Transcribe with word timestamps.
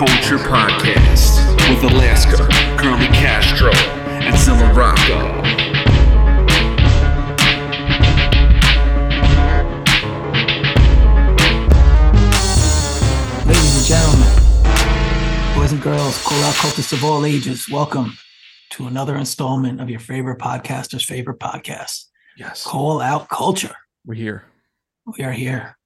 Culture 0.00 0.38
Podcast 0.38 1.58
with 1.68 1.92
Alaska, 1.92 2.48
Curly 2.78 3.06
Castro, 3.08 3.70
and 4.08 4.34
Zilla 4.38 4.72
Rocca. 4.72 6.40
Ladies 13.46 13.76
and 13.76 13.86
gentlemen, 13.86 15.54
boys 15.54 15.72
and 15.72 15.82
girls, 15.82 16.22
cool 16.24 16.38
out 16.44 16.54
cultists 16.54 16.92
of 16.92 17.04
all 17.04 17.26
ages, 17.26 17.68
welcome 17.70 18.16
to 18.70 18.86
another 18.86 19.16
installment 19.16 19.80
of 19.80 19.90
your 19.90 20.00
favorite 20.00 20.38
podcaster's 20.38 21.04
favorite 21.04 21.38
podcast, 21.38 22.06
Yes, 22.36 22.64
Call 22.64 23.00
Out 23.02 23.28
Culture. 23.28 23.74
we're 24.06 24.14
here. 24.14 24.44
We 25.18 25.24
are 25.24 25.32
here. 25.32 25.76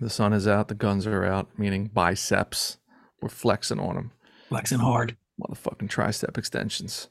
The 0.00 0.10
sun 0.10 0.34
is 0.34 0.46
out. 0.46 0.68
The 0.68 0.74
guns 0.74 1.06
are 1.06 1.24
out, 1.24 1.48
meaning 1.58 1.86
biceps. 1.92 2.76
We're 3.20 3.28
flexing 3.28 3.80
on 3.80 3.94
them. 3.96 4.12
Flexing 4.48 4.78
hard. 4.78 5.16
Motherfucking 5.40 5.88
tricep 5.88 6.38
extensions. 6.38 7.08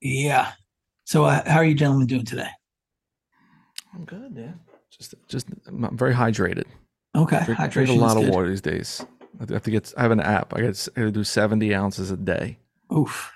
Yeah. 0.00 0.52
So, 1.04 1.24
uh, 1.24 1.42
how 1.48 1.58
are 1.58 1.64
you 1.64 1.74
gentlemen 1.74 2.06
doing 2.06 2.24
today? 2.24 2.48
I'm 3.94 4.04
good, 4.04 4.34
yeah. 4.36 4.52
Just, 4.90 5.14
just, 5.28 5.46
I'm 5.66 5.96
very 5.96 6.14
hydrated. 6.14 6.64
Okay. 7.14 7.42
Drink, 7.44 7.60
Hydration 7.60 7.72
drink 7.72 7.90
a 7.90 7.94
lot 7.94 8.16
of 8.16 8.28
water 8.28 8.48
these 8.48 8.60
days. 8.60 9.04
I 9.40 9.52
have 9.52 9.62
to 9.64 9.70
get. 9.70 9.92
I 9.96 10.02
have 10.02 10.10
an 10.10 10.20
app. 10.20 10.54
I 10.54 10.60
got 10.62 10.74
to 10.74 11.10
do 11.10 11.24
70 11.24 11.74
ounces 11.74 12.10
a 12.10 12.16
day. 12.16 12.58
Oof. 12.94 13.32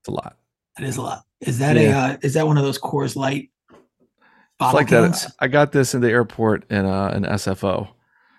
It's 0.00 0.08
a 0.08 0.12
lot. 0.12 0.36
That 0.76 0.86
is 0.86 0.96
a 0.96 1.02
lot. 1.02 1.22
Is 1.40 1.58
that 1.60 1.76
Yeah. 1.76 2.10
a, 2.10 2.14
uh, 2.14 2.16
is 2.22 2.34
that 2.34 2.46
one 2.46 2.58
of 2.58 2.64
those 2.64 2.78
Coors 2.78 3.16
Light 3.16 3.50
It's 3.70 4.74
like 4.74 4.88
cans? 4.88 5.24
that. 5.26 5.34
I 5.40 5.48
got 5.48 5.72
this 5.72 5.94
in 5.94 6.00
the 6.00 6.10
airport 6.10 6.70
in 6.70 6.84
uh, 6.84 7.08
an 7.14 7.24
SFO. 7.24 7.88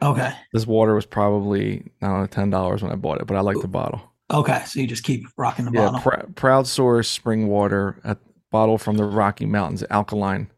Okay. 0.02 0.32
This 0.54 0.68
water 0.68 0.94
was 0.94 1.06
probably 1.06 1.84
I 2.02 2.08
don't 2.08 2.20
know 2.22 2.28
ten 2.28 2.50
dollars 2.50 2.84
when 2.84 2.92
I 2.92 2.96
bought 2.96 3.22
it, 3.22 3.28
but 3.28 3.38
I 3.38 3.42
like 3.42 3.60
the 3.62 3.68
bottle. 3.68 4.02
Okay. 4.32 4.64
So 4.66 4.80
you 4.80 4.88
just 4.88 5.04
keep 5.04 5.26
rocking 5.38 5.66
the 5.66 5.72
Yeah, 5.72 5.92
bottle. 5.92 6.00
pr- 6.02 6.32
proud 6.34 6.68
source 6.68 7.08
spring 7.10 7.48
water, 7.48 8.00
a 8.04 8.18
bottle 8.52 8.78
from 8.78 8.98
the 8.98 9.06
Rocky 9.06 9.46
Mountains, 9.46 9.84
alkaline. 9.90 10.50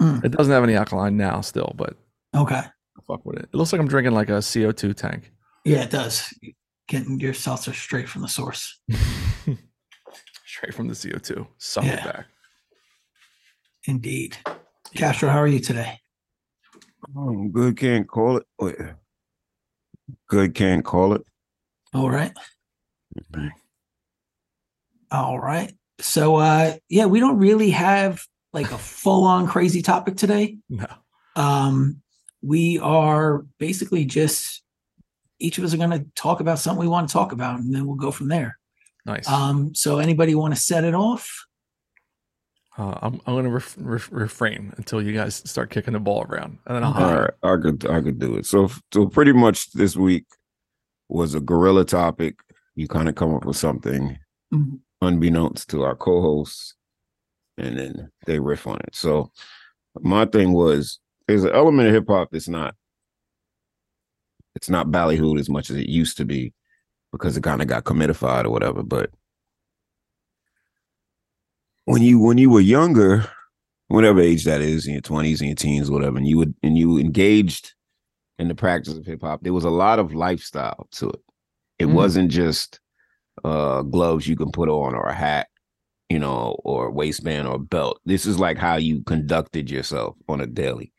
Mm. 0.00 0.24
It 0.24 0.30
doesn't 0.32 0.52
have 0.52 0.64
any 0.64 0.74
alkaline 0.74 1.16
now, 1.16 1.40
still, 1.40 1.72
but 1.76 1.96
okay. 2.34 2.62
Fuck 3.06 3.24
with 3.26 3.38
it. 3.38 3.48
It 3.52 3.56
looks 3.56 3.72
like 3.72 3.80
I'm 3.80 3.88
drinking 3.88 4.12
like 4.14 4.28
a 4.28 4.34
CO2 4.40 4.94
tank. 4.96 5.32
Yeah, 5.64 5.82
it 5.82 5.90
does. 5.90 6.32
Getting 6.88 7.20
your 7.20 7.34
seltzer 7.34 7.72
straight 7.72 8.08
from 8.08 8.22
the 8.22 8.28
source. 8.28 8.80
Straight 10.46 10.74
from 10.74 10.88
the 10.88 10.94
CO2. 10.94 11.46
Suck 11.58 11.84
Yeah. 11.84 11.92
it 11.94 12.04
back. 12.04 12.26
Indeed. 13.86 14.36
Castro, 14.94 15.28
how 15.30 15.38
are 15.38 15.46
you 15.46 15.60
today? 15.60 16.00
Oh, 17.16 17.48
good 17.48 17.76
can't 17.76 18.08
call 18.08 18.36
it. 18.36 18.46
Wait. 18.58 18.76
Good 20.28 20.54
can't 20.54 20.84
call 20.84 21.14
it. 21.14 21.22
All 21.92 22.10
right. 22.10 22.32
All 25.10 25.38
right. 25.38 25.72
So 26.00 26.36
uh 26.36 26.76
yeah, 26.88 27.06
we 27.06 27.20
don't 27.20 27.38
really 27.38 27.70
have 27.70 28.24
like 28.52 28.70
a 28.70 28.78
full-on 28.78 29.46
crazy 29.46 29.82
topic 29.82 30.16
today. 30.16 30.58
No. 30.68 30.86
Um 31.36 32.02
we 32.42 32.78
are 32.78 33.44
basically 33.58 34.04
just 34.04 34.62
each 35.38 35.58
of 35.58 35.64
us 35.64 35.74
are 35.74 35.78
going 35.78 35.90
to 35.90 36.06
talk 36.14 36.40
about 36.40 36.58
something 36.58 36.80
we 36.80 36.88
want 36.88 37.08
to 37.08 37.12
talk 37.12 37.32
about 37.32 37.60
and 37.60 37.74
then 37.74 37.86
we'll 37.86 37.96
go 37.96 38.10
from 38.10 38.28
there. 38.28 38.58
Nice. 39.04 39.28
Um 39.28 39.74
so 39.74 39.98
anybody 39.98 40.34
want 40.34 40.54
to 40.54 40.60
set 40.60 40.84
it 40.84 40.94
off? 40.94 41.46
Uh, 42.78 42.98
I'm, 43.02 43.14
I'm 43.26 43.34
going 43.34 43.44
to 43.44 43.50
ref- 43.50 43.76
ref- 43.78 44.12
refrain 44.12 44.72
until 44.76 45.02
you 45.02 45.12
guys 45.12 45.42
start 45.48 45.70
kicking 45.70 45.92
the 45.94 46.00
ball 46.00 46.24
around. 46.28 46.58
And 46.66 46.76
then 46.76 46.84
I'll 46.84 46.90
Okay. 46.94 47.02
All 47.02 47.20
right, 47.20 47.30
I 47.42 47.56
could 47.62 47.86
I 47.90 48.00
could 48.00 48.18
do 48.18 48.36
it. 48.36 48.46
So 48.46 48.70
so 48.92 49.06
pretty 49.06 49.32
much 49.32 49.72
this 49.72 49.96
week 49.96 50.24
was 51.08 51.34
a 51.34 51.40
gorilla 51.40 51.84
topic. 51.84 52.36
You 52.76 52.86
kind 52.88 53.08
of 53.08 53.14
come 53.16 53.34
up 53.34 53.44
with 53.44 53.56
something 53.56 54.18
Mhm. 54.54 54.80
unbeknownst 55.02 55.68
to 55.70 55.82
our 55.82 55.94
co-hosts, 55.96 56.74
and 57.58 57.78
then 57.78 58.10
they 58.26 58.38
riff 58.38 58.66
on 58.66 58.78
it. 58.86 58.94
So 58.94 59.30
my 60.00 60.24
thing 60.24 60.52
was 60.52 60.98
there's 61.26 61.44
an 61.44 61.52
element 61.52 61.88
of 61.88 61.94
hip 61.94 62.04
hop 62.08 62.28
that's 62.30 62.48
not 62.48 62.74
it's 64.54 64.70
not 64.70 64.88
ballyhooed 64.88 65.38
as 65.38 65.48
much 65.48 65.70
as 65.70 65.76
it 65.76 65.88
used 65.88 66.16
to 66.16 66.24
be 66.24 66.52
because 67.12 67.36
it 67.36 67.42
kind 67.42 67.62
of 67.62 67.68
got 67.68 67.84
commodified 67.84 68.44
or 68.44 68.50
whatever. 68.50 68.82
But 68.82 69.10
when 71.92 72.02
you 72.02 72.18
when 72.18 72.38
you 72.38 72.50
were 72.50 72.60
younger, 72.60 73.24
whatever 73.88 74.20
age 74.20 74.44
that 74.44 74.60
is, 74.60 74.86
in 74.86 74.92
your 74.94 75.02
twenties 75.02 75.40
and 75.40 75.48
your 75.48 75.56
teens, 75.56 75.90
whatever, 75.90 76.16
and 76.16 76.26
you 76.26 76.38
would 76.38 76.54
and 76.62 76.76
you 76.78 76.98
engaged 76.98 77.74
in 78.38 78.48
the 78.48 78.54
practice 78.54 78.94
of 78.96 79.04
hip 79.04 79.20
hop, 79.22 79.42
there 79.42 79.52
was 79.52 79.64
a 79.64 79.70
lot 79.70 79.98
of 79.98 80.14
lifestyle 80.14 80.88
to 80.92 81.08
it. 81.10 81.20
It 81.78 81.86
Mhm. 81.86 81.92
wasn't 81.92 82.30
just 82.30 82.80
uh 83.44 83.82
gloves 83.82 84.26
you 84.28 84.36
can 84.36 84.50
put 84.50 84.68
on 84.68 84.94
or 84.94 85.06
a 85.06 85.14
hat, 85.14 85.48
you 86.08 86.18
know, 86.18 86.56
or 86.64 86.90
waistband 86.90 87.48
or 87.48 87.58
belt. 87.58 88.00
This 88.04 88.26
is 88.26 88.38
like 88.38 88.58
how 88.58 88.76
you 88.76 89.02
conducted 89.04 89.70
yourself 89.70 90.16
on 90.28 90.40
a 90.40 90.46
daily. 90.46 90.92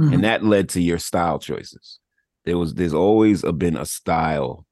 Mhm. 0.00 0.14
And 0.14 0.24
that 0.24 0.44
led 0.44 0.68
to 0.70 0.80
your 0.82 0.98
style 0.98 1.38
choices. 1.38 1.98
There 2.44 2.58
was 2.58 2.74
there's 2.74 2.94
always 2.94 3.44
a, 3.44 3.52
been 3.52 3.76
a 3.76 3.86
style 3.86 4.66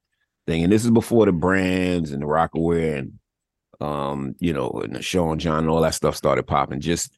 thing. 0.46 0.62
And 0.62 0.72
this 0.72 0.84
is 0.84 0.90
before 0.90 1.26
the 1.26 1.32
brands 1.32 2.10
and 2.12 2.22
the 2.22 2.26
Rocawear 2.26 2.98
and 2.98 3.12
um, 3.84 4.34
you 4.38 4.52
know, 4.52 4.70
and 4.82 4.94
the 4.96 5.02
Sean 5.02 5.38
John 5.38 5.58
and 5.60 5.68
all 5.68 5.80
that 5.82 5.94
stuff 5.94 6.16
started 6.16 6.44
popping. 6.46 6.80
Just 6.80 7.16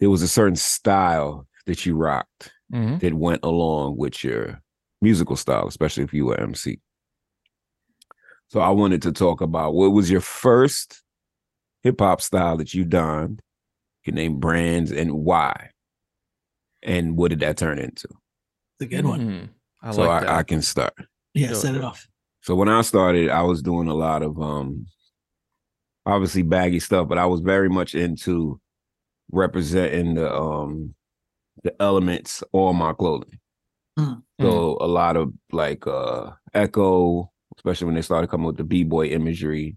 there 0.00 0.10
was 0.10 0.22
a 0.22 0.28
certain 0.28 0.56
style 0.56 1.46
that 1.66 1.86
you 1.86 1.94
rocked 1.96 2.52
Mhm. 2.72 3.00
that 3.00 3.14
went 3.14 3.40
along 3.44 3.96
with 3.96 4.22
your 4.24 4.60
musical 5.00 5.36
style, 5.36 5.66
especially 5.68 6.04
if 6.04 6.12
you 6.12 6.26
were 6.26 6.38
MC. 6.40 6.80
So 8.48 8.60
I 8.60 8.70
wanted 8.70 9.02
to 9.02 9.12
talk 9.12 9.40
about 9.40 9.74
what 9.74 9.92
was 9.92 10.10
your 10.10 10.20
first 10.20 11.02
hip 11.82 12.00
hop 12.00 12.20
style 12.20 12.56
that 12.58 12.74
you 12.74 12.84
donned. 12.84 13.40
You 14.04 14.12
can 14.12 14.14
name 14.16 14.38
brands 14.40 14.92
and 14.92 15.12
why. 15.12 15.70
And 16.82 17.16
what 17.16 17.28
did 17.30 17.40
that 17.40 17.56
turn 17.56 17.78
into? 17.78 18.08
It's 18.08 18.82
a 18.82 18.86
good 18.86 19.06
one. 19.06 19.20
Mm, 19.20 19.48
I 19.82 19.92
so 19.92 20.02
like 20.02 20.22
that. 20.22 20.30
I, 20.30 20.38
I 20.38 20.42
can 20.42 20.60
start. 20.62 20.94
Yeah, 21.34 21.48
Do 21.48 21.52
it. 21.54 21.56
set 21.56 21.74
it 21.74 21.82
off. 21.84 22.06
So 22.42 22.54
when 22.56 22.68
I 22.68 22.82
started, 22.82 23.30
I 23.30 23.42
was 23.42 23.62
doing 23.62 23.88
a 23.88 23.94
lot 23.94 24.22
of 24.22 24.40
um 24.40 24.86
obviously 26.06 26.42
baggy 26.42 26.80
stuff, 26.80 27.08
but 27.08 27.18
I 27.18 27.26
was 27.26 27.40
very 27.40 27.68
much 27.68 27.94
into 27.94 28.60
representing 29.30 30.14
the 30.14 30.32
um 30.34 30.94
the 31.64 31.74
elements 31.80 32.42
on 32.52 32.76
my 32.76 32.92
clothing. 32.92 33.38
Mm. 33.98 34.22
So 34.40 34.78
a 34.80 34.86
lot 34.86 35.16
of 35.16 35.32
like 35.52 35.86
uh 35.86 36.30
Ecko, 36.54 37.30
especially 37.56 37.86
when 37.86 37.94
they 37.94 38.02
started 38.02 38.28
coming 38.28 38.46
with 38.46 38.56
the 38.56 38.64
b-boy 38.64 39.06
imagery, 39.08 39.76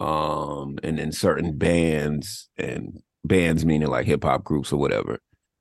um, 0.00 0.78
and 0.82 0.98
then 0.98 1.12
certain 1.12 1.56
bands 1.58 2.48
and 2.56 3.00
bands 3.24 3.64
meaning 3.64 3.88
like 3.88 4.06
hip 4.06 4.24
hop 4.24 4.44
groups 4.44 4.72
or 4.72 4.78
whatever, 4.78 5.18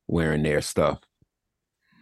wearing 0.08 0.44
their 0.44 0.62
stuff. 0.62 1.00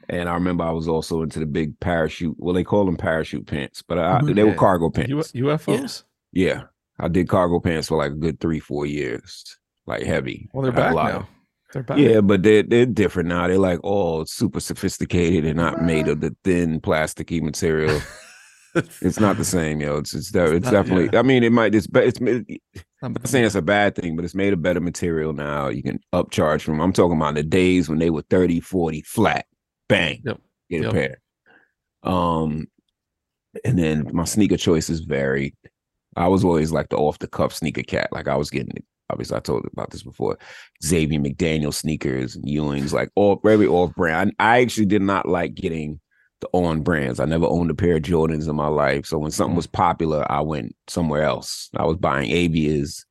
And 0.07 0.29
I 0.29 0.33
remember 0.35 0.63
I 0.63 0.71
was 0.71 0.87
also 0.87 1.23
into 1.23 1.39
the 1.39 1.45
big 1.47 1.79
parachute. 1.79 2.35
Well, 2.37 2.53
they 2.53 2.63
call 2.63 2.85
them 2.85 2.97
parachute 2.97 3.47
pants, 3.47 3.81
but 3.81 3.97
I, 3.97 4.19
Mhm. 4.21 4.35
they 4.35 4.43
were 4.43 4.53
cargo 4.53 4.89
pants. 4.91 5.33
U- 5.33 5.45
UFOs? 5.47 6.03
Yeah, 6.31 6.63
I 6.99 7.07
did 7.07 7.27
cargo 7.27 7.59
pants 7.59 7.87
for 7.89 7.97
like 7.97 8.11
a 8.11 8.15
good 8.15 8.39
three, 8.39 8.59
four 8.59 8.85
years, 8.85 9.57
like 9.85 10.03
heavy. 10.03 10.49
Well, 10.53 10.63
they're 10.63 10.71
back 10.71 10.95
now. 10.95 11.09
of- 11.19 11.25
They're 11.73 11.83
back. 11.83 11.97
yeah, 11.97 12.21
but 12.21 12.41
they're 12.43 12.63
they're 12.63 12.85
different 12.85 13.29
now. 13.29 13.47
They're 13.47 13.57
like 13.57 13.79
all 13.83 14.25
super 14.25 14.59
sophisticated 14.59 15.45
and 15.45 15.57
not 15.57 15.81
made 15.83 16.07
of 16.07 16.21
the 16.21 16.35
thin 16.43 16.79
plasticky 16.79 17.41
material. 17.41 18.01
it's 19.01 19.19
not 19.19 19.37
the 19.37 19.45
same, 19.45 19.81
yo. 19.81 19.97
It's 19.97 20.13
it's, 20.13 20.31
de- 20.31 20.55
it's 20.55 20.65
not- 20.65 20.71
definitely. 20.71 21.17
I 21.17 21.21
mean, 21.21 21.43
it 21.43 21.51
might. 21.51 21.75
It's 21.75 21.87
it's. 21.93 22.19
I'm 22.19 22.45
I'm 23.01 23.13
not 23.13 23.27
saying 23.27 23.45
it's 23.45 23.55
a 23.55 23.61
bad 23.61 23.95
thing, 23.95 24.15
but 24.15 24.23
it's 24.25 24.33
made 24.35 24.53
of 24.53 24.61
better 24.61 24.79
material 24.79 25.33
now. 25.33 25.67
You 25.67 25.83
can 25.83 25.99
upcharge 26.13 26.61
from. 26.61 26.79
I'm 26.81 26.93
talking 26.93 27.17
about 27.17 27.35
the 27.35 27.43
days 27.43 27.89
when 27.89 27.99
they 27.99 28.09
were 28.09 28.23
30, 28.29 28.61
40 28.61 29.01
flat, 29.01 29.45
bang, 29.89 30.21
Yep. 30.25 30.41
get 30.69 30.85
a 30.85 30.91
pair. 30.91 31.21
Um, 32.03 32.67
and 33.63 33.77
then 33.77 34.09
my 34.13 34.23
sneaker 34.25 34.57
choices 34.57 35.01
varied. 35.01 35.55
I 36.15 36.27
was 36.27 36.43
always 36.43 36.71
like 36.71 36.89
the 36.89 36.97
off 36.97 37.19
the 37.19 37.27
cuff 37.27 37.53
sneaker 37.53 37.83
cat. 37.83 38.09
Like 38.11 38.27
I 38.27 38.35
was 38.35 38.49
getting, 38.49 38.83
obviously, 39.09 39.37
I 39.37 39.39
told 39.41 39.65
about 39.71 39.91
this 39.91 40.03
before. 40.03 40.37
Xavier 40.83 41.19
McDaniel 41.19 41.73
sneakers 41.73 42.35
and 42.35 42.45
Ewings, 42.45 42.93
like 42.93 43.09
all 43.15 43.39
very 43.43 43.67
off 43.67 43.93
brand. 43.95 44.33
I, 44.39 44.57
I 44.57 44.61
actually 44.61 44.85
did 44.87 45.01
not 45.01 45.27
like 45.27 45.55
getting 45.55 45.99
the 46.41 46.47
on 46.53 46.81
brands. 46.81 47.19
I 47.19 47.25
never 47.25 47.45
owned 47.45 47.69
a 47.71 47.75
pair 47.75 47.95
of 47.95 48.01
Jordans 48.03 48.47
in 48.49 48.55
my 48.55 48.67
life. 48.67 49.05
So 49.05 49.17
when 49.17 49.31
something 49.31 49.53
Mm. 49.53 49.57
was 49.57 49.67
popular, 49.67 50.29
I 50.31 50.41
went 50.41 50.75
somewhere 50.87 51.23
else. 51.23 51.69
I 51.75 51.85
was 51.85 51.97
buying 51.97 52.29
Avias, 52.29 53.05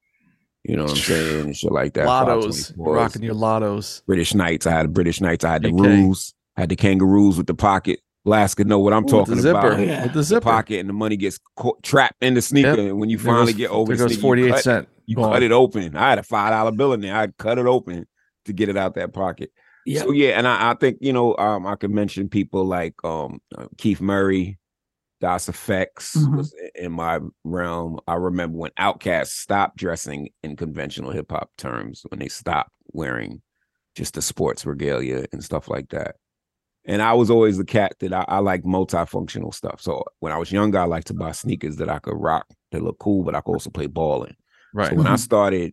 you 0.62 0.76
know 0.76 0.84
what 0.84 0.92
I'm 0.92 0.96
saying, 0.98 1.44
and 1.46 1.56
shit 1.56 1.72
like 1.72 1.94
that. 1.94 2.06
Lottos. 2.06 2.72
Rocking 2.76 3.22
your 3.22 3.34
lottos. 3.34 4.02
British 4.06 4.34
Knights. 4.34 4.66
I 4.66 4.72
had 4.72 4.92
British 4.92 5.20
Knights. 5.20 5.44
I 5.44 5.52
had 5.52 5.62
the 5.62 5.72
rules. 5.72 6.34
I 6.56 6.60
had 6.60 6.68
the 6.68 6.76
kangaroos 6.76 7.36
with 7.36 7.46
the 7.46 7.54
pocket. 7.54 8.00
Alaska 8.26 8.64
know 8.64 8.78
what 8.78 8.92
I'm 8.92 9.00
Ooh, 9.02 9.04
with 9.04 9.10
talking 9.10 9.36
the 9.36 9.42
zipper. 9.42 9.58
about. 9.58 9.80
Yeah. 9.80 10.02
With 10.04 10.12
the 10.12 10.18
The 10.20 10.24
zipper. 10.24 10.40
pocket 10.40 10.80
and 10.80 10.88
the 10.88 10.92
money 10.94 11.16
gets 11.16 11.38
co- 11.56 11.78
trapped 11.82 12.22
in 12.22 12.34
the 12.34 12.42
sneaker. 12.42 12.68
Yep. 12.70 12.78
And 12.78 12.98
when 12.98 13.10
you 13.10 13.18
finally 13.18 13.52
goes- 13.52 13.58
get 13.58 13.70
over 13.70 13.88
there 13.94 13.96
the 13.96 14.04
goes 14.04 14.12
sneaker, 14.14 14.22
48 14.22 14.46
you 14.46 14.52
cut, 14.52 14.62
cent. 14.64 14.88
you 15.06 15.16
cut 15.16 15.42
it 15.42 15.52
open. 15.52 15.96
I 15.96 16.08
had 16.10 16.18
a 16.18 16.22
five 16.22 16.50
dollar 16.50 16.72
bill 16.72 16.92
in 16.94 17.00
there. 17.00 17.14
I'd 17.14 17.36
cut 17.36 17.58
it 17.58 17.66
open 17.66 18.06
to 18.46 18.52
get 18.52 18.68
it 18.68 18.76
out 18.76 18.94
that 18.94 19.12
pocket. 19.12 19.50
Yeah. 19.86 20.00
So 20.02 20.12
yeah, 20.12 20.38
and 20.38 20.48
I, 20.48 20.70
I 20.70 20.74
think 20.74 20.98
you 21.00 21.12
know 21.12 21.36
um, 21.36 21.66
I 21.66 21.76
could 21.76 21.90
mention 21.90 22.28
people 22.30 22.64
like 22.64 22.94
um, 23.04 23.40
Keith 23.76 24.00
Murray, 24.00 24.58
Das 25.20 25.46
EFX 25.48 26.16
Mhm. 26.16 26.36
was 26.38 26.54
in 26.74 26.92
my 26.92 27.20
realm. 27.44 27.98
I 28.08 28.14
remember 28.14 28.56
when 28.56 28.70
Outkast 28.78 29.26
stopped 29.28 29.76
dressing 29.76 30.30
in 30.42 30.56
conventional 30.56 31.10
hip 31.10 31.30
hop 31.30 31.50
terms, 31.58 32.02
when 32.08 32.20
they 32.20 32.28
stopped 32.28 32.70
wearing 32.92 33.42
just 33.94 34.14
the 34.14 34.22
sports 34.22 34.64
regalia 34.64 35.26
and 35.32 35.44
stuff 35.44 35.68
like 35.68 35.90
that. 35.90 36.16
And 36.86 37.00
I 37.00 37.14
was 37.14 37.30
always 37.30 37.56
the 37.56 37.64
cat 37.64 37.94
that 38.00 38.12
I, 38.12 38.24
I 38.28 38.38
like 38.40 38.62
multifunctional 38.62 39.54
stuff. 39.54 39.80
So 39.80 40.04
when 40.20 40.32
I 40.32 40.38
was 40.38 40.52
younger, 40.52 40.78
I 40.78 40.84
liked 40.84 41.06
to 41.08 41.14
buy 41.14 41.32
sneakers 41.32 41.76
that 41.76 41.88
I 41.88 41.98
could 41.98 42.16
rock 42.16 42.46
that 42.72 42.82
look 42.82 42.98
cool, 42.98 43.24
but 43.24 43.34
I 43.34 43.40
could 43.40 43.52
also 43.52 43.70
play 43.70 43.86
ball 43.86 44.24
in. 44.24 44.34
Right. 44.74 44.90
So 44.90 44.96
when 44.96 45.06
I 45.06 45.14
Mhm. 45.14 45.18
started 45.20 45.72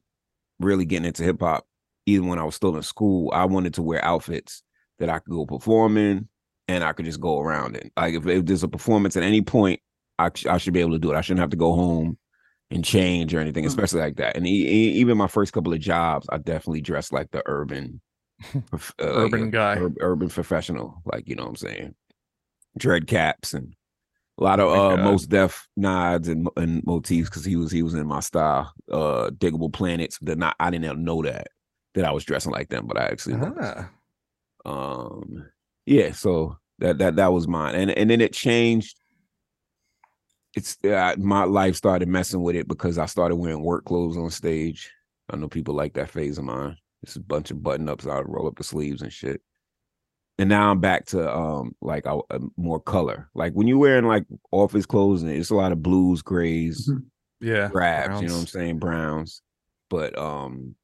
really 0.60 0.86
getting 0.86 1.06
into 1.08 1.24
hip 1.24 1.42
hop, 1.42 1.66
even 2.06 2.28
when 2.28 2.40
I 2.40 2.44
was 2.44 2.56
still 2.56 2.76
in 2.78 2.84
school, 2.84 3.30
I 3.34 3.46
wanted 3.46 3.74
to 3.76 3.82
wear 3.82 4.04
outfits 4.06 4.64
that 5.00 5.10
I 5.10 5.20
could 5.20 5.32
go 5.32 5.46
perform 5.46 5.98
in 5.98 6.30
and 6.68 6.84
I 6.84 6.94
could 6.94 7.06
just 7.06 7.20
go 7.20 7.40
around 7.42 7.76
in. 7.76 7.92
Like 7.98 8.14
if, 8.16 8.26
if 8.28 8.46
there's 8.46 8.64
a 8.64 8.68
performance 8.68 9.18
at 9.18 9.24
any 9.24 9.42
point, 9.42 9.82
I, 10.18 10.30
I 10.50 10.58
should 10.60 10.74
be 10.74 10.80
able 10.82 10.92
to 10.92 11.00
do 11.00 11.12
it. 11.12 11.18
I 11.18 11.22
shouldn't 11.22 11.40
have 11.42 11.50
to 11.50 11.58
go 11.58 11.74
home 11.74 12.18
and 12.70 12.86
change 12.86 13.34
or 13.34 13.40
anything, 13.40 13.66
Mhm. 13.66 13.68
especially 13.68 14.00
like 14.00 14.16
that. 14.16 14.38
And 14.38 14.48
e- 14.48 14.68
e- 14.68 14.94
even 14.94 15.18
my 15.18 15.28
first 15.28 15.52
couple 15.52 15.74
of 15.74 15.80
jobs, 15.82 16.28
I 16.32 16.38
definitely 16.38 16.82
dressed 16.82 17.12
like 17.12 17.32
the 17.32 17.42
urban, 17.48 17.90
prof- 17.90 18.02
like 18.74 18.82
Urban 19.00 19.44
a 19.44 19.52
guy. 19.52 19.76
ur- 19.78 19.96
urban 20.00 20.30
professional. 20.30 21.02
Like 21.06 21.28
you 21.28 21.36
know 21.36 21.44
what 21.44 21.50
I'm 21.50 21.56
saying, 21.56 21.96
dread 22.78 23.08
caps 23.08 23.54
and 23.54 23.76
a 24.40 24.44
lot 24.44 24.60
of 24.60 24.68
Oh 24.70 24.92
uh 24.92 24.98
Mos 24.98 25.26
Def 25.26 25.68
nods 25.78 26.28
and 26.28 26.48
and 26.58 26.84
motifs 26.86 27.30
because 27.30 27.46
he 27.46 27.56
was 27.56 27.72
he 27.72 27.84
was 27.84 27.94
in 27.94 28.08
my 28.08 28.20
style. 28.22 28.74
Uh, 28.92 29.30
Digable 29.30 29.72
Planets. 29.72 30.18
That 30.22 30.38
not 30.38 30.56
I 30.60 30.70
didn't 30.72 31.04
know 31.04 31.22
that 31.24 31.48
that 31.94 32.06
I 32.06 32.12
was 32.12 32.24
dressing 32.26 32.52
like 32.52 32.70
them, 32.70 32.88
but 32.88 32.98
I 32.98 33.06
actually 33.06 33.36
was. 33.36 33.54
Ah, 33.60 33.90
Um, 34.66 35.50
yeah, 35.86 36.12
so 36.12 36.58
that 36.80 36.98
that 37.00 37.16
that 37.18 37.34
was 37.34 37.48
mine, 37.48 37.76
and 37.76 37.92
and 37.92 38.10
then 38.10 38.22
it 38.22 38.34
changed. 38.34 38.98
It's 40.54 40.78
uh, 40.84 41.16
my 41.18 41.46
life 41.46 41.76
started 41.76 42.10
messing 42.10 42.42
with 42.42 42.56
it 42.56 42.68
because 42.68 42.98
I 42.98 43.06
started 43.06 43.38
wearing 43.38 43.64
work 43.64 43.86
clothes 43.86 44.18
on 44.18 44.30
stage. 44.30 44.92
I 45.30 45.38
know 45.38 45.48
people 45.48 45.74
like 45.74 45.94
that 45.94 46.10
phase 46.10 46.38
of 46.38 46.44
mine. 46.44 46.76
It's 47.04 47.16
a 47.16 47.20
bunch 47.22 47.52
of 47.52 47.64
button 47.64 47.90
ups. 47.90 48.06
I 48.06 48.20
roll 48.22 48.48
up 48.48 48.58
the 48.58 48.64
sleeves 48.64 49.02
and 49.02 49.12
shit. 49.12 49.42
And 50.38 50.50
now 50.50 50.72
I'm 50.72 50.80
back 50.80 51.06
to 51.08 51.36
um 51.36 51.76
like 51.82 52.08
I, 52.08 52.14
uh, 52.32 52.40
more 52.58 52.80
color. 52.80 53.30
Like 53.36 53.54
when 53.54 53.68
you're 53.68 53.78
wearing 53.78 54.06
like 54.06 54.26
office 54.52 54.86
clothes 54.86 55.22
and 55.24 55.32
it's 55.32 55.50
a 55.50 55.56
lot 55.56 55.72
of 55.72 55.84
blues, 55.84 56.22
grays, 56.22 56.90
Mhm. 56.90 57.04
yeah. 57.42 57.70
grabs, 57.70 58.22
you 58.22 58.28
know 58.28 58.34
what 58.36 58.42
I'm 58.42 58.48
saying, 58.48 58.80
browns. 58.80 59.42
But 59.90 60.18
um, 60.18 60.76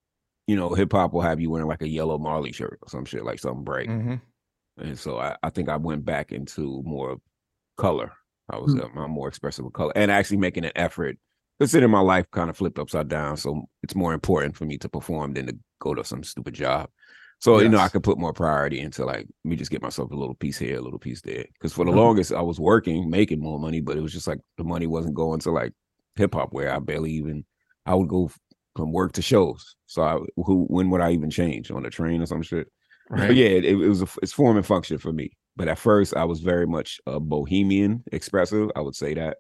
you 0.48 0.56
know, 0.56 0.74
hip 0.74 0.92
hop 0.92 1.14
will 1.14 1.22
have 1.22 1.40
you 1.40 1.50
wearing 1.50 1.68
like 1.68 1.82
a 1.82 1.88
yellow 1.88 2.18
Marley 2.18 2.52
shirt 2.52 2.80
or 2.82 2.90
some 2.90 3.06
shit, 3.06 3.24
like 3.26 3.40
something 3.40 3.64
bright. 3.64 3.90
Mhm. 3.90 4.22
And 4.78 4.98
so 5.00 5.18
I, 5.18 5.36
I 5.42 5.50
think 5.50 5.70
I 5.70 5.78
went 5.78 6.06
back 6.06 6.32
into 6.32 6.84
more 6.86 7.18
color. 7.78 8.12
I 8.50 8.58
was 8.58 8.74
Hmm. 8.74 8.82
uh, 8.82 9.02
I'm 9.04 9.12
more 9.12 9.28
expressive 9.28 9.66
with 9.66 9.74
color 9.74 9.92
and 9.96 10.12
actually 10.12 10.38
making 10.38 10.66
an 10.66 10.72
effort. 10.76 11.18
Considering 11.60 11.92
my 11.92 12.00
life 12.02 12.30
kind 12.30 12.52
of 12.52 12.56
flipped 12.58 12.78
upside 12.78 13.08
down, 13.08 13.36
so 13.38 13.68
it's 13.82 13.96
more 13.96 14.14
important 14.14 14.56
for 14.56 14.66
me 14.66 14.78
to 14.78 14.88
perform 14.88 15.34
than 15.34 15.48
to 15.48 15.58
go 15.80 15.94
to 15.94 16.04
some 16.04 16.24
stupid 16.24 16.54
job. 16.54 16.90
So 17.40 17.60
you 17.60 17.70
know, 17.70 17.80
I 17.80 17.90
could 17.90 18.04
put 18.04 18.18
more 18.18 18.34
priority 18.34 18.80
into 18.80 19.06
like 19.06 19.28
me 19.44 19.56
just 19.56 19.72
get 19.72 19.82
myself 19.82 20.12
a 20.12 20.16
little 20.16 20.36
piece 20.36 20.58
here, 20.58 20.78
a 20.78 20.82
little 20.82 21.00
piece 21.00 21.22
there. 21.22 21.46
Because 21.54 21.74
for 21.74 21.86
the 21.86 21.92
Mhm. 21.92 21.94
longest, 21.94 22.32
I 22.34 22.42
was 22.42 22.60
working, 22.60 23.10
making 23.10 23.40
more 23.40 23.60
money, 23.60 23.80
but 23.82 23.98
it 23.98 24.02
was 24.02 24.14
just 24.14 24.28
like 24.28 24.40
the 24.58 24.64
money 24.64 24.88
wasn't 24.88 25.16
going 25.16 25.40
to 25.42 25.52
like 25.52 25.74
hip 26.16 26.34
hop, 26.34 26.52
where 26.54 26.74
I 26.74 26.80
barely 26.80 27.12
even 27.12 27.46
I 27.86 27.94
would 27.96 28.10
go 28.10 28.32
from 28.76 28.92
work 28.92 29.14
to 29.14 29.22
shows. 29.22 29.76
So 29.86 30.02
I, 30.04 30.18
who 30.36 30.66
when 30.70 30.90
would 30.90 31.02
I 31.02 31.12
even 31.12 31.30
change 31.30 31.72
on 31.72 31.86
a 31.86 31.90
train 31.90 32.22
or 32.22 32.26
some 32.26 32.42
shit? 32.42 32.72
Right. 33.10 33.28
But 33.28 33.36
yeah, 33.36 33.48
it, 33.48 33.66
it 33.66 33.76
was 33.76 34.02
a, 34.02 34.08
it's 34.22 34.34
form 34.34 34.58
and 34.58 34.66
function 34.66 34.98
for 34.98 35.14
me. 35.14 35.32
But 35.56 35.68
at 35.68 35.80
first, 35.80 36.16
I 36.16 36.26
was 36.26 36.40
very 36.42 36.68
much 36.68 37.00
a 37.08 37.20
bohemian, 37.20 38.04
expressive. 38.12 38.70
I 38.76 38.82
would 38.82 38.96
say 38.96 39.14
that 39.16 39.38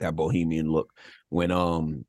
that 0.00 0.16
bohemian 0.16 0.70
look 0.70 0.92
when 1.28 1.50
um 1.50 2.04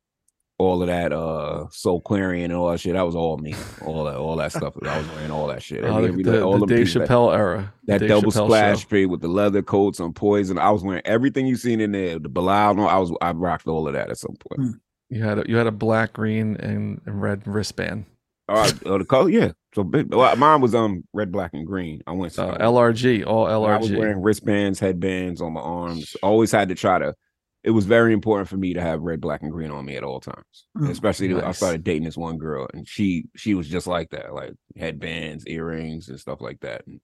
all 0.61 0.81
of 0.81 0.87
that 0.87 1.11
uh 1.11 1.65
Soulquarian 1.71 2.45
and 2.45 2.53
all 2.53 2.71
that 2.71 2.79
shit. 2.79 2.93
That 2.93 3.01
was 3.05 3.15
all 3.15 3.37
me. 3.37 3.53
All 3.85 4.05
that 4.05 4.15
all 4.15 4.35
that 4.37 4.51
stuff. 4.51 4.73
I 4.83 4.97
was 4.99 5.07
wearing 5.09 5.31
all 5.31 5.47
that 5.47 5.61
shit. 5.63 5.83
Oh, 5.83 5.97
Every- 5.97 6.01
the, 6.01 6.07
every- 6.09 6.23
the, 6.23 6.41
all 6.43 6.53
the 6.53 6.59
them 6.59 6.69
Dave 6.69 6.77
pieces 6.85 6.93
that- 6.95 7.09
Chappelle 7.09 7.35
era. 7.35 7.73
that 7.87 7.99
Dave 7.99 8.09
double 8.09 8.31
Chappelle 8.31 8.45
splash 8.45 8.87
show. 8.89 9.07
with 9.07 9.21
the 9.21 9.27
leather 9.27 9.61
coats 9.61 9.99
on 9.99 10.13
poison. 10.13 10.57
I 10.57 10.69
was 10.71 10.83
wearing 10.83 11.01
everything 11.05 11.45
you 11.47 11.55
seen 11.55 11.81
in 11.81 11.91
there. 11.91 12.19
The 12.19 12.29
Bilal, 12.29 12.75
no, 12.75 12.87
I 12.87 12.97
was 12.97 13.11
I 13.21 13.31
rocked 13.31 13.67
all 13.67 13.87
of 13.87 13.93
that 13.93 14.09
at 14.09 14.17
some 14.17 14.35
point. 14.35 14.69
Hmm. 14.71 14.77
You 15.09 15.23
had 15.23 15.39
a, 15.39 15.43
you 15.45 15.57
had 15.57 15.67
a 15.67 15.71
black, 15.71 16.13
green, 16.13 16.55
and, 16.57 17.01
and 17.05 17.21
red 17.21 17.45
wristband. 17.45 18.05
All 18.47 18.55
right, 18.57 18.73
oh, 18.85 18.97
the 18.97 19.03
color, 19.05 19.29
yeah. 19.29 19.51
So 19.75 19.83
big, 19.83 20.13
well, 20.13 20.35
mine 20.37 20.61
was 20.61 20.73
um 20.75 21.03
red, 21.13 21.31
black, 21.31 21.53
and 21.53 21.65
green. 21.67 22.01
I 22.07 22.11
went 22.11 22.37
Uh, 22.39 22.53
so 22.53 22.57
LRG, 22.59 23.25
all 23.25 23.45
LRG. 23.45 23.69
I 23.69 23.77
was 23.77 23.91
wearing 23.91 24.21
wristbands, 24.21 24.79
headbands 24.79 25.41
on 25.41 25.53
my 25.53 25.61
arms. 25.61 26.15
Always 26.23 26.51
had 26.51 26.69
to 26.69 26.75
try 26.75 26.99
to. 26.99 27.13
It 27.63 27.71
was 27.71 27.85
very 27.85 28.11
important 28.13 28.49
for 28.49 28.57
me 28.57 28.73
to 28.73 28.81
have 28.81 29.01
red, 29.01 29.21
black, 29.21 29.43
and 29.43 29.51
green 29.51 29.69
on 29.69 29.85
me 29.85 29.95
at 29.95 30.03
all 30.03 30.19
times. 30.19 30.65
Mm, 30.75 30.89
Especially 30.89 31.33
I 31.35 31.51
started 31.51 31.83
dating 31.83 32.05
this 32.05 32.17
one 32.17 32.37
girl, 32.37 32.67
and 32.73 32.87
she 32.87 33.25
she 33.35 33.53
was 33.53 33.67
just 33.67 33.85
like 33.85 34.09
that, 34.11 34.33
like 34.33 34.53
headbands, 34.75 35.45
earrings, 35.45 36.09
and 36.09 36.19
stuff 36.19 36.41
like 36.41 36.59
that. 36.61 36.87
And 36.87 36.99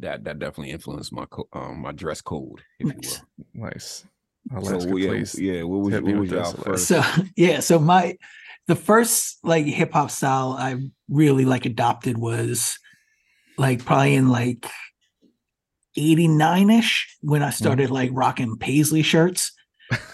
that 0.00 0.24
that 0.24 0.38
definitely 0.38 0.72
influenced 0.72 1.12
my 1.12 1.24
co- 1.26 1.48
um 1.54 1.80
my 1.80 1.92
dress 1.92 2.20
code, 2.20 2.60
if 2.78 2.86
Nice. 2.88 2.96
you 3.02 3.44
will. 3.54 3.64
nice. 3.70 4.04
So 4.62 4.96
yeah, 4.96 5.08
please. 5.08 5.38
yeah. 5.38 5.62
What 5.62 5.80
was 5.80 5.94
what 5.94 6.04
with 6.04 6.16
was 6.18 6.30
y'all 6.30 6.52
first? 6.52 6.88
So 6.88 7.02
yeah, 7.36 7.60
so 7.60 7.78
my 7.78 8.16
the 8.66 8.76
first 8.76 9.38
like 9.42 9.64
hip 9.64 9.92
hop 9.92 10.10
style 10.10 10.54
I 10.58 10.76
really 11.08 11.46
like 11.46 11.64
adopted 11.64 12.18
was 12.18 12.78
like 13.56 13.84
probably 13.84 14.14
in 14.14 14.28
like 14.28 14.66
89ish 15.96 17.04
when 17.22 17.42
I 17.42 17.50
started 17.50 17.90
like 17.90 18.10
rocking 18.12 18.56
paisley 18.58 19.02
shirts. 19.02 19.52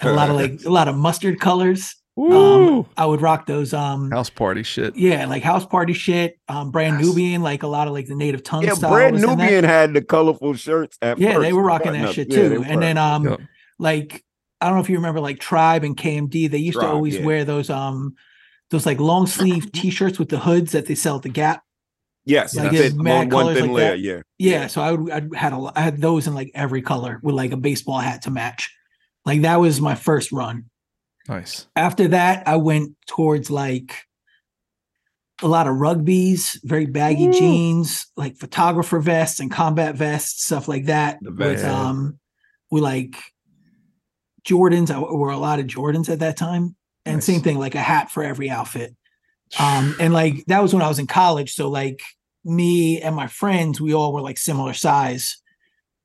And 0.01 0.11
a 0.11 0.13
lot 0.13 0.31
of 0.31 0.37
like 0.43 0.65
a 0.65 0.71
lot 0.71 0.89
of 0.89 0.97
mustard 0.97 1.41
colors. 1.41 1.95
Woo! 2.17 2.79
Um 2.81 2.87
I 2.97 3.07
would 3.07 3.21
rock 3.21 3.47
those 3.47 3.75
um 3.75 4.11
House 4.13 4.31
party 4.31 4.63
shit. 4.63 4.95
yeah, 4.97 5.27
like 5.27 5.43
house 5.43 5.67
party 5.67 5.93
shit, 5.95 6.39
um 6.49 6.71
brand 6.71 6.99
Yes. 7.01 7.09
Nubian, 7.09 7.43
like 7.43 7.65
a 7.65 7.67
lot 7.67 7.89
of 7.89 7.93
like 7.93 8.07
the 8.07 8.15
native 8.15 8.45
tongue 8.45 8.63
Yeah, 8.63 8.75
style. 8.75 8.93
Brand 8.93 9.15
was 9.15 9.25
in 9.25 9.31
that. 9.31 9.37
Nubian 9.39 9.65
had 9.65 9.95
the 9.95 10.03
colorful 10.03 10.55
shirts 10.55 10.97
at 11.03 11.19
Yeah, 11.19 11.33
first. 11.35 11.43
they 11.43 11.53
were 11.53 11.63
rocking 11.63 11.93
that 11.93 11.99
button-up. 12.07 12.15
shit 12.15 12.29
Yeah, 12.33 12.49
too. 12.51 12.61
were 12.61 12.67
and 12.67 12.81
then 12.83 12.99
um 12.99 13.25
Yep. 13.25 13.41
like 13.81 14.25
I 14.61 14.67
don't 14.69 14.77
know 14.77 14.83
if 14.83 14.89
you 14.91 14.97
remember 14.97 15.21
like 15.21 15.41
Tribe 15.41 15.83
and 15.83 15.97
KMD, 15.97 16.49
they 16.51 16.59
used 16.59 16.79
to 16.79 16.87
always 16.87 17.17
yeah. 17.17 17.25
wear 17.25 17.45
those 17.45 17.69
um 17.69 18.15
those 18.71 18.87
like 18.87 19.01
long 19.01 19.27
sleeve 19.27 19.73
t-shirts 19.73 20.19
with 20.21 20.29
the 20.29 20.39
hoods 20.39 20.71
that 20.73 20.87
they 20.87 20.95
sell 20.95 21.17
at 21.17 21.23
the 21.23 21.29
Gap. 21.29 21.63
Yes, 22.25 22.55
Like, 22.55 22.71
that's 22.71 22.95
it. 22.95 22.97
mad 22.97 23.31
One, 23.33 23.45
one 23.45 23.45
colors 23.45 23.59
thin 23.59 23.67
like 23.73 23.77
layer. 23.77 23.91
that. 23.91 23.99
Yeah, 24.39 24.61
Yeah, 24.61 24.67
so 24.69 24.81
I 24.83 24.93
would 24.93 25.11
I 25.11 25.37
had 25.37 25.53
a 25.53 25.59
lo- 25.59 25.73
I 25.75 25.81
had 25.83 26.01
those 26.01 26.27
in 26.29 26.33
like 26.35 26.51
every 26.55 26.81
color 26.81 27.19
with 27.25 27.35
like 27.35 27.51
a 27.53 27.57
baseball 27.57 27.99
hat 27.99 28.23
to 28.23 28.31
match. 28.31 28.73
Like 29.25 29.43
that 29.43 29.57
was 29.61 29.81
my 29.81 29.95
first 29.95 30.33
run. 30.33 30.67
Nice. 31.29 31.67
After 31.75 32.09
that, 32.09 32.47
I 32.47 32.57
went 32.57 32.97
towards 33.07 33.51
like 33.51 33.95
a 35.43 35.49
lot 35.49 35.67
of 35.67 35.75
rugbies, 35.77 36.59
very 36.63 36.87
baggy 36.87 37.27
Woo. 37.29 37.33
jeans, 37.33 38.07
like 38.17 38.37
photographer 38.37 39.01
vests 39.01 39.41
and 39.41 39.51
combat 39.51 39.95
vests, 39.97 40.45
stuff 40.45 40.69
like 40.69 40.87
that. 40.87 41.19
The 41.23 41.31
with 41.31 41.61
vest. 41.61 41.65
um 41.65 42.19
with 42.71 42.83
like 42.83 43.17
Jordans. 44.47 44.91
I 44.91 44.99
wore 44.99 45.31
a 45.31 45.39
lot 45.39 45.59
of 45.59 45.67
Jordans 45.67 46.09
at 46.09 46.21
that 46.21 46.37
time. 46.37 46.77
And 47.07 47.17
Nice. 47.17 47.27
same 47.27 47.41
thing, 47.43 47.59
like 47.59 47.75
a 47.75 47.81
hat 47.81 48.11
for 48.11 48.23
every 48.23 48.51
outfit. 48.51 48.95
Um, 49.59 49.95
and 50.01 50.13
like 50.13 50.45
that 50.47 50.63
was 50.63 50.73
when 50.75 50.83
I 50.83 50.89
was 50.89 50.99
in 50.99 51.07
college. 51.07 51.53
So 51.55 51.69
like 51.69 52.03
me 52.45 53.01
and 53.01 53.15
my 53.15 53.29
friends, 53.29 53.81
we 53.81 53.95
all 53.95 54.13
were 54.13 54.23
like 54.23 54.37
similar 54.37 54.73
size. 54.73 55.37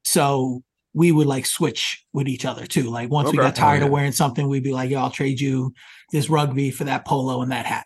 So 0.03 0.61
we 0.93 1.11
would 1.11 1.27
like 1.27 1.45
switch 1.45 2.03
with 2.13 2.27
each 2.27 2.45
other 2.45 2.65
too. 2.65 2.89
Like 2.89 3.09
once 3.09 3.31
we 3.31 3.37
got 3.37 3.55
tired 3.55 3.83
Oh, 3.83 3.85
of 3.85 3.91
wearing 3.91 4.11
something, 4.11 4.47
we'd 4.47 4.63
be 4.63 4.73
like, 4.73 4.89
"Yo, 4.89 4.99
I'll 4.99 5.11
trade 5.11 5.39
you 5.39 5.73
this 6.11 6.29
rugby 6.29 6.71
for 6.71 6.85
that 6.85 7.05
polo 7.05 7.41
and 7.41 7.51
that 7.51 7.65
hat." 7.65 7.85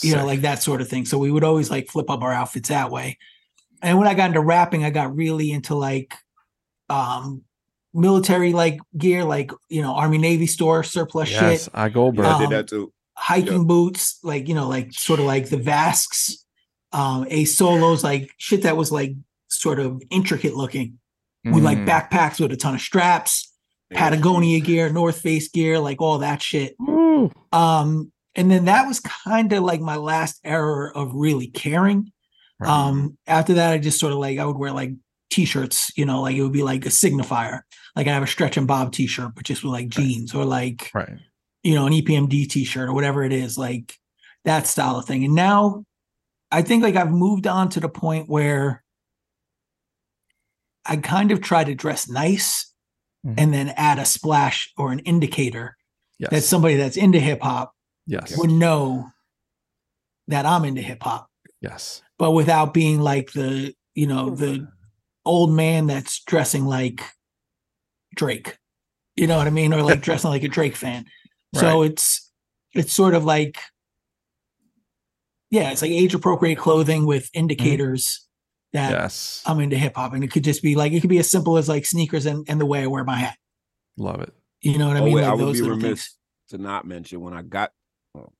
You 0.00 0.16
know, 0.16 0.24
like 0.26 0.40
that 0.40 0.62
sort 0.62 0.80
of 0.80 0.88
thing. 0.88 1.04
So 1.04 1.18
we 1.18 1.30
would 1.30 1.44
always 1.44 1.70
like 1.70 1.88
flip 1.88 2.10
up 2.10 2.22
our 2.22 2.32
outfits 2.32 2.68
that 2.70 2.90
way. 2.90 3.18
And 3.82 3.98
when 3.98 4.08
I 4.08 4.14
got 4.14 4.28
into 4.28 4.40
rapping, 4.40 4.84
I 4.84 4.90
got 4.90 5.14
really 5.14 5.50
into 5.52 5.74
like 5.74 6.14
um 6.88 7.42
military 7.94 8.52
like 8.52 8.78
gear, 8.96 9.22
like 9.24 9.50
you 9.68 9.82
know, 9.82 9.94
Army 9.94 10.18
Navy 10.18 10.46
store 10.46 10.82
surplus 10.82 11.30
yes, 11.30 11.64
shit, 11.64 11.68
I 11.74 11.88
Goldberg. 11.90 12.24
Yeah, 12.26 12.36
I 12.36 12.38
did 12.38 12.44
Um, 12.46 12.50
that 12.52 12.68
too. 12.68 12.92
hiking 13.16 13.66
boots, 13.66 14.18
like 14.22 14.48
you 14.48 14.54
know, 14.54 14.68
like 14.68 14.92
sort 14.92 15.20
of 15.20 15.26
like 15.26 15.48
the 15.50 15.58
Vasques, 15.58 16.44
um, 16.92 17.24
Asolos, 17.26 18.02
like 18.02 18.30
shit 18.38 18.62
that 18.62 18.76
was 18.76 18.90
like 18.90 19.14
sort 19.48 19.78
of 19.78 20.02
intricate 20.10 20.54
looking 20.54 20.98
with 21.44 21.64
like 21.64 21.78
Mm. 21.78 21.86
backpacks 21.88 22.38
with 22.40 22.52
a 22.52 22.56
ton 22.56 22.74
of 22.74 22.80
straps, 22.80 23.52
Patagonia 23.92 24.60
gear, 24.60 24.88
North 24.90 25.20
Face 25.20 25.48
gear, 25.48 25.78
like 25.78 26.00
all 26.00 26.18
that 26.18 26.40
shit. 26.42 26.74
Woo. 26.78 27.30
Um, 27.52 28.12
and 28.34 28.50
then 28.50 28.64
that 28.66 28.86
was 28.86 29.00
kind 29.00 29.52
of 29.52 29.62
like 29.62 29.80
my 29.80 29.96
last 29.96 30.40
era 30.44 30.90
of 30.94 31.12
really 31.14 31.48
caring. 31.48 32.12
Right. 32.58 32.70
Um, 32.70 33.18
after 33.26 33.54
that, 33.54 33.72
I 33.72 33.78
just 33.78 33.98
sort 34.00 34.12
of 34.12 34.18
like 34.18 34.38
I 34.38 34.46
would 34.46 34.56
wear 34.56 34.72
like 34.72 34.92
t-shirts, 35.30 35.92
you 35.96 36.04
know, 36.06 36.22
like 36.22 36.36
it 36.36 36.42
would 36.42 36.52
be 36.52 36.62
like 36.62 36.86
a 36.86 36.90
signifier. 36.90 37.60
Like 37.96 38.06
I 38.06 38.12
have 38.12 38.22
a 38.22 38.26
stretch 38.26 38.56
and 38.56 38.66
bob 38.66 38.92
t-shirt, 38.92 39.34
but 39.34 39.44
just 39.44 39.62
with 39.64 39.72
like 39.72 39.88
jeans 39.88 40.34
or 40.34 40.44
like 40.44 40.90
right. 40.94 41.18
you 41.62 41.74
know, 41.74 41.86
an 41.86 41.92
EPMD 41.92 42.48
t-shirt 42.48 42.88
or 42.88 42.92
whatever 42.94 43.22
it 43.24 43.32
is, 43.32 43.58
like 43.58 43.94
that 44.44 44.66
style 44.66 44.96
of 44.96 45.04
thing. 45.06 45.24
And 45.24 45.34
now 45.34 45.84
I 46.50 46.62
think 46.62 46.82
like 46.82 46.96
I've 46.96 47.10
moved 47.10 47.46
on 47.46 47.68
to 47.70 47.80
the 47.80 47.88
point 47.88 48.28
where 48.28 48.81
I 50.84 50.96
kind 50.96 51.30
of 51.30 51.40
try 51.40 51.64
to 51.64 51.74
dress 51.74 52.08
nice 52.08 52.72
Mhm. 53.24 53.34
and 53.38 53.54
then 53.54 53.68
add 53.76 53.98
a 53.98 54.04
splash 54.04 54.72
or 54.76 54.90
an 54.92 54.98
indicator 55.00 55.76
Yes. 56.18 56.30
that 56.30 56.42
somebody 56.42 56.76
that's 56.76 56.96
into 56.96 57.20
hip 57.20 57.40
hop 57.42 57.72
yes. 58.06 58.36
would 58.36 58.50
know 58.50 59.10
that 60.28 60.46
I'm 60.46 60.64
into 60.64 60.82
hip 60.82 61.02
hop, 61.02 61.28
Yes. 61.60 62.02
but 62.18 62.32
without 62.32 62.72
being 62.74 63.00
like 63.00 63.32
the, 63.32 63.74
you 63.94 64.06
know, 64.06 64.30
the 64.34 64.68
old 65.24 65.52
man 65.52 65.86
that's 65.86 66.20
dressing 66.24 66.64
like 66.64 67.00
Drake. 68.14 68.58
You 69.16 69.26
know 69.26 69.36
what 69.38 69.46
I 69.46 69.50
mean? 69.50 69.72
Or 69.72 69.82
like 69.82 70.00
dressing 70.02 70.30
like 70.30 70.42
a 70.42 70.48
Drake 70.48 70.74
fan. 70.76 71.06
So 71.54 71.82
it's 71.82 72.30
it's 72.74 72.92
sort 72.92 73.14
of 73.14 73.24
like 73.24 73.58
yeah, 75.50 75.70
it's 75.70 75.82
like 75.82 75.90
age 75.90 76.14
appropriate 76.14 76.56
clothing 76.58 77.04
with 77.04 77.28
indicators 77.34 78.26
that 78.72 78.90
Yes. 78.90 79.42
I'm 79.46 79.60
into 79.60 79.76
hip 79.76 79.96
hop. 79.96 80.14
And 80.14 80.24
it 80.24 80.30
could 80.30 80.44
just 80.44 80.62
be 80.62 80.74
like 80.74 80.92
it 80.92 81.00
could 81.00 81.10
be 81.10 81.18
as 81.18 81.30
simple 81.30 81.56
as 81.58 81.68
like 81.68 81.84
sneakers 81.86 82.26
and, 82.26 82.44
and 82.48 82.60
the 82.60 82.66
way 82.66 82.82
I 82.82 82.86
wear 82.86 83.04
my 83.04 83.16
hat. 83.16 83.36
Love 83.96 84.20
it. 84.22 84.32
You 84.62 84.78
know 84.78 84.88
what 84.88 84.96
I 84.96 85.00
Oh, 85.00 85.04
mean? 85.04 85.14
wait, 85.14 85.22
Like 85.22 85.30
I 85.30 85.34
would 85.34 85.40
those 85.44 85.56
be 85.56 85.62
little 85.62 85.76
remiss 85.76 85.90
things. 86.00 86.16
to 86.50 86.58
not 86.58 86.86
mention 86.86 87.20
when 87.20 87.34
I 87.34 87.42
got. 87.42 87.72
well, 88.14 88.32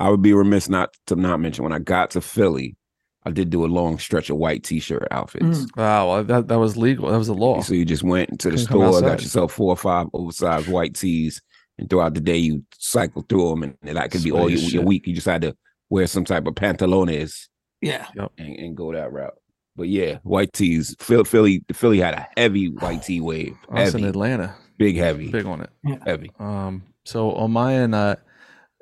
I 0.00 0.08
would 0.10 0.22
be 0.22 0.32
remiss 0.32 0.68
not 0.68 0.94
to 1.06 1.16
not 1.16 1.40
mention 1.40 1.62
when 1.64 1.72
I 1.72 1.78
got 1.78 2.10
to 2.12 2.20
Philly. 2.20 2.76
I 3.24 3.30
did 3.30 3.50
do 3.50 3.64
a 3.64 3.66
long 3.66 3.98
stretch 3.98 4.30
of 4.30 4.38
white 4.38 4.64
t-shirt 4.64 5.06
outfits. 5.10 5.44
Mm. 5.44 5.76
Wow. 5.76 6.22
that, 6.22 6.48
that 6.48 6.58
was 6.58 6.78
legal. 6.78 7.10
That 7.10 7.18
was 7.18 7.26
the 7.26 7.34
law. 7.34 7.60
So 7.60 7.74
you 7.74 7.84
just 7.84 8.02
went 8.02 8.40
to 8.40 8.48
the 8.50 8.56
Couldn't 8.56 8.92
store, 8.92 9.00
got 9.02 9.20
yourself 9.20 9.52
four 9.52 9.74
or 9.74 9.76
five 9.76 10.06
oversized 10.14 10.68
white 10.68 10.94
tees, 10.94 11.42
and 11.78 11.90
throughout 11.90 12.14
the 12.14 12.22
day 12.22 12.38
you 12.38 12.64
cycle 12.78 13.20
through 13.28 13.50
them, 13.50 13.62
and, 13.62 13.76
and 13.82 13.96
that 13.98 14.10
could 14.10 14.24
be 14.24 14.32
all 14.32 14.48
your, 14.48 14.58
your 14.60 14.84
week. 14.84 15.06
You 15.06 15.14
just 15.14 15.26
had 15.26 15.42
to 15.42 15.54
wear 15.90 16.06
some 16.06 16.24
type 16.24 16.46
of 16.46 16.54
pantalones 16.54 17.48
Yeah. 17.82 18.06
and, 18.38 18.56
and 18.56 18.74
go 18.76 18.90
that 18.94 19.12
route. 19.12 19.34
But 19.80 19.88
yeah, 19.88 20.18
white 20.22 20.52
tees. 20.52 20.94
Philly, 21.00 21.24
Philly, 21.24 21.64
Philly 21.72 21.98
had 22.00 22.14
a 22.14 22.28
heavy 22.36 22.66
white 22.80 23.02
tee 23.02 23.20
wave, 23.20 23.56
I 23.70 23.84
was 23.84 23.94
in 23.94 24.04
Atlanta. 24.04 24.54
big, 24.78 24.96
heavy, 24.96 25.30
Big 25.30 25.46
on 25.46 25.62
it. 25.62 25.70
heavy. 26.06 26.30
Um, 26.38 26.82
so 27.04 27.32
on 27.32 27.50
my 27.50 27.74
end, 27.74 27.94
uh, 27.94 28.16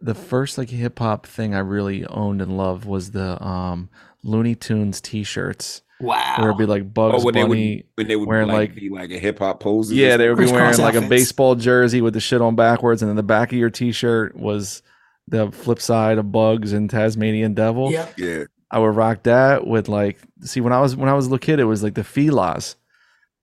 the 0.01 0.15
first 0.15 0.59
like 0.59 0.71
hip 0.71 0.99
hop 0.99 1.25
thing 1.27 1.55
I 1.55 1.61
really 1.61 2.05
owned 2.07 2.43
and 2.43 2.57
loved 2.57 2.85
was 2.85 3.13
the 3.13 3.43
um 3.45 3.89
Looney 4.25 4.55
Tunes 4.57 5.01
T-shirts, 5.01 5.83
Wow. 6.01 6.35
where 6.39 6.49
it'd 6.49 6.59
be 6.59 6.67
like 6.67 6.93
Bugs 6.93 7.23
Oh, 7.23 7.25
when 7.27 7.35
they 7.35 7.43
would- 7.45 7.51
Bunny. 7.51 7.85
When 7.95 8.09
they 8.09 8.17
would 8.17 8.29
wearing, 8.29 8.49
like, 8.49 8.71
like- 8.71 8.75
be 8.75 8.89
like 8.91 9.11
a 9.13 9.19
hip 9.19 9.39
hop 9.39 9.61
poses. 9.61 9.93
Yeah, 9.97 10.17
they 10.17 10.29
would 10.29 10.37
be 10.39 10.45
Crisscross 10.45 10.79
wearing 10.79 10.95
like 10.97 11.05
a 11.05 11.09
baseball 11.09 11.55
jersey 11.55 12.01
with 12.01 12.15
the 12.15 12.21
shit 12.21 12.41
on 12.41 12.57
backwards, 12.57 13.03
and 13.03 13.09
then 13.09 13.17
the 13.17 13.23
back 13.23 13.53
of 13.53 13.59
your 13.59 13.71
T-shirt 13.71 14.37
was 14.37 14.83
the 15.29 15.51
flip 15.53 15.81
side 15.81 16.19
of 16.19 16.33
Bugs 16.33 16.73
and 16.73 16.89
Tasmanian 16.91 17.55
Devil. 17.55 17.91
Yep. 17.93 18.15
yeah. 18.19 18.45
I 18.71 18.79
would 18.79 18.95
rock 18.97 19.23
that 19.25 19.67
with 19.67 19.89
like 19.89 20.19
see 20.43 20.61
when 20.61 20.73
I 20.73 20.81
was 20.81 20.95
when 20.97 21.09
I 21.09 21.15
was 21.15 21.27
a 21.27 21.31
little 21.31 21.45
kid, 21.45 21.59
it 21.61 21.65
was 21.65 21.83
like 21.83 21.95
the 21.95 22.03
filas. 22.03 22.75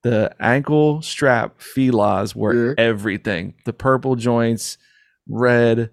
The 0.04 0.36
ankle 0.40 1.02
strap 1.02 1.60
filas 1.60 2.36
were 2.36 2.70
Yeah. 2.70 2.74
everything. 2.78 3.56
The 3.66 3.74
purple 3.74 4.16
joints, 4.16 4.78
red, 5.28 5.90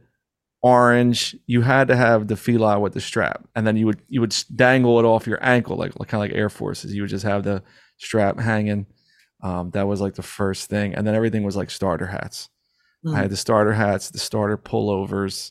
orange. 0.63 1.35
You 1.47 1.63
had 1.63 1.89
to 1.89 1.97
have 1.97 2.29
the 2.29 2.37
fila 2.37 2.79
with 2.79 2.93
the 2.93 3.01
strap, 3.01 3.49
and 3.55 3.67
then 3.67 3.77
you 3.77 3.87
would 3.87 4.03
you 4.09 4.21
would 4.21 4.37
dangle 4.55 4.99
it 4.99 5.05
off 5.05 5.27
your 5.27 5.43
ankle 5.43 5.77
like, 5.77 5.99
like 5.99 6.09
kind 6.09 6.23
of 6.23 6.29
like 6.31 6.39
Air 6.39 6.51
Forces. 6.51 6.95
You 6.95 7.03
would 7.03 7.11
just 7.11 7.25
have 7.25 7.43
the 7.43 7.63
strap 7.99 8.39
hanging. 8.39 8.87
Um, 9.43 9.71
that 9.71 9.89
was 9.89 10.01
like 10.01 10.15
the 10.15 10.23
first 10.23 10.69
thing, 10.71 10.95
and 10.95 11.07
then 11.07 11.15
everything 11.15 11.43
was 11.43 11.57
like 11.57 11.71
starter 11.71 12.07
hats. 12.07 12.49
Mm. 13.05 13.17
I 13.17 13.23
had 13.23 13.31
the 13.31 13.37
starter 13.37 13.73
hats, 13.73 14.11
the 14.11 14.19
starter 14.19 14.57
pullovers. 14.57 15.51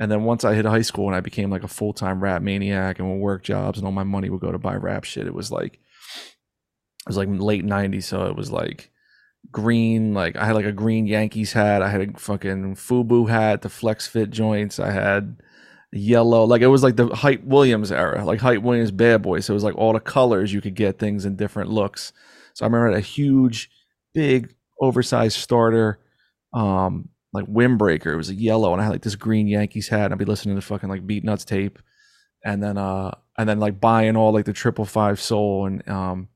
And 0.00 0.10
then 0.10 0.24
once 0.24 0.44
I 0.44 0.54
hit 0.54 0.64
high 0.64 0.80
school 0.80 1.06
and 1.06 1.14
I 1.14 1.20
became 1.20 1.50
like 1.50 1.62
a 1.62 1.68
full 1.68 1.92
time 1.92 2.22
rap 2.22 2.40
maniac 2.40 2.98
and 2.98 3.08
would 3.08 3.22
work 3.22 3.42
jobs 3.44 3.78
and 3.78 3.86
all 3.86 3.92
my 3.92 4.02
money 4.02 4.30
would 4.30 4.40
go 4.40 4.50
to 4.50 4.58
buy 4.58 4.74
rap 4.74 5.04
shit, 5.04 5.26
it 5.26 5.34
was 5.34 5.52
like, 5.52 5.74
it 5.74 7.06
was 7.06 7.18
like 7.18 7.28
late 7.30 7.66
90s. 7.66 8.04
So 8.04 8.24
it 8.24 8.34
was 8.34 8.50
like 8.50 8.90
green, 9.52 10.14
like 10.14 10.36
I 10.36 10.46
had 10.46 10.56
like 10.56 10.64
a 10.64 10.72
green 10.72 11.06
Yankees 11.06 11.52
hat. 11.52 11.82
I 11.82 11.90
had 11.90 12.00
a 12.00 12.18
fucking 12.18 12.76
Fubu 12.76 13.28
hat, 13.28 13.60
the 13.60 13.68
flex 13.68 14.06
fit 14.06 14.30
joints. 14.30 14.80
I 14.80 14.90
had 14.90 15.36
yellow, 15.92 16.44
like 16.44 16.62
it 16.62 16.68
was 16.68 16.82
like 16.82 16.96
the 16.96 17.14
Hype 17.14 17.44
Williams 17.44 17.92
era, 17.92 18.24
like 18.24 18.40
Hype 18.40 18.62
Williams 18.62 18.92
bad 18.92 19.20
boy. 19.20 19.40
So 19.40 19.52
it 19.52 19.54
was 19.54 19.64
like 19.64 19.76
all 19.76 19.92
the 19.92 20.00
colors 20.00 20.50
you 20.50 20.62
could 20.62 20.74
get 20.74 20.98
things 20.98 21.26
in 21.26 21.36
different 21.36 21.68
looks. 21.68 22.14
So 22.54 22.64
I 22.64 22.68
remember 22.68 22.96
a 22.96 23.00
huge, 23.00 23.70
big, 24.14 24.54
oversized 24.80 25.36
starter 25.36 26.00
um 26.54 27.10
like 27.32 27.46
windbreaker. 27.46 28.12
It 28.12 28.16
was 28.16 28.30
a 28.30 28.34
yellow, 28.34 28.72
and 28.72 28.80
I 28.80 28.84
had 28.84 28.90
like 28.90 29.02
this 29.02 29.14
green 29.16 29.46
Yankees 29.46 29.88
hat. 29.88 30.06
And 30.06 30.12
I'd 30.14 30.18
be 30.18 30.24
listening 30.24 30.56
to 30.56 30.62
fucking 30.62 30.88
like 30.88 31.06
Beatnuts 31.06 31.44
tape, 31.44 31.78
and 32.44 32.62
then 32.62 32.76
uh 32.78 33.12
and 33.38 33.48
then 33.48 33.60
like 33.60 33.80
buying 33.80 34.16
all 34.16 34.32
like 34.32 34.44
the 34.46 34.52
triple 34.52 34.84
five 34.84 35.20
soul 35.20 35.66
and 35.66 35.88
um 35.88 36.28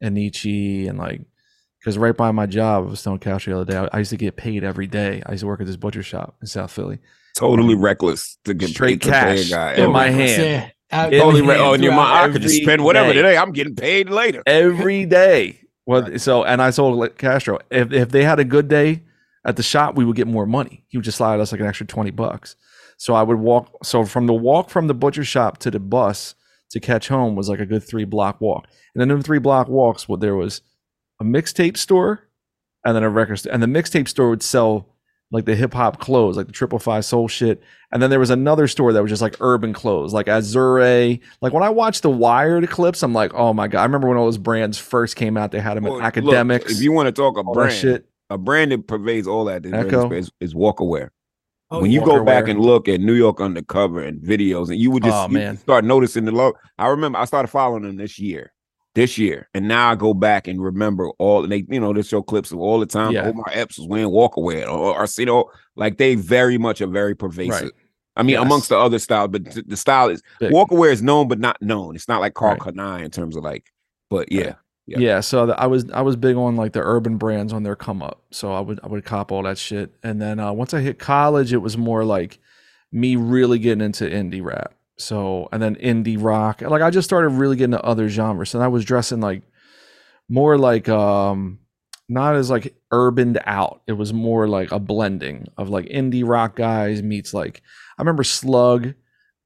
and 0.00 0.14
Nietzsche 0.14 0.86
and 0.88 0.98
like 0.98 1.20
because 1.78 1.98
right 1.98 2.16
by 2.16 2.30
my 2.32 2.46
job, 2.46 2.86
I 2.86 2.90
was 2.90 3.02
telling 3.02 3.18
Cash 3.18 3.46
the 3.46 3.56
other 3.58 3.64
day, 3.70 3.76
I, 3.76 3.88
I 3.92 3.98
used 3.98 4.10
to 4.10 4.16
get 4.16 4.36
paid 4.36 4.62
every 4.64 4.86
day. 4.86 5.22
I 5.26 5.32
used 5.32 5.42
to 5.42 5.46
work 5.48 5.60
at 5.60 5.66
this 5.66 5.76
butcher 5.76 6.02
shop 6.02 6.36
in 6.40 6.46
South 6.46 6.70
Philly. 6.70 6.98
Totally 7.34 7.74
reckless 7.74 8.36
to 8.44 8.54
get 8.54 8.68
Straight 8.70 9.00
paid 9.02 9.02
to 9.02 9.10
pay 9.10 9.32
a 9.32 9.36
cash 9.36 9.50
guy. 9.50 9.72
in 9.74 9.80
every- 9.80 9.92
my 9.92 10.10
hand. 10.10 10.42
yeah. 10.42 10.68
Out- 10.92 11.10
Totally 11.10 11.40
my 11.42 11.54
re- 11.54 11.58
oh, 11.60 11.72
in 11.72 11.82
your 11.82 11.94
mind, 11.94 12.30
I 12.30 12.32
could 12.32 12.42
just 12.42 12.62
spend 12.62 12.84
whatever 12.84 13.08
day. 13.08 13.14
today. 13.22 13.36
I'm 13.38 13.52
getting 13.52 13.74
paid 13.74 14.10
later. 14.10 14.42
every 14.46 15.06
day. 15.06 15.58
Well, 15.86 16.18
so 16.18 16.44
and 16.44 16.60
I 16.60 16.70
told 16.70 16.98
like, 16.98 17.16
Castro 17.16 17.58
if 17.70 17.92
if 17.92 18.10
they 18.10 18.22
had 18.24 18.38
a 18.38 18.44
good 18.44 18.68
day 18.68 19.02
at 19.44 19.56
the 19.56 19.62
shop, 19.62 19.96
we 19.96 20.04
would 20.04 20.16
get 20.16 20.26
more 20.26 20.46
money. 20.46 20.84
He 20.88 20.96
would 20.98 21.04
just 21.04 21.18
slide 21.18 21.40
us 21.40 21.52
like 21.52 21.60
an 21.60 21.66
extra 21.66 21.86
twenty 21.86 22.10
bucks. 22.10 22.56
So 22.96 23.14
I 23.14 23.22
would 23.22 23.38
walk. 23.38 23.84
So 23.84 24.04
from 24.04 24.26
the 24.26 24.32
walk 24.34 24.70
from 24.70 24.86
the 24.86 24.94
butcher 24.94 25.24
shop 25.24 25.58
to 25.58 25.70
the 25.70 25.80
bus 25.80 26.34
to 26.70 26.80
catch 26.80 27.08
home 27.08 27.34
was 27.34 27.48
like 27.48 27.60
a 27.60 27.66
good 27.66 27.82
three 27.82 28.04
block 28.04 28.40
walk. 28.40 28.66
And 28.94 29.00
then 29.00 29.10
in 29.10 29.18
the 29.18 29.24
three 29.24 29.38
block 29.40 29.68
walks, 29.68 30.08
what 30.08 30.20
there 30.20 30.36
was 30.36 30.62
a 31.20 31.24
mixtape 31.24 31.76
store, 31.76 32.28
and 32.84 32.94
then 32.96 33.02
a 33.02 33.10
record 33.10 33.36
store. 33.36 33.52
And 33.52 33.62
the 33.62 33.66
mixtape 33.66 34.08
store 34.08 34.30
would 34.30 34.42
sell 34.42 34.88
like 35.32 35.46
the 35.46 35.54
hip 35.54 35.72
hop 35.72 35.98
clothes, 35.98 36.36
like 36.36 36.46
the 36.46 36.52
triple 36.52 36.78
five 36.78 37.04
soul 37.04 37.26
shit. 37.26 37.62
And 37.90 38.02
then 38.02 38.10
there 38.10 38.20
was 38.20 38.30
another 38.30 38.68
store 38.68 38.92
that 38.92 39.02
was 39.02 39.10
just 39.10 39.22
like 39.22 39.36
urban 39.40 39.72
clothes, 39.72 40.12
like 40.12 40.28
Azure. 40.28 41.18
Like 41.40 41.52
when 41.52 41.62
I 41.62 41.70
watched 41.70 42.02
the 42.02 42.10
Wired 42.10 42.68
clips, 42.70 43.02
I'm 43.02 43.12
like, 43.14 43.32
oh 43.34 43.52
my 43.54 43.66
god! 43.66 43.80
I 43.80 43.84
remember 43.84 44.08
when 44.08 44.18
all 44.18 44.26
those 44.26 44.38
brands 44.38 44.78
first 44.78 45.16
came 45.16 45.36
out. 45.36 45.50
They 45.50 45.58
had 45.60 45.76
them 45.76 45.84
Well, 45.84 45.96
in 45.96 46.02
look, 46.02 46.14
Akademiks. 46.14 46.70
if 46.70 46.80
you 46.82 46.92
want 46.92 47.06
to 47.06 47.12
talk 47.12 47.38
a 47.38 47.42
brand, 47.44 47.72
shit. 47.72 48.06
A 48.32 48.38
brand 48.38 48.72
that 48.72 48.86
pervades 48.86 49.26
all 49.28 49.44
that 49.46 49.66
is, 49.66 49.72
Ecko. 49.72 50.10
is, 50.12 50.30
is 50.40 50.54
Walkerwear. 50.54 51.10
Oh, 51.70 51.80
when 51.80 51.90
you 51.90 52.00
yeah. 52.00 52.06
go 52.06 52.24
back 52.24 52.48
and 52.48 52.60
look 52.60 52.88
at 52.88 53.00
New 53.00 53.14
York 53.14 53.40
Undercover 53.40 54.02
and 54.02 54.20
videos, 54.22 54.68
and 54.70 54.78
you 54.78 54.90
would 54.90 55.02
just 55.02 55.16
Oh, 55.16 55.26
you 55.28 55.34
man. 55.34 55.56
start 55.56 55.84
noticing 55.84 56.24
the 56.24 56.32
low. 56.32 56.52
I 56.78 56.88
remember 56.88 57.18
I 57.18 57.24
started 57.24 57.48
following 57.48 57.82
them 57.82 57.96
this 57.96 58.18
year, 58.18 58.52
this 58.94 59.16
year, 59.18 59.48
and 59.54 59.68
now 59.68 59.90
I 59.90 59.94
go 59.94 60.12
back 60.14 60.48
and 60.48 60.62
remember 60.62 61.08
all. 61.18 61.42
And 61.44 61.52
they, 61.52 61.64
you 61.68 61.80
know, 61.80 61.92
they 61.92 62.02
show 62.02 62.22
clips 62.22 62.52
of 62.52 62.58
all 62.58 62.78
the 62.80 62.86
time. 62.86 63.12
Yeah. 63.12 63.24
Oh, 63.26 63.30
Omar 63.30 63.46
Epps 63.52 63.78
was 63.78 63.88
wearing 63.88 64.08
Walkerwear, 64.10 64.68
or 64.70 64.94
Arsenio, 64.96 65.44
like 65.76 65.96
they 65.98 66.14
very 66.14 66.58
much 66.58 66.80
are 66.82 66.86
very 66.86 67.14
pervasive. 67.14 67.62
Right. 67.62 67.72
I 68.16 68.22
mean, 68.22 68.34
Yes. 68.34 68.42
amongst 68.42 68.68
the 68.68 68.76
other 68.78 68.98
styles, 68.98 69.28
but 69.32 69.50
th- 69.50 69.66
the 69.66 69.76
style 69.76 70.10
is 70.10 70.22
Big. 70.40 70.52
Walkerwear 70.52 70.92
is 70.92 71.02
known 71.02 71.28
but 71.28 71.38
not 71.38 71.60
known. 71.62 71.94
It's 71.96 72.08
not 72.08 72.20
like 72.20 72.34
Karl 72.34 72.52
Right. 72.56 72.74
Kani 72.74 73.04
in 73.04 73.10
terms 73.10 73.34
of 73.36 73.44
like, 73.44 73.64
but 74.10 74.30
yeah, 74.30 74.56
Yeah. 74.92 74.98
Yeah. 74.98 75.20
so 75.20 75.50
I 75.50 75.66
was 75.66 75.90
I 75.90 76.02
was 76.02 76.16
big 76.16 76.36
on 76.36 76.56
like 76.56 76.72
the 76.72 76.82
urban 76.82 77.16
brands 77.16 77.52
on 77.52 77.62
their 77.62 77.76
come 77.76 78.02
up. 78.02 78.22
So 78.30 78.52
I 78.52 78.60
would 78.60 78.80
I 78.82 78.88
would 78.88 79.04
cop 79.04 79.32
all 79.32 79.42
that 79.44 79.58
shit. 79.58 79.94
And 80.02 80.20
then 80.20 80.38
uh, 80.38 80.52
once 80.52 80.74
I 80.74 80.80
hit 80.80 80.98
college, 80.98 81.52
it 81.52 81.58
was 81.58 81.76
more 81.76 82.04
like 82.04 82.38
me 82.90 83.16
really 83.16 83.58
getting 83.58 83.84
into 83.84 84.04
indie 84.04 84.42
rap. 84.42 84.74
So 84.98 85.48
and 85.52 85.62
then 85.62 85.76
indie 85.76 86.22
rock. 86.22 86.60
Like 86.60 86.82
I 86.82 86.90
just 86.90 87.08
started 87.08 87.28
really 87.30 87.56
getting 87.56 87.74
into 87.74 87.84
other 87.84 88.08
genres. 88.08 88.54
And 88.54 88.62
I 88.62 88.68
was 88.68 88.84
dressing 88.84 89.20
like 89.20 89.42
more 90.28 90.58
like 90.58 90.88
um 90.88 91.58
not 92.08 92.34
as 92.36 92.50
like 92.50 92.74
urbaned 92.92 93.40
out. 93.46 93.82
It 93.86 93.92
was 93.92 94.12
more 94.12 94.46
like 94.46 94.70
a 94.72 94.78
blending 94.78 95.46
of 95.56 95.70
like 95.70 95.86
indie 95.86 96.26
rock 96.26 96.56
guys 96.56 97.02
meets 97.02 97.32
like 97.32 97.62
I 97.98 98.02
remember 98.02 98.24
Slug 98.24 98.94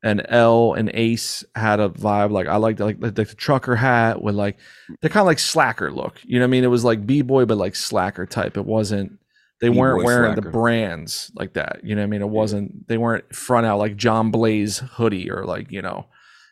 and 0.06 0.24
L 0.28 0.74
and 0.74 0.88
Ace 0.94 1.44
had 1.56 1.80
a 1.80 1.88
vibe 1.88 2.30
like 2.30 2.46
I 2.46 2.56
liked 2.58 2.78
like 2.78 3.00
the, 3.00 3.10
the 3.10 3.24
trucker 3.24 3.74
hat 3.74 4.22
with 4.22 4.36
like 4.36 4.56
they're 5.00 5.10
kind 5.10 5.22
of 5.22 5.26
like 5.26 5.40
slacker 5.40 5.90
look. 5.90 6.20
You 6.24 6.38
know 6.38 6.44
what 6.44 6.50
I 6.50 6.52
mean? 6.52 6.62
It 6.62 6.68
was 6.68 6.84
like 6.84 7.04
b 7.04 7.22
boy 7.22 7.44
but 7.44 7.58
like 7.58 7.74
slacker 7.74 8.24
type. 8.24 8.56
It 8.56 8.64
wasn't. 8.64 9.18
They 9.60 9.68
weren't 9.68 9.98
B-boy 9.98 10.04
wearing 10.04 10.34
the 10.36 10.42
brands 10.42 11.32
like 11.34 11.54
that. 11.54 11.80
You 11.82 11.96
know 11.96 12.02
what 12.02 12.06
I 12.06 12.10
mean? 12.10 12.20
It 12.20 12.28
wasn't. 12.28 12.86
They 12.86 12.98
weren't 12.98 13.34
front 13.34 13.66
out 13.66 13.78
like 13.78 13.96
John 13.96 14.30
Blaze 14.30 14.78
hoodie 14.78 15.28
or 15.28 15.44
like 15.44 15.72
you 15.72 15.82
know 15.82 16.06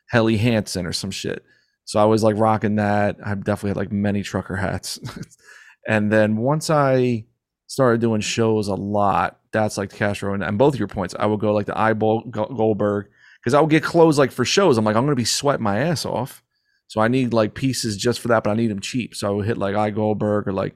Helly 0.09 0.37
Hansen 0.37 0.85
or 0.85 0.93
some 0.93 1.13
shit. 1.13 1.45
So 1.85 2.01
I 2.01 2.07
was 2.07 2.25
like 2.25 2.37
rocking 2.37 2.77
that. 2.77 3.19
I 3.25 3.35
definitely 3.37 3.71
had 3.71 3.77
like 3.77 3.93
many 3.93 4.25
trucker 4.25 4.57
hats. 4.57 4.99
and 5.89 6.11
then 6.11 6.39
once 6.39 6.71
I 6.71 7.27
started 7.69 8.01
doing 8.01 8.21
shows 8.21 8.67
a 8.67 8.75
lot, 8.75 9.39
that's 9.53 9.79
like 9.79 9.93
Castro 9.93 10.35
and, 10.35 10.43
and 10.43 10.59
both 10.59 10.77
your 10.77 10.89
points. 10.89 11.15
I 11.17 11.27
would 11.27 11.39
go 11.39 11.53
like 11.53 11.67
the 11.67 11.79
eyeball 11.79 12.23
Goldberg 12.23 13.11
because 13.45 13.55
I 13.55 13.61
would 13.61 13.71
get 13.71 13.83
clothes 13.83 14.19
like 14.19 14.33
for 14.33 14.45
shows. 14.45 14.79
I'm 14.79 14.85
like, 14.85 14.97
I'm 14.97 15.05
gonna 15.05 15.15
be 15.17 15.25
sweating 15.25 15.63
my 15.63 15.79
ass 15.79 16.05
off. 16.07 16.43
So 16.89 17.01
I 17.01 17.09
need 17.09 17.33
like 17.33 17.55
pieces 17.55 17.97
just 17.97 18.21
for 18.21 18.29
that, 18.29 18.43
but 18.45 18.51
I 18.51 18.55
need 18.55 18.71
them 18.71 18.81
cheap. 18.81 19.15
So 19.15 19.29
I 19.29 19.31
would 19.31 19.47
hit 19.47 19.59
like 19.59 19.75
I 19.77 19.91
Goldberg 19.91 20.49
or 20.49 20.53
like 20.53 20.75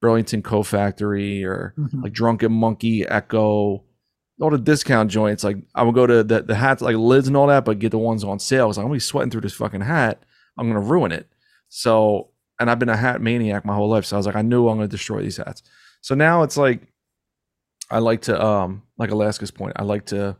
Burlington 0.00 0.42
Coat 0.42 0.64
Factory 0.64 1.44
or 1.44 1.74
Mhm. 1.78 2.02
like 2.02 2.12
Drunken 2.12 2.52
Monkey, 2.52 3.06
Ecko, 3.06 3.84
all 4.40 4.50
the 4.50 4.58
discount 4.58 5.10
joints. 5.10 5.44
Like 5.44 5.58
I 5.74 5.82
would 5.82 5.94
go 5.94 6.06
to 6.06 6.22
the, 6.24 6.42
the 6.42 6.54
hats, 6.54 6.80
like 6.82 6.96
lids 6.96 7.28
and 7.28 7.36
all 7.36 7.46
that, 7.48 7.64
but 7.64 7.78
get 7.78 7.90
the 7.90 7.98
ones 7.98 8.24
on 8.24 8.38
sale. 8.38 8.66
Cause 8.68 8.78
I'm 8.78 8.84
gonna 8.84 8.94
be 8.94 9.00
sweating 9.00 9.30
through 9.30 9.42
this 9.42 9.54
fucking 9.54 9.82
hat. 9.82 10.22
I'm 10.58 10.66
gonna 10.68 10.80
ruin 10.80 11.12
it. 11.12 11.26
So 11.68 12.30
and 12.58 12.70
I've 12.70 12.78
been 12.78 12.88
a 12.90 12.96
hat 12.96 13.20
maniac 13.22 13.64
my 13.64 13.74
whole 13.74 13.88
life. 13.88 14.04
So 14.04 14.16
I 14.16 14.18
was 14.18 14.26
like, 14.26 14.36
I 14.36 14.42
knew 14.42 14.68
I'm 14.68 14.78
to 14.80 14.88
destroy 14.88 15.22
these 15.22 15.38
hats. 15.38 15.62
So 16.02 16.14
now 16.14 16.42
it's 16.42 16.56
like, 16.58 16.82
I 17.90 17.98
like 17.98 18.22
to, 18.22 18.42
um, 18.44 18.82
like 18.98 19.10
Alaska's 19.10 19.50
point, 19.50 19.72
I 19.76 19.82
like 19.82 20.06
to, 20.06 20.36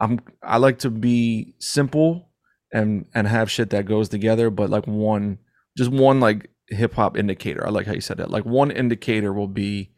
I'm, 0.00 0.20
I 0.42 0.56
like 0.58 0.80
to 0.80 0.90
be 0.90 1.54
simple 1.60 2.28
and 2.72 3.06
and 3.14 3.26
have 3.28 3.50
shit 3.50 3.70
that 3.70 3.86
goes 3.86 4.08
together, 4.08 4.50
but 4.50 4.68
like 4.70 4.86
one, 4.86 5.38
just 5.78 5.90
one 5.90 6.20
like 6.20 6.50
hip 6.68 6.94
hop 6.94 7.16
indicator. 7.16 7.66
I 7.66 7.70
like 7.70 7.86
how 7.86 7.92
you 7.94 8.00
said 8.00 8.16
that. 8.18 8.30
Like 8.30 8.44
one 8.44 8.70
indicator 8.70 9.32
will 9.32 9.48
be, 9.48 9.90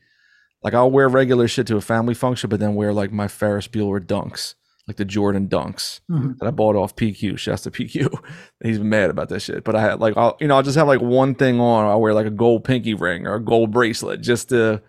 like 0.63 0.75
I'll 0.75 0.91
wear 0.91 1.09
regular 1.09 1.49
shit 1.49 1.67
to 1.69 1.77
a 1.77 1.81
family 1.81 2.15
function, 2.15 2.51
but 2.51 2.61
then 2.61 2.75
wear 2.75 2.93
like 2.93 3.13
my 3.13 3.29
Ferris 3.29 3.69
Bueller 3.69 4.01
dunks, 4.05 4.55
like 4.87 4.97
the 4.97 5.05
Jordan 5.05 5.49
dunks 5.49 6.01
Mhm. 6.11 6.37
that 6.39 6.47
I 6.47 6.51
bought 6.51 6.77
off 6.77 6.95
PQ. 6.97 7.39
Shouts 7.39 7.63
to 7.63 7.71
PQ. 7.71 8.13
He's 8.63 8.79
mad 8.81 9.11
about 9.11 9.29
that 9.31 9.41
shit. 9.41 9.65
But 9.65 9.75
I 9.77 9.81
had 9.81 10.01
like 10.01 10.17
I'll 10.17 10.37
you 10.41 10.49
know 10.49 10.57
I'll 10.57 10.63
just 10.63 10.77
have 10.77 10.87
like 10.89 11.01
one 11.01 11.35
thing 11.35 11.59
on. 11.61 11.87
I'll 11.87 12.01
wear 12.01 12.13
like 12.15 12.27
a 12.27 12.31
gold 12.31 12.65
pinky 12.65 12.95
ring 12.95 13.27
or 13.27 13.37
a 13.37 13.41
gold 13.45 13.71
bracelet 13.71 14.21
just 14.21 14.51
to 14.51 14.83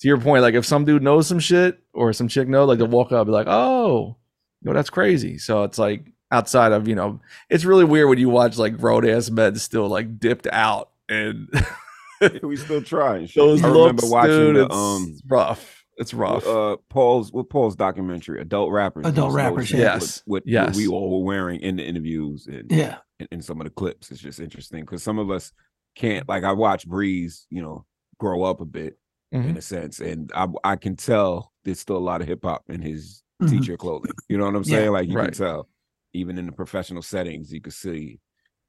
to 0.00 0.08
your 0.08 0.18
point. 0.20 0.42
Like 0.42 0.54
if 0.54 0.64
some 0.66 0.84
dude 0.84 1.02
knows 1.02 1.26
some 1.26 1.40
shit 1.40 1.80
or 1.92 2.12
some 2.12 2.28
chick 2.28 2.46
know, 2.46 2.64
like 2.66 2.78
they'll 2.78 2.86
walk 2.86 3.10
up 3.10 3.20
and 3.22 3.26
be 3.26 3.32
like, 3.32 3.48
oh, 3.48 4.16
you 4.62 4.70
know 4.70 4.72
that's 4.74 4.90
crazy. 4.90 5.38
So 5.38 5.64
it's 5.64 5.78
like 5.78 6.12
outside 6.32 6.72
of 6.72 6.88
you 6.88 6.94
know 6.94 7.20
it's 7.50 7.64
really 7.64 7.84
weird 7.84 8.08
when 8.08 8.18
you 8.18 8.28
watch 8.28 8.58
like 8.58 8.76
grown 8.78 9.08
ass 9.08 9.30
men 9.30 9.54
still 9.56 9.88
like 9.88 10.18
dipped 10.18 10.46
out 10.52 10.90
and 11.08 11.48
we 12.42 12.56
still 12.56 12.82
trying. 12.82 13.26
Shit. 13.26 13.36
those 13.36 13.62
I 13.64 13.68
looks, 13.68 14.02
remember 14.02 14.06
watching 14.14 14.30
dude. 14.54 14.56
the 14.56 14.64
it's 14.66 14.74
um 14.74 15.18
rough. 15.28 15.84
It's 15.98 16.12
rough. 16.12 16.46
uh 16.46 16.76
Paul's 16.90 17.32
with 17.32 17.48
Paul's 17.48 17.76
documentary, 17.76 18.40
adult 18.40 18.70
rappers. 18.72 19.06
Adult 19.06 19.32
rappers, 19.32 19.68
shit, 19.68 19.80
yeah. 19.80 19.94
What, 19.94 20.02
Yes, 20.02 20.22
what, 20.26 20.42
yes. 20.46 20.66
what 20.68 20.76
we 20.76 20.88
all 20.88 21.18
were 21.20 21.24
wearing 21.24 21.60
in 21.60 21.76
the 21.76 21.84
interviews 21.84 22.46
and 22.48 22.70
Yeah. 22.70 22.98
in, 23.20 23.28
in 23.32 23.42
some 23.42 23.60
of 23.60 23.64
the 23.66 23.70
clips. 23.70 24.10
It's 24.10 24.20
just 24.20 24.40
interesting 24.40 24.80
because 24.84 25.02
some 25.02 25.18
of 25.18 25.30
us 25.30 25.52
can't 25.94 26.28
like 26.28 26.44
I 26.44 26.52
watched 26.52 26.88
Breeze, 26.88 27.46
you 27.50 27.62
know, 27.62 27.86
grow 28.18 28.42
up 28.42 28.60
a 28.60 28.66
bit 28.66 28.98
Mhm. 29.34 29.50
in 29.50 29.56
a 29.56 29.62
sense, 29.62 30.00
and 30.00 30.30
I 30.34 30.46
I 30.64 30.76
can 30.76 30.96
tell 30.96 31.52
there's 31.64 31.80
still 31.80 31.96
a 31.96 31.98
lot 31.98 32.20
of 32.20 32.26
hip 32.28 32.44
hop 32.44 32.64
in 32.68 32.80
his 32.82 33.22
Mhm. 33.42 33.50
teacher 33.50 33.76
clothing. 33.76 34.12
You 34.28 34.38
know 34.38 34.46
what 34.46 34.56
I'm 34.56 34.62
Yeah. 34.64 34.76
saying? 34.78 34.92
Like 34.92 35.08
you 35.08 35.16
Right. 35.16 35.24
can 35.32 35.34
tell, 35.34 35.68
even 36.12 36.38
in 36.38 36.46
the 36.46 36.52
professional 36.52 37.02
settings, 37.02 37.52
you 37.52 37.60
can 37.60 37.72
see 37.72 38.18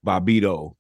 Bobbito 0.06 0.76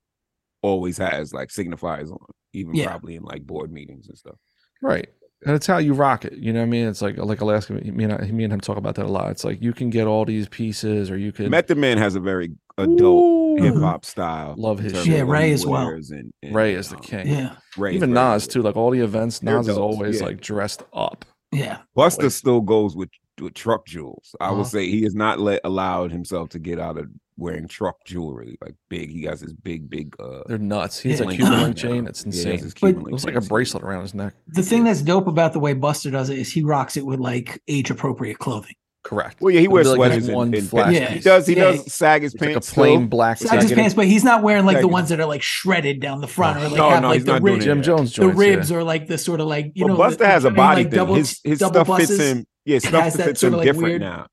always 0.61 0.97
has 0.97 1.33
like 1.33 1.49
signifiers 1.49 2.11
on, 2.11 2.17
even 2.53 2.75
Yeah. 2.75 2.87
probably 2.89 3.15
in 3.15 3.23
like 3.23 3.45
board 3.45 3.71
meetings 3.71 4.07
and 4.07 4.17
stuff. 4.17 4.35
Right. 4.81 5.07
And 5.45 5.55
it's 5.55 5.67
how 5.67 5.77
you 5.77 5.93
rock 5.93 6.25
it. 6.25 6.33
You 6.33 6.51
know 6.51 6.59
what 6.59 6.65
I 6.65 6.69
mean? 6.69 6.87
It's 6.87 7.01
like 7.01 7.17
like 7.17 7.41
Alaska. 7.41 7.73
Me 7.73 8.03
and 8.03 8.13
I, 8.13 8.25
me 8.31 8.43
and 8.43 8.51
him 8.53 8.59
talk 8.59 8.77
about 8.77 8.95
that 8.95 9.05
a 9.05 9.09
lot. 9.11 9.29
It's 9.31 9.43
like 9.43 9.61
you 9.61 9.71
can 9.71 9.89
get 9.91 10.07
all 10.07 10.25
these 10.25 10.49
pieces, 10.49 11.11
or 11.11 11.17
you 11.17 11.31
can 11.31 11.51
Method 11.51 11.77
Man 11.77 11.99
has 11.99 12.15
a 12.15 12.19
very 12.19 12.53
adult 12.79 13.59
hip 13.59 13.75
hop 13.75 14.03
style. 14.03 14.55
Love 14.57 14.79
his 14.79 14.93
shit. 14.93 15.05
Yeah, 15.05 15.23
what 15.23 15.33
Ray 15.33 15.51
as 15.51 15.65
well. 15.65 15.85
wears 15.85 16.09
And, 16.09 16.31
and, 16.41 16.55
Ray 16.55 16.73
is 16.73 16.89
the 16.89 16.95
um, 16.97 17.01
king. 17.03 17.27
Yeah. 17.27 17.55
Ray 17.77 17.93
Even 17.95 18.13
very 18.15 18.25
Nas 18.33 18.47
too. 18.47 18.63
Like 18.63 18.75
all 18.75 18.89
the 18.91 18.99
events, 19.01 19.43
Nas 19.43 19.67
is 19.67 19.77
always 19.77 20.19
yeah. 20.19 20.25
like 20.25 20.41
dressed 20.41 20.83
up. 20.91 21.23
Yeah. 21.51 21.79
Buster 21.95 22.23
Like- 22.23 22.31
still 22.31 22.61
goes 22.61 22.95
with, 22.95 23.09
with 23.09 23.26
truck 23.53 23.85
jewels. 23.85 24.35
I 24.41 24.45
Uh-huh. 24.47 24.55
will 24.55 24.65
say 24.65 24.87
he 24.89 25.03
has 25.03 25.15
not 25.15 25.39
let 25.39 25.61
allowed 25.63 26.11
himself 26.11 26.49
to 26.49 26.59
get 26.59 26.79
out 26.79 26.97
of 26.97 27.05
wearing 27.37 27.67
truck 27.67 27.97
jewelry 28.05 28.57
like 28.61 28.73
big. 28.89 29.11
He 29.11 29.23
has 29.23 29.41
his 29.41 29.53
big, 29.53 29.89
big. 29.89 30.15
uh 30.19 30.41
They're 30.47 30.57
nuts. 30.57 30.99
He 30.99 31.11
has 31.11 31.21
a 31.21 31.27
Cuban 31.27 31.61
link 31.63 31.77
chain. 31.85 32.07
It's 32.07 32.25
Yeah, 32.25 32.31
he 32.31 32.37
has 32.37 32.45
insane. 32.45 32.59
his 32.59 32.73
But- 32.73 32.79
Cuban 32.79 33.01
It 33.03 33.11
looks 33.11 33.25
like 33.25 33.35
a 33.35 33.41
bracelet 33.41 33.83
around 33.83 34.01
his 34.01 34.13
neck. 34.15 34.33
The 34.47 34.63
thing 34.63 34.83
that's 34.83 35.01
dope 35.01 35.27
about 35.27 35.53
the 35.53 35.59
way 35.59 35.73
Buster 35.73 36.09
does 36.11 36.29
it 36.29 36.39
is 36.39 36.51
he 36.51 36.63
rocks 36.63 36.97
it 36.97 37.05
with 37.05 37.19
like 37.19 37.61
age 37.67 37.91
appropriate 37.91 38.39
clothing. 38.39 38.73
Correct. 39.03 39.39
Well, 39.39 39.51
yeah, 39.53 39.61
he 39.61 39.69
wears 39.69 39.89
be 39.93 39.97
like 39.99 40.11
his 40.11 40.25
sweaters 40.25 40.35
one 40.35 40.47
and, 40.47 40.55
and 40.55 40.69
flat 40.69 40.91
Yeah. 40.93 41.11
he 41.11 41.19
does. 41.19 41.47
He 41.47 41.55
Yeah. 41.55 41.63
does 41.71 41.93
sag 41.93 42.23
his 42.23 42.33
It's 42.33 42.41
like 42.41 42.49
a 42.49 42.53
pants. 42.55 42.73
plain 42.73 42.97
still. 43.01 43.07
black. 43.07 43.37
Sag 43.37 43.51
his 43.53 43.61
Second- 43.69 43.77
pants, 43.77 43.93
but 43.95 44.05
he's 44.07 44.23
not 44.25 44.43
wearing 44.43 44.65
like 44.65 44.81
the 44.81 44.87
ones 44.87 45.07
that 45.09 45.19
are 45.21 45.25
like 45.27 45.41
shredded 45.43 46.01
down 46.01 46.19
the 46.19 46.27
front 46.27 46.57
or 46.59 46.63
like 46.67 46.73
No, 46.77 46.89
have 46.89 47.01
no, 47.03 47.07
like 47.09 47.23
the 47.23 47.31
not 47.33 47.41
ribs. 47.43 47.63
Jim 47.63 47.81
Jones 47.83 48.13
the 48.15 48.27
ribs 48.27 48.69
yeah. 48.71 48.77
or 48.77 48.83
like 48.83 49.07
the 49.07 49.17
sort 49.17 49.39
of 49.39 49.47
like 49.47 49.71
you 49.75 49.85
Well, 49.85 49.93
know 49.93 49.97
Buster 49.97 50.23
the- 50.23 50.27
has 50.27 50.43
a 50.43 50.47
I 50.47 50.49
mean, 50.49 50.55
body 50.57 50.81
like 50.83 50.91
thing. 50.91 50.97
double- 50.97 51.15
his 51.15 51.39
his 51.43 51.59
double 51.59 51.85
stuff 51.85 51.97
fits 51.99 52.09
buses, 52.11 52.31
him. 52.31 52.45
Yeah, 52.67 52.75
It 52.77 52.83
stuff 52.83 53.03
has 53.03 53.13
that 53.15 53.25
fits 53.27 53.39
sort 53.41 53.53
of, 53.53 53.59
like, 53.59 53.65
different 53.65 53.83
weird- 53.85 54.01
now. 54.01 54.27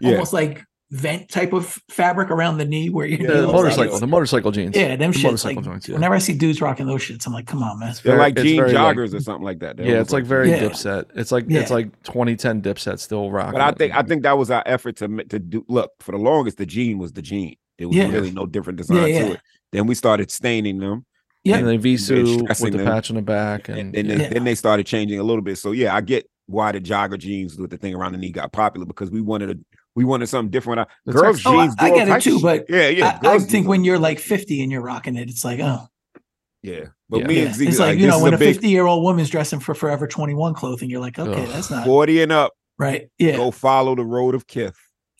Yeah, 0.00 0.12
almost 0.12 0.32
like 0.32 0.62
vent 0.90 1.28
type 1.28 1.52
of 1.52 1.76
fabric 1.90 2.30
around 2.30 2.58
the 2.58 2.64
knee 2.64 2.88
where 2.88 3.04
you 3.06 3.16
Yeah, 3.16 3.22
Yeah, 3.22 3.28
know, 3.28 3.34
the 3.34 3.38
it's 3.42 3.46
like- 3.52 3.62
motorcycle, 3.64 3.98
the 3.98 4.06
motorcycle 4.06 4.50
jeans. 4.52 4.76
Yeah, 4.76 4.96
them 4.96 5.10
The 5.10 5.18
shits. 5.18 5.22
motorcycle 5.24 5.56
Like, 5.56 5.64
joints, 5.64 5.88
yeah. 5.88 5.94
Whenever 5.94 6.14
I 6.14 6.18
see 6.18 6.34
dudes 6.34 6.60
rocking 6.60 6.86
those 6.86 7.02
shits, 7.02 7.26
I'm 7.26 7.32
like, 7.32 7.46
come 7.46 7.62
on, 7.62 7.78
man. 7.80 7.92
They're 8.02 8.12
very- 8.12 8.18
like 8.18 8.34
it's 8.38 8.42
jean 8.44 8.56
very, 8.56 8.72
like- 8.72 8.96
joggers 8.96 9.14
or 9.14 9.20
something 9.20 9.44
like 9.44 9.58
that. 9.60 9.76
They 9.76 9.88
yeah, 9.90 10.00
it's 10.00 10.12
like 10.12 10.24
very 10.24 10.50
Yeah. 10.50 10.60
dipset. 10.60 11.06
It's 11.16 11.32
like 11.32 11.46
it's 11.50 11.70
like 11.70 11.90
2010 12.04 12.62
dipset 12.62 12.98
still 13.00 13.30
rocking. 13.30 13.52
But 13.52 13.60
I 13.62 13.68
it. 13.70 13.78
think 13.78 13.94
I 13.94 14.02
think 14.02 14.22
that 14.22 14.38
was 14.38 14.50
our 14.50 14.62
effort 14.66 14.96
to 14.98 15.08
ma- 15.08 15.22
to 15.28 15.38
do. 15.38 15.64
Look, 15.68 15.90
for 16.00 16.12
the 16.12 16.18
longest, 16.18 16.58
the 16.58 16.66
jean 16.66 16.98
was 16.98 17.12
the 17.12 17.22
jean. 17.22 17.56
There 17.78 17.88
was 17.88 17.96
Yeah. 17.96 18.10
really 18.10 18.30
no 18.30 18.46
different 18.46 18.76
design 18.78 19.08
Yeah, 19.08 19.26
to 19.26 19.32
it. 19.32 19.40
Then 19.72 19.86
we 19.88 19.94
started 19.96 20.30
staining 20.30 20.78
them, 20.78 21.04
Yeah. 21.42 21.56
and 21.58 21.66
then 21.66 21.80
Visu 21.80 22.38
stressing 22.38 22.64
with 22.66 22.72
the 22.72 22.78
them. 22.78 22.86
patch 22.86 23.10
on 23.10 23.16
the 23.16 23.22
back, 23.22 23.68
and, 23.68 23.78
and, 23.78 23.96
and 23.96 24.08
yeah. 24.08 24.16
then, 24.18 24.32
then 24.34 24.44
they 24.44 24.54
started 24.54 24.86
changing 24.86 25.18
a 25.18 25.24
little 25.24 25.42
bit. 25.42 25.58
So 25.58 25.72
yeah, 25.72 25.94
I 25.94 26.00
get 26.00 26.28
why 26.46 26.72
the 26.72 26.80
jogger 26.80 27.18
jeans 27.18 27.56
with 27.56 27.70
the 27.70 27.76
thing 27.78 27.94
around 27.94 28.12
the 28.12 28.18
knee 28.18 28.30
got 28.30 28.52
popular 28.52 28.86
because 28.86 29.10
we 29.10 29.20
wanted 29.20 29.50
a 29.50 29.56
we 29.96 30.04
wanted 30.04 30.26
something 30.28 30.50
different. 30.50 30.80
Uh, 30.80 30.86
That's 31.06 31.20
Girls 31.20 31.36
actually- 31.38 31.56
Oh, 31.56 31.60
I- 31.60 31.66
jeans, 31.66 31.76
I 31.78 31.90
get 31.90 32.08
it 32.08 32.22
too, 32.22 32.40
but 32.40 32.64
yeah, 32.68 32.88
yeah. 32.88 33.18
I, 33.22 33.34
I 33.34 33.38
think 33.38 33.68
when 33.68 33.84
you're 33.84 33.98
like 33.98 34.18
50 34.18 34.62
and 34.62 34.72
you're 34.72 34.82
rocking 34.82 35.14
it, 35.16 35.28
it's 35.30 35.44
like, 35.44 35.60
oh, 35.60 35.86
yeah, 36.62 36.86
but 37.08 37.20
Yeah. 37.20 37.26
me 37.28 37.36
yeah. 37.40 37.46
and 37.46 37.54
Z 37.54 37.68
it's 37.68 37.78
like, 37.78 37.88
like, 37.90 37.98
you 37.98 38.06
know, 38.08 38.20
when 38.22 38.32
a 38.32 38.36
a 38.36 38.38
50 38.38 38.68
year 38.68 38.86
old 38.86 39.04
woman's 39.04 39.30
dressing 39.30 39.60
for 39.60 39.74
Forever 39.74 40.06
21 40.08 40.54
clothing, 40.54 40.90
you're 40.90 41.00
like, 41.00 41.18
okay, 41.18 41.42
Ugh. 41.44 41.48
that's 41.48 41.70
not 41.70 41.84
forty 41.86 42.22
and 42.22 42.32
up. 42.32 42.52
right. 42.78 43.08
Yeah. 43.18 43.36
Go 43.36 43.50
follow 43.50 43.94
the 43.94 44.04
road 44.04 44.34
of 44.34 44.46
Kith. 44.46 44.76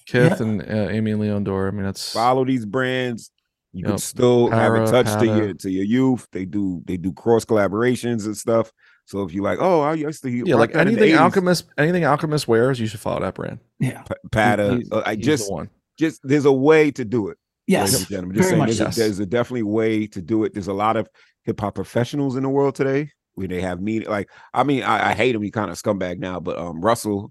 Kith 0.06 0.40
and 0.40 0.60
uh, 0.60 0.88
Amy 0.90 1.12
and 1.12 1.20
Leon 1.20 1.44
Dore. 1.44 1.68
I 1.68 1.70
mean, 1.70 1.84
that's 1.84 2.12
Follow 2.12 2.44
these 2.44 2.66
brands. 2.66 3.30
You 3.72 3.82
can 3.84 3.92
Yep. 3.92 4.00
still 4.00 4.48
have 4.50 4.72
Para, 4.72 4.84
a 4.84 4.90
touch 4.90 5.18
to 5.20 5.26
your 5.26 5.54
to 5.54 5.70
your 5.70 5.84
youth. 5.84 6.26
They 6.32 6.44
do 6.44 6.82
they 6.84 6.96
do 6.96 7.12
cross 7.12 7.44
collaborations 7.44 8.26
and 8.26 8.36
stuff. 8.36 8.70
So 9.06 9.22
if 9.22 9.34
you 9.34 9.42
like, 9.42 9.58
oh, 9.60 9.80
I 9.82 9.94
used 9.94 10.22
to 10.22 10.30
yeah, 10.30 10.54
like 10.54 10.72
that 10.72 10.86
in 10.88 10.94
the 10.94 11.00
anything 11.00 11.18
Alchemist, 11.18 11.66
anything 11.76 12.04
Alchemist 12.04 12.48
wears, 12.48 12.80
you 12.80 12.86
should 12.86 13.00
follow 13.00 13.20
that 13.20 13.34
brand. 13.34 13.58
Yeah. 13.78 14.02
P- 14.02 14.14
Pata. 14.32 14.76
He's- 14.76 14.88
uh, 14.90 15.02
I 15.04 15.14
he's 15.16 15.24
just 15.26 15.48
the 15.48 15.54
one. 15.54 15.70
just 15.98 16.20
there's 16.24 16.46
a 16.46 16.52
way 16.52 16.90
to 16.92 17.04
do 17.04 17.28
it. 17.28 17.36
ladies 17.68 17.92
Yes. 17.92 17.98
and 18.00 18.08
gentlemen. 18.08 18.36
Just 18.36 18.48
Very 18.48 18.50
saying, 18.50 18.58
much 18.58 18.76
there's, 18.78 18.94
so. 18.96 19.02
a, 19.02 19.04
there's 19.04 19.18
a 19.20 19.26
definitely 19.26 19.62
way 19.64 20.06
to 20.06 20.22
do 20.22 20.44
it. 20.44 20.54
There's 20.54 20.68
a 20.68 20.72
lot 20.72 20.96
of 20.96 21.08
hip 21.44 21.60
hop 21.60 21.74
professionals 21.74 22.36
in 22.36 22.42
the 22.44 22.48
world 22.48 22.74
today 22.74 23.10
where 23.34 23.46
they 23.48 23.60
have 23.60 23.80
meaning. 23.82 24.08
Like, 24.08 24.30
I 24.54 24.62
mean, 24.64 24.82
I, 24.82 25.10
I 25.10 25.14
hate 25.14 25.34
him. 25.34 25.42
He 25.42 25.50
kind 25.50 25.70
of 25.70 25.76
scumbag 25.80 26.18
now, 26.18 26.40
but 26.40 26.56
um, 26.58 26.80
Russell 26.80 27.30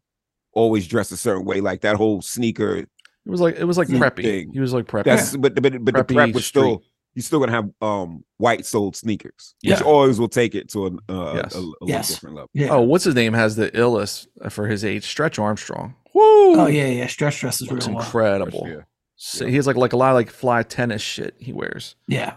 always 0.54 0.88
dressed 0.88 1.12
a 1.12 1.18
certain 1.18 1.44
way. 1.46 1.60
Like 1.60 1.82
that 1.82 1.96
whole 1.96 2.22
sneaker. 2.22 2.76
It 2.78 2.88
was 3.26 3.42
like 3.42 3.56
it 3.56 3.64
was 3.64 3.78
like 3.80 3.88
Suit 3.88 4.00
preppy. 4.02 4.22
thing. 4.24 4.52
He 4.54 4.60
was 4.60 4.74
like 4.74 4.86
preppy. 4.86 5.06
That's 5.06 5.36
but 5.36 5.56
but 5.60 5.84
but 5.84 5.96
the 5.96 6.04
Preppy 6.04 6.14
prep 6.14 6.34
was 6.36 6.46
still 6.46 6.80
street. 6.82 6.90
You're 7.16 7.24
still 7.24 7.40
gonna 7.40 7.52
have 7.52 7.70
um 7.82 8.24
white 8.38 8.66
soled 8.66 8.96
sneakers, 8.96 9.56
Yeah. 9.62 9.76
which 9.76 9.84
always 9.84 10.20
will 10.20 10.28
take 10.30 10.56
it 10.56 10.70
to 10.70 10.88
an, 10.88 11.00
uh, 11.10 11.34
Yes. 11.36 11.56
a, 11.56 11.58
a 11.58 11.60
little 11.60 11.90
Yes. 11.90 12.10
different 12.10 12.36
level. 12.36 12.50
Yeah. 12.54 12.70
Oh, 12.70 12.82
what's 12.82 13.04
his 13.04 13.16
name 13.16 13.34
has 13.34 13.56
the 13.56 13.70
illest 13.72 14.28
uh, 14.42 14.50
for 14.50 14.68
his 14.68 14.84
age? 14.84 15.04
Stretch 15.06 15.38
Armstrong. 15.40 15.96
Woo! 16.14 16.56
Oh, 16.60 16.68
yeah. 16.68 16.88
Yeah. 16.88 17.08
Stretch 17.08 17.40
dress 17.40 17.62
is 17.62 17.70
looks 17.72 17.88
real 17.88 17.96
well. 17.96 18.04
incredible. 18.06 18.68
Yeah. 18.68 18.82
So 19.16 19.46
he 19.46 19.56
has 19.56 19.66
like 19.68 19.76
like 19.78 19.94
a 19.94 19.98
lot 19.98 20.10
of 20.10 20.16
like 20.16 20.30
fly 20.30 20.64
tennis 20.64 21.02
shit 21.02 21.36
he 21.40 21.54
wears, 21.54 21.96
Yeah. 22.08 22.36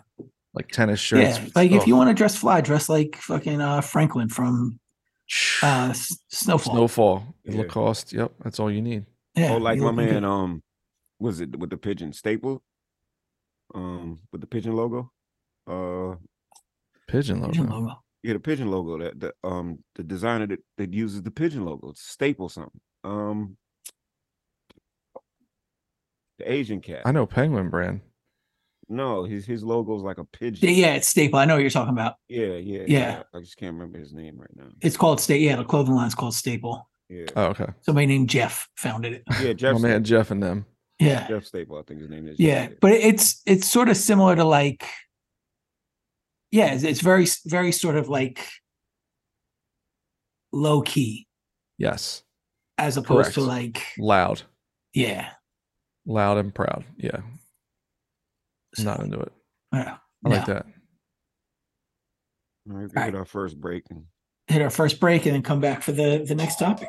like 0.54 0.68
tennis 0.68 1.00
shirts. 1.00 1.38
Yeah. 1.38 1.48
Like 1.54 1.72
if 1.72 1.82
Oh, 1.82 1.86
you 1.86 1.96
want 1.96 2.08
to 2.10 2.14
dress 2.14 2.36
fly, 2.36 2.60
dress 2.60 2.88
like 2.88 3.16
fucking 3.16 3.60
uh, 3.60 3.80
Franklin 3.80 4.28
from 4.28 4.78
uh, 5.62 5.92
Snowfall. 6.28 6.74
Snowfall, 6.74 7.34
Yeah. 7.44 7.58
Lacoste. 7.62 8.12
Yep, 8.12 8.32
that's 8.44 8.60
all 8.60 8.70
you 8.70 8.80
need. 8.82 9.04
Yeah. 9.34 9.52
oh, 9.54 9.56
like 9.58 9.78
my 9.78 9.86
looking 9.86 10.04
good. 10.06 10.12
man, 10.14 10.24
um, 10.24 10.62
was 11.18 11.40
it 11.40 11.58
with 11.58 11.70
the 11.70 11.76
pigeon 11.76 12.12
staple? 12.12 12.62
Um, 13.74 14.20
with 14.32 14.40
the 14.40 14.46
pigeon 14.46 14.74
logo. 14.76 15.10
Uh, 15.68 16.16
Pigeon 17.08 17.40
logo. 17.40 17.52
Pigeon 17.52 17.68
logo. 17.70 17.92
Yeah, 18.22 18.32
the 18.32 18.40
pigeon 18.40 18.70
logo. 18.70 18.98
That 18.98 19.20
the 19.20 19.32
um 19.44 19.78
the 19.94 20.02
designer 20.02 20.46
that, 20.48 20.58
that 20.78 20.92
uses 20.92 21.22
the 21.22 21.30
pigeon 21.30 21.64
logo. 21.64 21.90
It's 21.90 22.02
staple 22.02 22.48
something. 22.48 22.80
Um 23.04 23.56
the 26.38 26.50
Asian 26.52 26.80
cat. 26.80 27.02
I 27.04 27.12
know 27.12 27.26
Penguin 27.26 27.70
brand. 27.70 28.00
No, 28.88 29.24
his 29.24 29.46
his 29.46 29.62
logo's 29.64 30.02
like 30.02 30.18
a 30.18 30.24
pigeon. 30.24 30.68
Yeah, 30.68 30.86
yeah, 30.88 30.94
it's 30.94 31.08
staple. 31.08 31.38
I 31.38 31.44
know 31.44 31.54
what 31.54 31.60
you're 31.60 31.70
talking 31.70 31.92
about. 31.92 32.14
yeah, 32.28 32.54
yeah, 32.54 32.82
Yeah. 32.86 33.22
I 33.34 33.40
just 33.40 33.56
can't 33.56 33.74
remember 33.74 33.98
his 33.98 34.12
name 34.12 34.36
right 34.38 34.50
now. 34.56 34.68
It's 34.80 34.96
called 34.96 35.20
Staple. 35.20 35.42
Yeah, 35.42 35.56
the 35.56 35.64
clothing 35.64 35.94
line's 35.94 36.14
called 36.14 36.34
Staple. 36.34 36.88
Yeah, 37.08 37.26
Oh, 37.36 37.46
okay. 37.46 37.66
Somebody 37.82 38.06
named 38.06 38.28
Jeff 38.28 38.68
founded 38.76 39.12
it. 39.12 39.22
yeah, 39.40 39.48
My 39.48 39.52
Jeff. 39.54 39.72
man 39.80 39.80
Staple. 39.80 40.00
Jeff 40.02 40.30
and 40.32 40.42
them. 40.42 40.66
Yeah. 40.98 41.26
Jeff 41.28 41.44
Staple, 41.44 41.78
I 41.78 41.82
think 41.82 42.00
his 42.00 42.08
name 42.10 42.26
is. 42.26 42.38
Yeah. 42.40 42.68
But 42.80 42.92
it's 42.92 43.42
it's 43.46 43.68
sort 43.70 43.88
of 43.88 43.96
similar 43.96 44.34
to 44.36 44.44
like 44.44 44.88
yeah, 46.50 46.72
it's, 46.72 46.84
it's 46.84 47.00
very 47.00 47.26
very 47.44 47.72
sort 47.72 47.96
of 47.96 48.08
like 48.08 48.46
low 50.52 50.80
key 50.82 51.26
Yes, 51.78 52.22
as 52.78 52.96
opposed 52.96 53.34
to 53.34 53.42
like 53.42 53.82
loud, 53.98 54.40
yeah. 54.94 55.30
loud 56.06 56.38
and 56.38 56.54
proud. 56.54 56.84
Yeah, 56.96 57.20
So, 58.74 58.84
not 58.84 59.00
into 59.00 59.18
it. 59.20 59.32
yeah. 59.74 59.98
I 60.24 60.28
like 60.30 60.48
No. 60.48 60.54
that. 60.54 60.66
All 62.70 62.74
right, 62.74 62.74
we 62.74 62.74
All 62.74 62.80
hit 62.80 62.94
right. 62.96 63.14
our 63.14 63.26
first 63.26 63.60
break. 63.60 63.84
And 63.90 64.04
Hit 64.48 64.62
our 64.62 64.70
first 64.70 65.00
break 65.00 65.26
and 65.26 65.34
then 65.34 65.42
come 65.42 65.60
back 65.60 65.82
for 65.82 65.90
the 65.90 66.24
the 66.26 66.34
next 66.34 66.60
topic. 66.60 66.88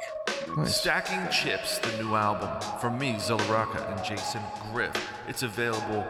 Nice. 0.56 0.80
Stacking 0.80 1.28
Chips, 1.32 1.80
the 1.80 2.04
new 2.04 2.16
album 2.16 2.50
from 2.80 3.00
me, 3.00 3.18
Zilla 3.20 3.68
and 3.90 4.04
Jason 4.04 4.42
Griff. 4.72 4.96
It's 5.28 5.42
available 5.44 6.06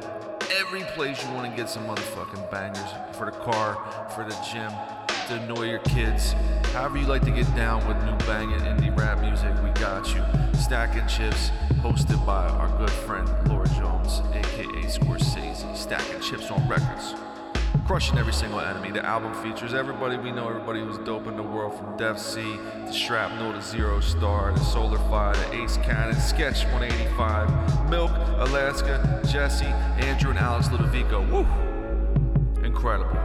every 0.59 0.81
place 0.95 1.23
you 1.23 1.33
want 1.33 1.49
to 1.49 1.55
get 1.55 1.69
some 1.69 1.85
motherfucking 1.85 2.51
bangers 2.51 2.91
for 3.17 3.25
the 3.25 3.31
car, 3.31 3.75
for 4.13 4.23
the 4.23 4.35
gym, 4.51 4.71
to 5.27 5.43
annoy 5.43 5.69
your 5.69 5.79
kids. 5.79 6.33
However 6.73 6.97
you 6.97 7.05
like 7.05 7.23
to 7.23 7.31
get 7.31 7.53
down 7.55 7.85
with 7.87 7.97
new 8.03 8.17
banging 8.25 8.59
indie 8.59 8.95
rap 8.97 9.19
music, 9.21 9.53
we 9.63 9.69
got 9.81 10.13
you. 10.13 10.23
Stacking 10.59 11.07
Chips, 11.07 11.51
hosted 11.81 12.23
by 12.25 12.47
our 12.47 12.69
good 12.77 12.91
friend 12.91 13.27
Laura 13.47 13.67
Jones, 13.69 14.21
aka 14.33 14.83
Scorsese. 14.83 15.75
Stacking 15.75 16.21
Chips 16.21 16.51
on 16.51 16.67
records. 16.67 17.13
Crushing 17.87 18.17
every 18.17 18.33
single 18.33 18.59
enemy. 18.59 18.91
The 18.91 19.05
album 19.05 19.33
features 19.35 19.73
everybody 19.73 20.17
we 20.17 20.33
know, 20.33 20.49
everybody 20.49 20.81
who's 20.81 20.97
dope 20.97 21.25
in 21.25 21.37
the 21.37 21.41
world, 21.41 21.73
from 21.77 21.95
Def 21.95 22.19
C 22.19 22.59
to 22.85 22.91
Shrapnel 22.91 23.53
to 23.53 23.61
Zero 23.61 24.01
Star 24.01 24.51
to 24.51 24.59
Solar 24.59 24.97
Fire 25.09 25.33
to 25.33 25.53
Ace 25.53 25.77
Cannon, 25.77 26.19
Sketch 26.19 26.65
185, 26.65 27.89
Milk, 27.89 28.11
Alaska, 28.39 29.21
Jesse, 29.25 29.67
Andrew, 30.05 30.31
and 30.31 30.39
Alex 30.39 30.67
Ludovico. 30.67 31.21
Woo! 31.31 31.47
Incredible. 32.61 33.17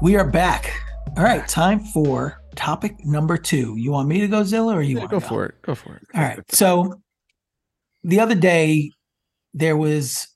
We 0.00 0.14
are 0.16 0.24
back. 0.28 0.72
All 1.16 1.24
right, 1.24 1.46
time 1.48 1.80
for 1.80 2.40
topic 2.54 3.04
number 3.04 3.36
two. 3.36 3.74
You 3.76 3.90
want 3.90 4.08
me 4.08 4.20
to 4.20 4.28
go 4.28 4.44
Zilla 4.44 4.76
or 4.76 4.82
you 4.82 4.94
Yeah, 4.94 5.00
want 5.00 5.10
go 5.10 5.20
to 5.20 5.26
for 5.26 5.46
it. 5.46 5.60
Go 5.62 5.74
for 5.74 5.96
it. 5.96 6.02
All 6.14 6.20
right. 6.22 6.38
So 6.52 7.00
the 8.04 8.20
other 8.20 8.36
day 8.36 8.92
there 9.54 9.76
was 9.76 10.28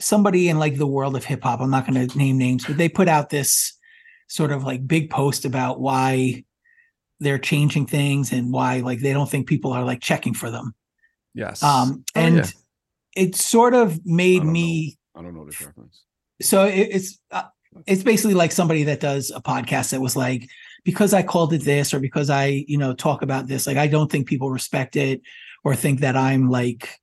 somebody 0.00 0.48
in 0.48 0.58
like 0.58 0.76
the 0.76 0.86
world 0.86 1.14
of 1.14 1.24
hip 1.24 1.44
hop. 1.44 1.60
I'm 1.60 1.70
not 1.70 1.86
going 1.86 2.08
to 2.08 2.18
name 2.18 2.38
names, 2.38 2.66
but 2.66 2.76
they 2.76 2.88
put 2.88 3.06
out 3.06 3.30
this 3.30 3.72
sort 4.28 4.50
of 4.50 4.64
like 4.64 4.86
big 4.86 5.10
post 5.10 5.44
about 5.44 5.80
why 5.80 6.44
they're 7.20 7.38
changing 7.38 7.86
things 7.86 8.32
and 8.32 8.52
why 8.52 8.80
like 8.80 9.00
they 9.00 9.12
don't 9.12 9.30
think 9.30 9.46
people 9.46 9.72
are 9.72 9.84
like 9.84 10.00
checking 10.00 10.34
for 10.34 10.50
them. 10.50 10.74
Yes. 11.34 11.62
Um 11.62 12.04
Oh, 12.16 12.20
and 12.20 12.36
yeah. 12.36 12.46
It 13.16 13.34
sort 13.36 13.74
of 13.74 14.04
made 14.06 14.42
I 14.42 14.44
don't 14.44 14.52
me 14.52 14.98
I 15.16 15.22
don't 15.22 15.34
know 15.34 15.44
this 15.44 15.60
reference. 15.60 16.04
so 16.40 16.64
it, 16.64 16.88
it's 16.92 17.18
uh, 17.30 17.42
it's 17.86 18.02
basically 18.02 18.34
like 18.34 18.52
somebody 18.52 18.84
that 18.84 19.00
does 19.00 19.30
a 19.34 19.40
podcast 19.40 19.90
that 19.90 20.00
was 20.00 20.16
like 20.16 20.48
because 20.84 21.12
i 21.14 21.22
called 21.22 21.52
it 21.52 21.62
this 21.64 21.92
or 21.94 22.00
because 22.00 22.30
i 22.30 22.64
you 22.66 22.76
know 22.78 22.92
talk 22.94 23.22
about 23.22 23.46
this 23.46 23.66
like 23.66 23.76
i 23.76 23.86
don't 23.86 24.10
think 24.10 24.26
people 24.26 24.50
respect 24.50 24.96
it 24.96 25.20
or 25.64 25.74
think 25.76 26.00
that 26.00 26.16
i'm 26.16 26.48
like 26.50 26.98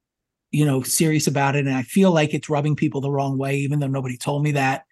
you 0.51 0.65
know 0.65 0.81
serious 0.81 1.27
about 1.27 1.55
it 1.55 1.65
and 1.65 1.75
i 1.75 1.83
feel 1.83 2.11
like 2.11 2.33
it's 2.33 2.49
rubbing 2.49 2.75
people 2.75 2.99
the 3.01 3.11
wrong 3.11 3.37
way 3.37 3.57
even 3.57 3.79
though 3.79 3.87
nobody 3.87 4.17
told 4.17 4.43
me 4.43 4.51
that 4.51 4.83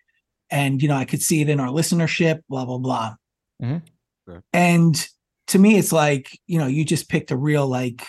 and 0.50 0.82
you 0.82 0.88
know 0.88 0.96
i 0.96 1.06
could 1.06 1.22
see 1.22 1.42
it 1.42 1.50
in 1.50 1.60
our 1.60 1.70
listenership 1.70 2.42
blah 2.50 2.66
blah 2.66 2.78
blah 2.78 3.16
Mhm. 3.62 3.82
Okay. 4.30 4.40
and 4.54 5.08
to 5.48 5.60
me 5.60 5.78
it's 5.78 5.92
like 5.94 6.38
you 6.48 6.58
know 6.60 6.68
you 6.68 6.84
just 6.86 7.10
picked 7.10 7.32
a 7.32 7.38
real 7.38 7.68
like 7.68 8.06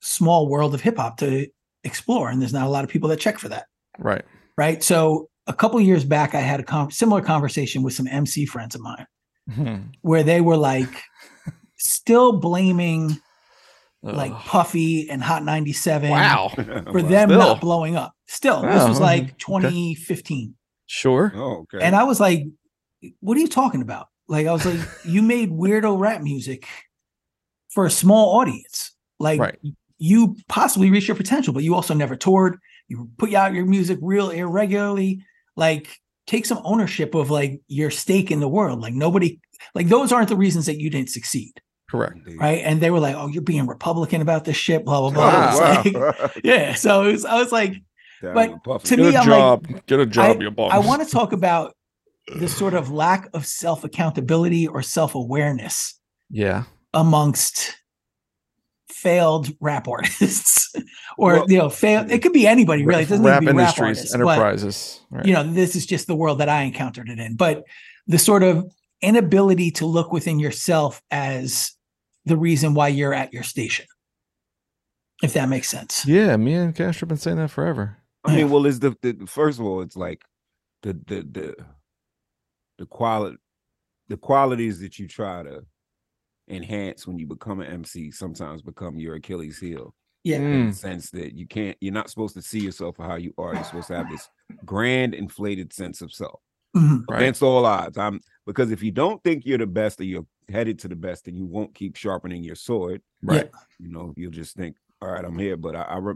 small 0.00 0.48
world 0.48 0.74
of 0.74 0.80
hip 0.80 0.96
hop 0.96 1.16
to 1.18 1.46
explore 1.84 2.28
and 2.30 2.40
there's 2.40 2.52
not 2.52 2.66
a 2.66 2.70
lot 2.70 2.84
of 2.84 2.90
people 2.90 3.08
that 3.08 3.18
check 3.20 3.38
for 3.38 3.48
that 3.48 3.66
right. 3.98 4.24
right? 4.56 4.82
So 4.82 5.28
a 5.46 5.52
couple 5.52 5.80
years 5.80 6.04
back, 6.04 6.34
I 6.34 6.40
had 6.40 6.60
a 6.60 6.62
con- 6.62 6.90
similar 6.90 7.20
conversation 7.20 7.82
with 7.82 7.94
some 7.94 8.06
MC 8.06 8.46
friends 8.46 8.74
of 8.74 8.80
mine 8.80 9.06
Mhm. 9.50 9.90
where 10.02 10.22
they 10.22 10.40
were 10.40 10.56
like 10.56 10.88
still 11.76 12.38
blaming 12.38 13.18
like 14.04 14.30
Ugh. 14.32 14.40
Puffy 14.40 15.08
and 15.10 15.22
Hot 15.22 15.44
97 15.44 16.10
wow. 16.10 16.48
for 16.54 17.02
them 17.02 17.28
Still. 17.28 17.38
not 17.38 17.60
blowing 17.60 17.96
up. 17.96 18.12
Still, 18.26 18.62
this 18.62 18.88
was 18.88 19.00
like 19.00 19.36
2015. 19.38 20.54
Sure. 20.86 21.32
Oh, 21.34 21.64
okay. 21.72 21.84
And 21.84 21.94
I 21.96 22.04
was 22.04 22.18
like, 22.20 22.44
what 23.20 23.36
are 23.36 23.40
you 23.40 23.48
talking 23.48 23.82
about? 23.82 24.06
Like, 24.28 24.46
I 24.46 24.52
was 24.52 24.64
like, 24.64 24.80
you 25.04 25.22
made 25.22 25.50
weirdo 25.50 25.98
rap 25.98 26.20
music 26.22 26.66
for 27.70 27.84
a 27.86 27.90
small 27.90 28.38
audience. 28.40 28.92
Like, 29.18 29.40
Right. 29.40 29.58
You 30.02 30.36
possibly 30.48 30.90
reached 30.90 31.06
your 31.06 31.16
potential, 31.16 31.54
but 31.54 31.62
you 31.62 31.76
also 31.76 31.94
never 31.94 32.16
toured. 32.16 32.58
You 32.88 33.08
put 33.18 33.32
out 33.34 33.54
your 33.54 33.64
music 33.66 34.00
real 34.02 34.30
irregularly. 34.30 35.24
Like, 35.54 35.96
take 36.26 36.44
some 36.44 36.60
ownership 36.64 37.14
of 37.14 37.30
like 37.30 37.60
your 37.68 37.90
stake 37.90 38.32
in 38.32 38.40
the 38.40 38.48
world. 38.48 38.80
Like, 38.80 38.94
nobody, 38.94 39.38
like, 39.76 39.86
those 39.88 40.10
aren't 40.10 40.28
the 40.28 40.36
reasons 40.36 40.66
that 40.66 40.80
you 40.80 40.90
didn't 40.90 41.10
succeed. 41.10 41.52
Correct. 41.88 42.16
Indeed. 42.16 42.40
Right. 42.40 42.62
And 42.64 42.80
they 42.80 42.90
were 42.90 42.98
like, 42.98 43.14
oh, 43.14 43.28
you're 43.28 43.42
being 43.42 43.64
Republican 43.68 44.20
about 44.22 44.44
this 44.44 44.56
shit, 44.56 44.84
blah, 44.84 45.00
blah, 45.02 45.10
blah. 45.10 45.58
Wow. 45.60 45.82
Like- 45.84 46.40
yeah. 46.44 46.74
So 46.74 47.04
it 47.04 47.12
was, 47.12 47.24
I 47.24 47.34
was 47.38 47.52
like, 47.52 47.74
Down 48.20 48.34
But 48.34 48.66
with 48.66 48.82
to 48.84 48.96
Get 48.96 48.98
me, 48.98 49.14
a 49.14 49.20
I'm 49.20 49.28
like- 49.28 49.86
Get 49.86 50.00
a 50.00 50.06
job, 50.06 50.42
you 50.42 50.50
bum. 50.50 50.72
I 50.72 50.80
want 50.80 51.04
to 51.04 51.08
talk 51.08 51.32
about 51.32 51.76
the 52.26 52.48
sort 52.48 52.74
of 52.74 52.90
lack 52.90 53.28
of 53.34 53.46
self 53.46 53.84
accountability 53.84 54.66
or 54.66 54.82
self 54.82 55.14
awareness 55.14 55.94
Yeah. 56.28 56.64
amongst 56.92 57.76
failed 58.92 59.48
rap 59.60 59.88
artists 59.88 60.72
or 61.18 61.34
Well- 61.34 61.50
you 61.50 61.58
know 61.58 61.68
fail 61.70 62.10
it 62.10 62.22
could 62.22 62.32
be 62.32 62.46
anybody 62.46 62.84
really 62.84 63.02
it 63.02 63.08
doesn't 63.08 63.24
rap 63.24 63.42
need 63.42 63.48
to 63.48 63.52
be 63.52 63.58
rap 63.58 63.68
industries, 63.68 63.98
artists, 63.98 64.16
but, 64.16 64.20
enterprises. 64.20 65.00
right. 65.10 65.26
you 65.26 65.32
know 65.32 65.42
this 65.42 65.76
is 65.76 65.86
just 65.86 66.06
the 66.06 66.14
world 66.14 66.38
that 66.38 66.48
i 66.48 66.62
encountered 66.62 67.08
it 67.08 67.18
in 67.18 67.36
but 67.36 67.64
the 68.06 68.18
sort 68.18 68.42
of 68.42 68.70
inability 69.00 69.70
to 69.70 69.86
look 69.86 70.12
within 70.12 70.38
yourself 70.38 71.02
as 71.10 71.72
the 72.24 72.36
reason 72.36 72.74
why 72.74 72.88
you're 72.88 73.14
at 73.14 73.32
your 73.32 73.42
station 73.42 73.86
if 75.22 75.32
that 75.34 75.48
makes 75.48 75.68
sense 75.68 76.06
yeah, 76.06 76.36
me 76.36 76.54
and 76.54 76.74
Castro 76.74 77.06
have 77.06 77.08
been 77.08 77.18
saying 77.18 77.36
that 77.36 77.50
forever. 77.50 77.98
I 78.24 78.36
mean, 78.36 78.50
well, 78.50 78.66
is 78.66 78.78
the, 78.78 78.96
the 79.02 79.26
first 79.26 79.58
of 79.58 79.66
all, 79.66 79.80
it's 79.80 79.96
like 79.96 80.22
the 80.82 80.92
the 80.92 81.22
the 81.22 81.56
the 82.78 82.86
quality 82.86 83.36
the 84.08 84.16
qualities 84.16 84.80
that 84.80 84.98
you 84.98 85.08
try 85.08 85.42
to 85.42 85.64
enhance 86.52 87.06
when 87.06 87.18
you 87.18 87.26
become 87.26 87.60
an 87.60 87.66
MC 87.72 88.10
sometimes 88.10 88.62
become 88.62 88.98
your 88.98 89.14
Achilles 89.16 89.58
heel. 89.58 89.94
yeah 90.24 90.36
In 90.38 90.50
the 90.50 90.56
Mm, 90.70 90.74
sense 90.74 91.10
that 91.10 91.34
you 91.34 91.46
can't, 91.46 91.76
you're 91.80 91.92
not 91.94 92.10
supposed 92.10 92.34
to 92.34 92.42
see 92.42 92.60
yourself 92.60 92.96
for 92.96 93.04
how 93.04 93.16
you 93.16 93.32
are. 93.38 93.54
You're 93.54 93.64
supposed 93.64 93.88
to 93.88 93.96
have 93.96 94.08
this 94.10 94.28
grand 94.64 95.14
inflated 95.14 95.72
sense 95.72 96.00
of 96.02 96.12
self 96.12 96.40
Mhm. 96.76 97.04
Right. 97.08 97.20
against 97.22 97.42
all 97.42 97.64
odds. 97.66 97.98
I'm 97.98 98.20
because 98.46 98.70
if 98.70 98.82
you 98.82 98.92
don't 98.92 99.22
think 99.24 99.44
you're 99.46 99.58
the 99.58 99.66
best 99.66 100.00
or 100.00 100.04
you're 100.04 100.26
headed 100.48 100.78
to 100.80 100.88
the 100.88 100.96
best, 100.96 101.24
then 101.24 101.34
you 101.36 101.44
won't 101.46 101.74
keep 101.74 101.96
sharpening 101.96 102.42
your 102.44 102.54
sword. 102.56 103.02
right. 103.22 103.48
you 103.78 103.88
know 103.90 104.12
you'll 104.16 104.30
just 104.42 104.54
think 104.56 104.76
all 105.00 105.10
right 105.10 105.24
i'm 105.24 105.38
here 105.38 105.56
but 105.56 105.74
i, 105.74 105.82
I 105.82 105.98
re- 105.98 106.14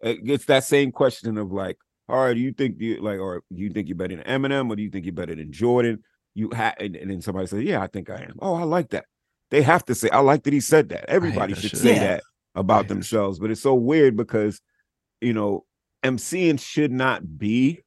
it 0.00 0.24
gets 0.24 0.44
that 0.46 0.62
same 0.64 0.92
question 0.92 1.36
of 1.38 1.50
like 1.50 1.76
all 2.08 2.24
right 2.24 2.34
do 2.34 2.40
you 2.40 2.52
think 2.52 2.80
you 2.80 3.00
like 3.00 3.18
or 3.18 3.42
do 3.52 3.60
you 3.62 3.70
think 3.70 3.88
you're 3.88 3.96
better 3.96 4.14
than 4.16 4.24
eminem 4.24 4.70
or 4.70 4.76
do 4.76 4.82
you 4.82 4.90
think 4.90 5.04
you're 5.06 5.12
better 5.22 5.34
than 5.34 5.50
jordan 5.52 6.02
you 6.34 6.50
have 6.50 6.74
and, 6.78 6.94
and 6.96 7.10
then 7.10 7.20
somebody 7.20 7.46
says 7.48 7.62
yeah 7.64 7.80
i 7.82 7.86
think 7.88 8.08
i 8.10 8.20
am 8.22 8.36
oh 8.40 8.54
i 8.54 8.62
like 8.62 8.90
that 8.90 9.06
they 9.50 9.62
have 9.62 9.84
to 9.84 9.94
say 9.94 10.08
i 10.10 10.18
like 10.20 10.42
that 10.44 10.52
he 10.52 10.60
said 10.60 10.88
that 10.90 11.04
everybody 11.08 11.54
should 11.54 11.70
shit. 11.70 11.78
say 11.80 11.94
Yeah. 11.94 12.00
that 12.00 12.22
about 12.54 12.82
hate 12.82 12.88
that 12.88 12.94
themselves 12.94 13.38
but 13.38 13.50
it's 13.50 13.60
so 13.62 13.74
weird 13.74 14.16
because 14.16 14.60
you 15.20 15.32
know 15.32 15.64
mc'ing 16.04 16.60
should 16.60 16.92
not 16.92 17.38
be 17.38 17.80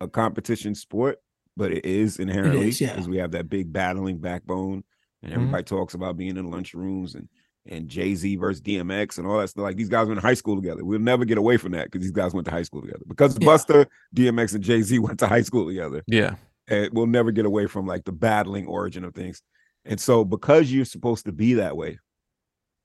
a 0.00 0.08
competition 0.08 0.74
sport 0.74 1.18
but 1.56 1.70
it 1.72 1.84
is 1.84 2.18
inherently 2.18 2.68
is, 2.68 2.80
yeah. 2.80 2.90
because 2.92 3.08
we 3.08 3.18
have 3.18 3.30
that 3.32 3.48
big 3.48 3.72
battling 3.72 4.18
backbone 4.18 4.82
and 5.22 5.32
Mhm. 5.32 5.36
everybody 5.36 5.62
talks 5.64 5.94
about 5.94 6.16
being 6.16 6.36
in 6.36 6.50
lunchrooms 6.50 7.14
and 7.14 7.28
and 7.66 7.88
Jay 7.88 8.14
Z 8.14 8.36
versus 8.36 8.60
DMX 8.60 9.16
and 9.16 9.26
all 9.26 9.38
that 9.38 9.48
stuff. 9.48 9.62
Like 9.62 9.76
these 9.78 9.88
guys 9.88 10.06
went 10.06 10.20
to 10.20 10.26
high 10.26 10.34
school 10.34 10.54
together. 10.54 10.84
We'll 10.84 10.98
never 10.98 11.24
get 11.24 11.38
away 11.38 11.56
from 11.56 11.72
that 11.72 11.84
because 11.90 12.02
these 12.02 12.12
guys 12.12 12.34
went 12.34 12.44
to 12.44 12.50
high 12.50 12.62
school 12.62 12.82
together. 12.82 13.04
Because 13.08 13.38
Yeah. 13.40 13.46
Buster, 13.46 13.86
DMX, 14.14 14.54
and 14.54 14.62
Jay 14.62 14.82
Z 14.82 14.98
went 14.98 15.18
to 15.20 15.26
high 15.26 15.40
school 15.40 15.66
together. 15.66 16.04
Yeah. 16.06 16.34
And 16.68 16.90
we'll 16.92 17.06
never 17.06 17.30
get 17.30 17.46
away 17.46 17.66
from 17.66 17.86
like 17.86 18.04
the 18.04 18.12
battling 18.12 18.66
origin 18.66 19.02
of 19.02 19.14
things. 19.14 19.40
And 19.84 20.00
so, 20.00 20.24
because 20.24 20.72
you're 20.72 20.84
supposed 20.84 21.26
to 21.26 21.32
be 21.32 21.54
that 21.54 21.76
way, 21.76 21.98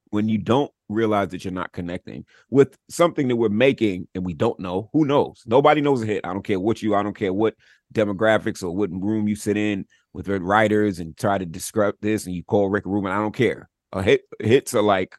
when 0.10 0.28
you 0.28 0.38
don't 0.38 0.72
realize 0.90 1.30
that 1.30 1.46
you're 1.46 1.54
not 1.54 1.72
connecting 1.72 2.26
with 2.50 2.76
something 2.90 3.28
that 3.28 3.36
we're 3.36 3.50
making 3.50 4.08
and 4.16 4.26
we 4.26 4.34
don't 4.34 4.60
know, 4.60 4.90
who 4.92 5.06
knows? 5.06 5.44
Nobody 5.46 5.82
knows 5.82 6.02
a 6.02 6.06
hit. 6.06 6.26
I 6.26 6.34
don't 6.34 6.44
care 6.44 6.60
what 6.60 6.82
you, 6.82 6.96
I 6.96 7.04
don't 7.04 7.16
care 7.16 7.32
what 7.32 7.56
demographics 7.94 8.64
or 8.64 8.72
what 8.72 8.90
room 8.92 9.28
you 9.28 9.36
sit 9.36 9.56
in 9.56 9.86
with 10.14 10.28
writers 10.28 11.00
and 11.00 11.16
try 11.16 11.38
to 11.38 11.46
describe 11.46 11.96
this 12.02 12.26
and 12.26 12.36
you 12.36 12.44
call 12.44 12.70
Rick 12.70 12.86
Rubin. 12.86 13.12
I 13.12 13.18
don't 13.18 13.36
care. 13.36 13.70
A 13.94 14.02
hit 14.02 14.22
hits 14.40 14.74
are 14.74 14.82
like 14.82 15.16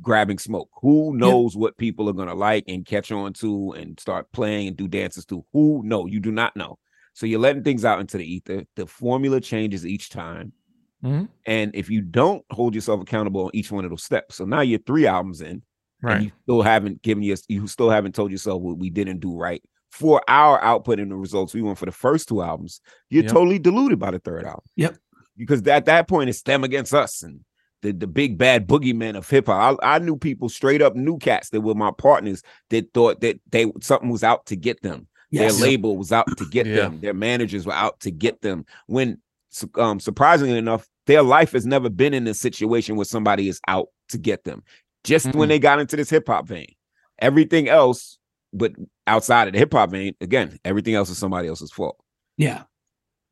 grabbing 0.00 0.38
smoke. 0.38 0.68
Who 0.82 1.16
knows 1.16 1.56
what 1.56 1.76
people 1.76 2.08
are 2.08 2.14
gonna 2.14 2.34
like 2.34 2.64
and 2.68 2.84
catch 2.84 3.12
on 3.12 3.32
to 3.34 3.72
and 3.72 3.98
start 3.98 4.30
playing 4.32 4.68
and 4.68 4.76
do 4.76 4.88
dances 4.88 5.24
to? 5.26 5.44
Who 5.52 5.82
know? 5.84 6.06
You 6.06 6.20
do 6.20 6.30
not 6.30 6.56
know. 6.56 6.78
So 7.14 7.26
you're 7.26 7.40
letting 7.40 7.62
things 7.62 7.84
out 7.84 8.00
into 8.00 8.18
the 8.18 8.30
ether. 8.30 8.64
The 8.76 8.86
formula 8.86 9.40
changes 9.40 9.86
each 9.86 10.10
time. 10.10 10.52
Mhm. 11.04 11.28
And 11.46 11.74
if 11.74 11.90
you 11.90 12.00
don't 12.00 12.44
hold 12.50 12.74
yourself 12.74 13.00
accountable 13.02 13.44
on 13.44 13.50
each 13.54 13.70
one 13.70 13.84
of 13.84 13.90
those 13.90 14.02
steps, 14.02 14.36
so 14.36 14.44
now 14.44 14.60
you're 14.62 14.78
three 14.80 15.06
albums 15.06 15.40
in, 15.40 15.48
and 15.48 15.62
Right. 16.02 16.22
you 16.22 16.32
still 16.42 16.62
haven't 16.62 17.02
given 17.02 17.22
you, 17.22 17.36
you 17.48 17.66
still 17.66 17.90
haven't 17.90 18.14
told 18.14 18.30
yourself 18.30 18.62
what 18.62 18.78
we 18.78 18.90
didn't 18.90 19.20
do 19.20 19.36
right 19.36 19.62
for 19.90 20.22
our 20.28 20.60
output 20.62 20.98
and 20.98 21.10
the 21.10 21.16
results 21.16 21.54
we 21.54 21.62
want 21.62 21.78
for 21.78 21.86
the 21.86 21.92
first 21.92 22.28
two 22.28 22.42
albums. 22.42 22.80
You're 23.10 23.22
Yep. 23.24 23.32
totally 23.32 23.58
deluded 23.58 23.98
by 23.98 24.10
the 24.10 24.18
third 24.18 24.44
album. 24.44 24.64
Yep. 24.76 24.96
Because 25.36 25.62
at 25.66 25.84
that 25.86 26.08
point 26.08 26.30
it's 26.30 26.42
them 26.42 26.64
against 26.64 26.94
us, 26.94 27.22
and 27.22 27.40
the, 27.82 27.92
the 27.92 28.06
big 28.06 28.38
bad 28.38 28.66
boogeyman 28.66 29.14
of 29.16 29.28
hip 29.28 29.46
hop. 29.46 29.78
I, 29.82 29.96
I 29.96 29.98
knew 29.98 30.16
people 30.16 30.48
straight 30.48 30.80
up 30.80 30.96
new 30.96 31.18
cats 31.18 31.50
that 31.50 31.60
were 31.60 31.74
my 31.74 31.90
partners 31.90 32.42
that 32.70 32.92
thought 32.94 33.20
that 33.20 33.38
they 33.50 33.70
something 33.82 34.08
was 34.08 34.24
out 34.24 34.46
to 34.46 34.56
get 34.56 34.80
them. 34.82 35.06
Yes. 35.30 35.58
Their 35.58 35.68
label 35.68 35.96
was 35.96 36.10
out 36.12 36.26
to 36.38 36.44
get 36.46 36.66
Yeah. 36.66 36.76
them. 36.76 37.00
Their 37.00 37.14
managers 37.14 37.66
were 37.66 37.72
out 37.74 38.00
to 38.00 38.10
get 38.10 38.40
them. 38.40 38.64
When 38.86 39.20
um, 39.76 40.00
surprisingly 40.00 40.56
enough, 40.58 40.88
their 41.06 41.22
life 41.22 41.52
has 41.52 41.66
never 41.66 41.88
been 41.90 42.14
in 42.14 42.26
a 42.26 42.34
situation 42.34 42.96
where 42.96 43.04
somebody 43.04 43.48
is 43.48 43.60
out 43.68 43.88
to 44.08 44.18
get 44.18 44.44
them. 44.44 44.62
Just 45.04 45.26
when 45.34 45.46
Mhm. 45.46 45.48
they 45.48 45.58
got 45.58 45.78
into 45.80 45.96
this 45.96 46.10
hip 46.10 46.26
hop 46.26 46.48
vein, 46.48 46.66
everything 47.18 47.68
else, 47.68 48.18
but 48.52 48.72
outside 49.06 49.46
of 49.48 49.52
the 49.52 49.58
hip 49.58 49.72
hop 49.72 49.90
vein, 49.90 50.14
again, 50.20 50.58
everything 50.64 50.94
else 50.94 51.10
is 51.10 51.18
somebody 51.18 51.48
else's 51.48 51.70
fault. 51.72 51.96
Yeah. 52.38 52.64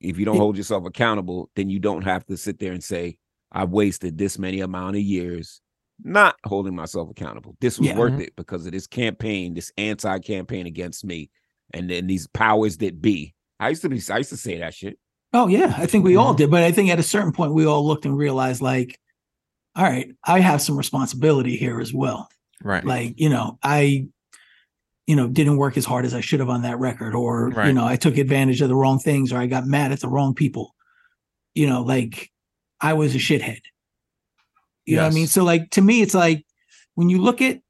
If 0.00 0.18
you 0.18 0.24
don't 0.24 0.36
It- 0.36 0.40
hold 0.40 0.56
yourself 0.56 0.84
accountable, 0.84 1.50
then 1.56 1.70
you 1.70 1.78
don't 1.78 2.02
have 2.02 2.26
to 2.26 2.36
sit 2.36 2.58
there 2.58 2.72
and 2.72 2.82
say, 2.84 3.18
I've 3.52 3.70
wasted 3.70 4.18
this 4.18 4.38
many 4.38 4.60
amount 4.60 4.96
of 4.96 5.02
years 5.02 5.60
not 6.04 6.36
holding 6.44 6.74
myself 6.74 7.08
accountable. 7.10 7.56
This 7.60 7.78
was 7.78 7.88
Yeah. 7.88 7.98
worth 7.98 8.14
Mhm. 8.14 8.22
it 8.22 8.36
because 8.36 8.66
of 8.66 8.72
this 8.72 8.86
campaign, 8.86 9.54
this 9.54 9.70
anti-campaign 9.78 10.66
against 10.66 11.04
me, 11.04 11.30
and 11.72 11.88
then 11.88 12.06
these 12.06 12.26
powers 12.28 12.78
that 12.78 13.00
be. 13.00 13.34
I 13.60 13.68
used 13.68 13.82
to 13.82 13.88
be 13.88 14.00
I 14.10 14.18
used 14.18 14.30
to 14.30 14.36
say 14.36 14.58
that 14.58 14.74
shit. 14.74 14.98
Oh 15.32 15.46
yeah, 15.48 15.74
I 15.78 15.86
think 15.86 16.04
we 16.04 16.16
all 16.16 16.34
Mhm. 16.34 16.38
did, 16.38 16.50
but 16.50 16.62
I 16.62 16.72
think 16.72 16.90
at 16.90 16.98
a 16.98 17.02
certain 17.02 17.32
point 17.32 17.54
we 17.54 17.64
all 17.66 17.86
looked 17.86 18.04
and 18.04 18.16
realized 18.16 18.60
like, 18.60 18.98
all 19.74 19.84
right, 19.84 20.10
I 20.24 20.40
have 20.40 20.60
some 20.60 20.76
responsibility 20.76 21.56
here 21.56 21.80
as 21.80 21.92
well. 21.94 22.28
Right. 22.62 22.84
Like, 22.84 23.18
you 23.18 23.30
know, 23.30 23.58
I, 23.62 24.08
you 25.06 25.16
know, 25.16 25.28
didn't 25.28 25.56
work 25.56 25.76
as 25.78 25.84
hard 25.86 26.04
as 26.04 26.12
I 26.14 26.20
should 26.20 26.40
have 26.40 26.50
on 26.50 26.62
that 26.62 26.78
record, 26.78 27.14
or 27.14 27.50
you 27.66 27.72
know, 27.72 27.86
I 27.86 27.96
took 27.96 28.18
advantage 28.18 28.60
of 28.60 28.68
the 28.68 28.76
wrong 28.76 28.98
things, 28.98 29.32
or 29.32 29.38
I 29.38 29.46
got 29.46 29.66
mad 29.66 29.90
at 29.92 30.00
the 30.00 30.08
wrong 30.08 30.34
people. 30.34 30.74
You 31.54 31.66
know, 31.66 31.82
like 31.82 32.30
I 32.80 32.92
was 32.92 33.14
a 33.14 33.18
shithead. 33.18 33.60
You 34.84 34.96
know 34.96 35.02
what 35.04 35.12
I 35.12 35.14
mean? 35.14 35.26
So 35.28 35.44
like 35.44 35.70
to 35.70 35.80
me, 35.80 36.02
it's 36.02 36.14
like 36.14 36.44
when 36.94 37.08
you 37.08 37.18
look 37.22 37.40
at 37.40 37.60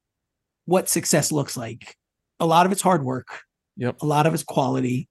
what 0.65 0.89
success 0.89 1.31
looks 1.31 1.55
like, 1.55 1.95
a 2.39 2.45
lot 2.45 2.65
of 2.65 2.71
it's 2.71 2.81
hard 2.81 3.03
work, 3.05 3.27
Yep. 3.77 4.01
a 4.01 4.05
lot 4.05 4.25
of 4.27 4.33
it's 4.33 4.43
quality, 4.43 5.07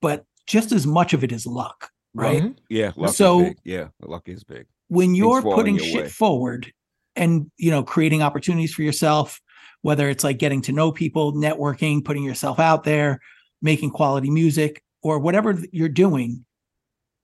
but 0.00 0.24
just 0.46 0.72
as 0.72 0.86
much 0.86 1.12
of 1.14 1.22
it 1.24 1.30
is 1.32 1.46
luck, 1.46 1.90
right? 2.14 2.42
Mhm. 2.42 2.56
Yeah, 2.68 2.92
luck 2.96 3.14
So- 3.14 3.40
is 3.40 3.48
big. 3.48 3.58
Yeah, 3.64 3.88
luck 4.02 4.28
is 4.28 4.44
big. 4.44 4.66
when 4.88 5.14
you're 5.14 5.40
putting 5.42 5.76
your 5.76 5.84
shit 5.86 6.02
way. 6.02 6.08
forward 6.08 6.70
and 7.16 7.50
you 7.56 7.70
know 7.70 7.82
creating 7.82 8.20
opportunities 8.22 8.72
for 8.74 8.82
yourself 8.82 9.40
whether 9.82 10.08
it's 10.08 10.22
like 10.22 10.38
getting 10.38 10.60
to 10.62 10.70
know 10.72 10.92
people 10.92 11.32
networking 11.32 12.04
putting 12.04 12.22
yourself 12.24 12.58
out 12.60 12.84
there 12.84 13.18
making 13.62 13.90
quality 13.90 14.28
music 14.30 14.82
or 15.02 15.18
whatever 15.18 15.58
you're 15.72 15.88
doing 15.88 16.44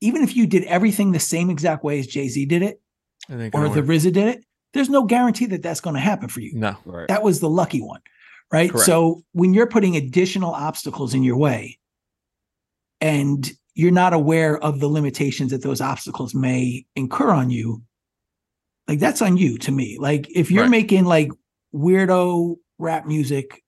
even 0.00 0.22
if 0.22 0.34
you 0.36 0.46
did 0.46 0.64
everything 0.64 1.12
the 1.12 1.18
same 1.20 1.50
exact 1.50 1.84
way 1.84 1.98
as 1.98 2.06
jay-z 2.06 2.46
did 2.46 2.62
it 2.62 2.80
or 3.30 3.68
the 3.68 3.82
would- 3.82 3.86
RZA 3.86 4.12
did 4.12 4.28
it 4.28 4.44
there's 4.72 4.88
no 4.90 5.04
guarantee 5.04 5.46
that 5.46 5.62
that's 5.62 5.80
going 5.80 5.94
to 5.94 6.00
happen 6.00 6.28
for 6.28 6.40
you 6.40 6.54
no. 6.54 6.74
Right. 6.86 7.08
that 7.08 7.22
was 7.22 7.40
the 7.40 7.50
lucky 7.50 7.82
one 7.82 8.00
right 8.50 8.70
Correct. 8.70 8.86
so 8.86 9.22
when 9.32 9.52
you're 9.52 9.66
putting 9.68 9.94
additional 9.96 10.52
obstacles 10.52 11.12
in 11.14 11.22
your 11.22 11.36
way 11.36 11.78
and 13.00 13.50
you're 13.78 13.92
not 13.92 14.12
aware 14.12 14.58
of 14.58 14.80
the 14.80 14.88
limitations 14.88 15.52
that 15.52 15.62
those 15.62 15.80
obstacles 15.80 16.34
may 16.34 16.84
incur 16.96 17.30
on 17.30 17.48
you 17.48 17.80
like 18.88 18.98
that's 18.98 19.22
on 19.22 19.36
you 19.36 19.56
to 19.56 19.70
me 19.70 19.96
like 20.00 20.26
if 20.34 20.50
you're 20.50 20.64
Right. 20.64 20.70
making 20.70 21.04
like 21.04 21.30
weirdo 21.72 22.56
rap 22.78 23.06
music 23.06 23.62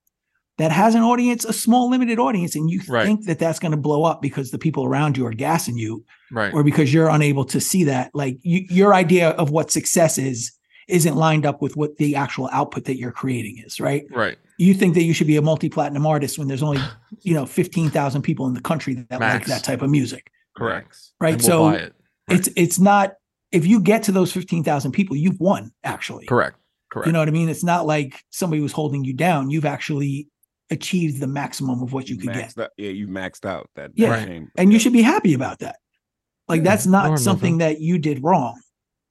that 0.59 0.73
has 0.73 0.95
an 0.97 1.03
audience 1.03 1.45
a 1.45 1.53
small 1.53 1.89
limited 1.89 2.19
audience 2.19 2.57
and 2.57 2.69
you 2.69 2.81
Right. 2.89 3.07
think 3.07 3.27
that 3.27 3.39
that's 3.39 3.61
going 3.61 3.71
to 3.71 3.79
blow 3.79 4.03
up 4.05 4.21
because 4.21 4.51
the 4.51 4.59
people 4.59 4.85
around 4.85 5.17
you 5.17 5.25
are 5.27 5.33
gassing 5.33 5.79
you 5.79 6.05
Right. 6.33 6.53
or 6.53 6.65
because 6.65 6.93
you're 6.93 7.09
unable 7.09 7.45
to 7.47 7.61
see 7.61 7.85
that 7.85 8.11
like 8.13 8.39
you, 8.43 8.67
your 8.69 8.93
idea 8.95 9.31
of 9.31 9.51
what 9.51 9.71
success 9.71 10.19
is 10.19 10.53
isn't 10.89 11.15
lined 11.15 11.47
up 11.47 11.63
with 11.63 11.77
what 11.77 11.99
the 11.99 12.17
actual 12.17 12.49
output 12.53 12.85
that 12.87 12.99
you're 12.99 13.13
creating 13.13 13.63
is 13.65 13.79
right 13.79 14.05
right. 14.11 14.39
You 14.61 14.75
think 14.75 14.95
that 14.95 15.03
you 15.03 15.15
should 15.15 15.27
be 15.27 15.37
a 15.37 15.43
multi-platinum 15.43 16.07
artist 16.07 16.39
when 16.39 16.47
there's 16.49 16.63
only 16.63 16.81
you 17.23 17.35
know 17.35 17.47
15,000 17.47 18.23
people 18.23 18.47
in 18.47 18.55
the 18.55 18.61
country 18.61 18.95
that 18.95 19.21
like 19.21 19.47
that 19.47 19.65
type 19.65 19.83
of 19.83 19.91
music 19.91 20.31
Correct. 20.57 20.97
right 21.21 21.37
we'll 21.39 21.47
so 21.47 21.69
it. 21.71 21.95
Right. 22.29 22.39
it's 22.39 22.49
it's 22.57 22.79
not 22.79 23.15
if 23.53 23.67
you 23.67 23.81
get 23.81 24.03
to 24.05 24.13
those 24.13 24.33
15,000 24.33 24.93
people 24.93 25.17
you've 25.17 25.41
won 25.41 25.73
actually 25.83 26.27
correct. 26.27 26.57
Correct. 26.93 27.07
you 27.07 27.13
know 27.13 27.19
what 27.21 27.29
i 27.29 27.33
mean 27.33 27.49
it's 27.49 27.65
not 27.65 27.87
like 27.87 28.23
somebody 28.31 28.61
was 28.61 28.73
holding 28.73 29.05
you 29.05 29.13
down 29.15 29.51
you've 29.51 29.65
actually 29.65 30.29
achieved 30.71 31.21
the 31.21 31.27
maximum 31.27 31.83
of 31.83 31.93
what 31.93 32.09
you 32.09 32.17
could 32.17 32.33
get 32.33 32.57
out, 32.57 32.71
yeah, 32.77 32.91
you 32.91 33.09
maxed 33.09 33.45
out 33.45 33.69
that. 33.75 33.91
Yeah. 33.95 34.11
that 34.11 34.29
shame. 34.29 34.51
and 34.57 34.73
you 34.73 34.79
should 34.79 34.93
be 34.93 35.03
happy 35.03 35.35
about 35.35 35.59
that 35.61 35.77
like 36.49 36.59
Yeah, 36.59 36.65
that's 36.71 36.87
or 36.87 36.91
not 36.91 37.03
nothing. 37.11 37.17
something 37.25 37.59
that 37.59 37.81
you 37.81 37.99
did 37.99 38.23
wrong 38.23 38.61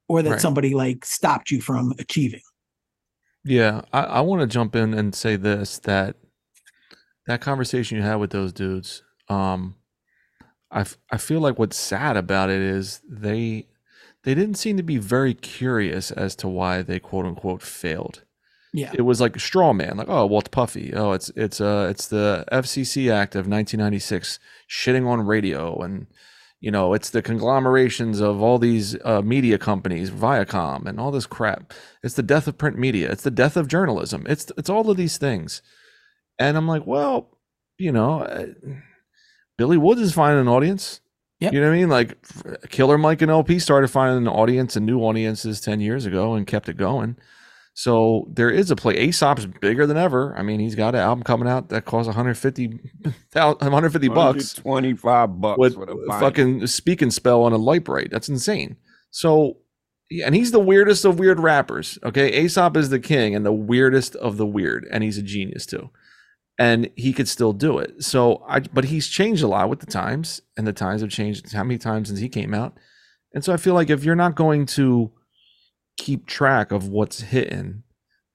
or 0.07 0.21
that 0.21 0.31
Right. 0.31 0.41
somebody 0.41 0.73
like 0.73 1.03
stopped 1.05 1.51
you 1.51 1.59
from 1.61 1.93
achieving 1.99 2.41
Yeah, 3.49 3.81
I, 3.91 4.03
I 4.03 4.21
want 4.21 4.41
to 4.41 4.47
jump 4.47 4.75
in 4.75 4.93
and 4.93 5.15
say 5.15 5.35
this 5.35 5.79
that 5.79 6.15
that 7.25 7.41
conversation 7.41 7.97
you 7.97 8.03
had 8.03 8.15
with 8.15 8.29
those 8.29 8.53
dudes, 8.53 9.01
um, 9.27 9.75
I, 10.71 10.81
f- 10.81 10.97
I 11.11 11.17
feel 11.17 11.39
like 11.39 11.57
what's 11.57 11.75
sad 11.75 12.15
about 12.15 12.51
it 12.51 12.61
is 12.61 13.01
they 13.09 13.67
they 14.23 14.35
didn't 14.35 14.55
seem 14.55 14.77
to 14.77 14.83
be 14.83 14.97
very 14.97 15.33
curious 15.33 16.11
as 16.11 16.35
to 16.37 16.47
why 16.47 16.83
they 16.83 16.99
quote 16.99 17.25
unquote 17.25 17.63
failed. 17.63 18.23
yeah 18.71 18.91
It 18.93 19.01
was 19.01 19.19
like 19.19 19.35
a 19.35 19.39
straw 19.39 19.73
man, 19.73 19.97
like 19.97 20.09
oh 20.09 20.27
well 20.27 20.39
it's 20.41 20.49
Puffy, 20.49 20.93
oh 20.93 21.13
it's 21.13 21.29
it's 21.35 21.59
uh 21.59 21.87
it's 21.89 22.07
the 22.07 22.45
FCC 22.51 23.11
Act 23.11 23.33
of 23.33 23.47
1996 23.47 24.37
shitting 24.69 25.07
on 25.07 25.25
radio 25.25 25.75
and 25.81 26.05
you 26.61 26.71
know 26.71 26.93
it's 26.93 27.09
the 27.09 27.21
conglomerations 27.21 28.19
of 28.19 28.41
all 28.41 28.59
these 28.59 28.95
uh, 29.03 29.21
media 29.21 29.57
companies 29.57 30.11
viacom 30.11 30.85
and 30.85 30.99
all 30.99 31.11
this 31.11 31.25
crap. 31.25 31.73
It's 32.03 32.15
the 32.15 32.23
death 32.23 32.47
of 32.47 32.57
print 32.57 32.77
media. 32.77 33.11
It's 33.11 33.23
the 33.23 33.31
death 33.31 33.57
of 33.57 33.67
journalism. 33.67 34.25
It's 34.27 34.51
it's 34.57 34.69
all 34.69 34.89
of 34.89 34.97
these 34.97 35.17
things. 35.17 35.61
And 36.37 36.57
i'm 36.57 36.67
like 36.67 36.85
well 36.85 37.37
you 37.77 37.91
know 37.91 38.21
uh, 38.21 38.47
billy 39.57 39.77
woods 39.77 40.01
is 40.01 40.13
finding 40.13 40.41
an 40.41 40.47
audience. 40.47 41.01
Yep. 41.39 41.53
you 41.53 41.61
know 41.61 41.67
what 41.67 41.75
i 41.75 41.79
mean? 41.79 41.89
Like 41.89 42.17
killer 42.69 42.97
mike 42.97 43.21
and 43.21 43.31
El-P 43.31 43.59
started 43.59 43.87
finding 43.87 44.27
an 44.27 44.33
audience 44.33 44.75
and 44.75 44.85
new 44.85 44.99
audiences 44.99 45.61
10 45.61 45.79
years 45.79 46.05
ago 46.05 46.33
and 46.33 46.45
kept 46.45 46.67
it 46.67 46.75
going 46.77 47.17
so 47.73 48.27
there 48.33 48.49
is 48.49 48.71
a 48.71 48.75
play 48.75 48.95
aesop's 48.95 49.45
bigger 49.45 49.85
than 49.85 49.97
ever 49.97 50.35
i 50.37 50.41
mean 50.41 50.59
he's 50.59 50.75
got 50.75 50.95
an 50.95 51.01
album 51.01 51.23
coming 51.23 51.47
out 51.47 51.69
that 51.69 51.85
costs 51.85 52.07
150 52.07 52.79
150 53.33 54.07
bucks 54.09 54.53
25 54.53 55.41
bucks 55.41 55.57
with 55.57 55.75
for 55.75 55.85
the 55.85 55.93
a 55.93 56.19
fucking 56.19 56.67
speak 56.67 57.01
and 57.01 57.13
spell 57.13 57.43
on 57.43 57.53
a 57.53 57.57
Lite-Brite. 57.57 58.11
That's 58.11 58.29
insane. 58.29 58.77
So, 59.11 59.57
and 60.25 60.35
he's 60.35 60.51
the 60.51 60.59
weirdest 60.59 61.05
of 61.05 61.19
weird 61.19 61.39
rappers. 61.39 61.99
Okay, 62.03 62.43
Aesop 62.43 62.77
is 62.77 62.89
the 62.89 62.99
king 62.99 63.35
and 63.35 63.45
the 63.45 63.53
weirdest 63.53 64.15
of 64.15 64.37
the 64.37 64.45
weird, 64.45 64.87
and 64.91 65.03
he's 65.03 65.17
a 65.17 65.23
genius 65.23 65.65
too. 65.65 65.89
And 66.57 66.89
he 66.95 67.13
could 67.13 67.29
still 67.29 67.53
do 67.53 67.77
it. 67.77 68.03
So, 68.03 68.43
I 68.47 68.59
but 68.59 68.85
he's 68.85 69.07
changed 69.07 69.43
a 69.43 69.47
lot 69.47 69.69
with 69.69 69.79
the 69.79 69.85
times, 69.85 70.41
and 70.57 70.67
the 70.67 70.73
times 70.73 71.01
have 71.01 71.09
changed. 71.09 71.51
How 71.53 71.63
many 71.63 71.77
times 71.77 72.09
since 72.09 72.19
he 72.19 72.29
came 72.29 72.53
out? 72.53 72.77
And 73.33 73.43
so 73.43 73.53
I 73.53 73.57
feel 73.57 73.75
like 73.75 73.89
if 73.89 74.03
you're 74.03 74.15
not 74.15 74.35
going 74.35 74.65
to 74.67 75.11
keep 75.99 76.25
track 76.25 76.71
of 76.71 76.87
what's 76.87 77.21
hitting, 77.21 77.83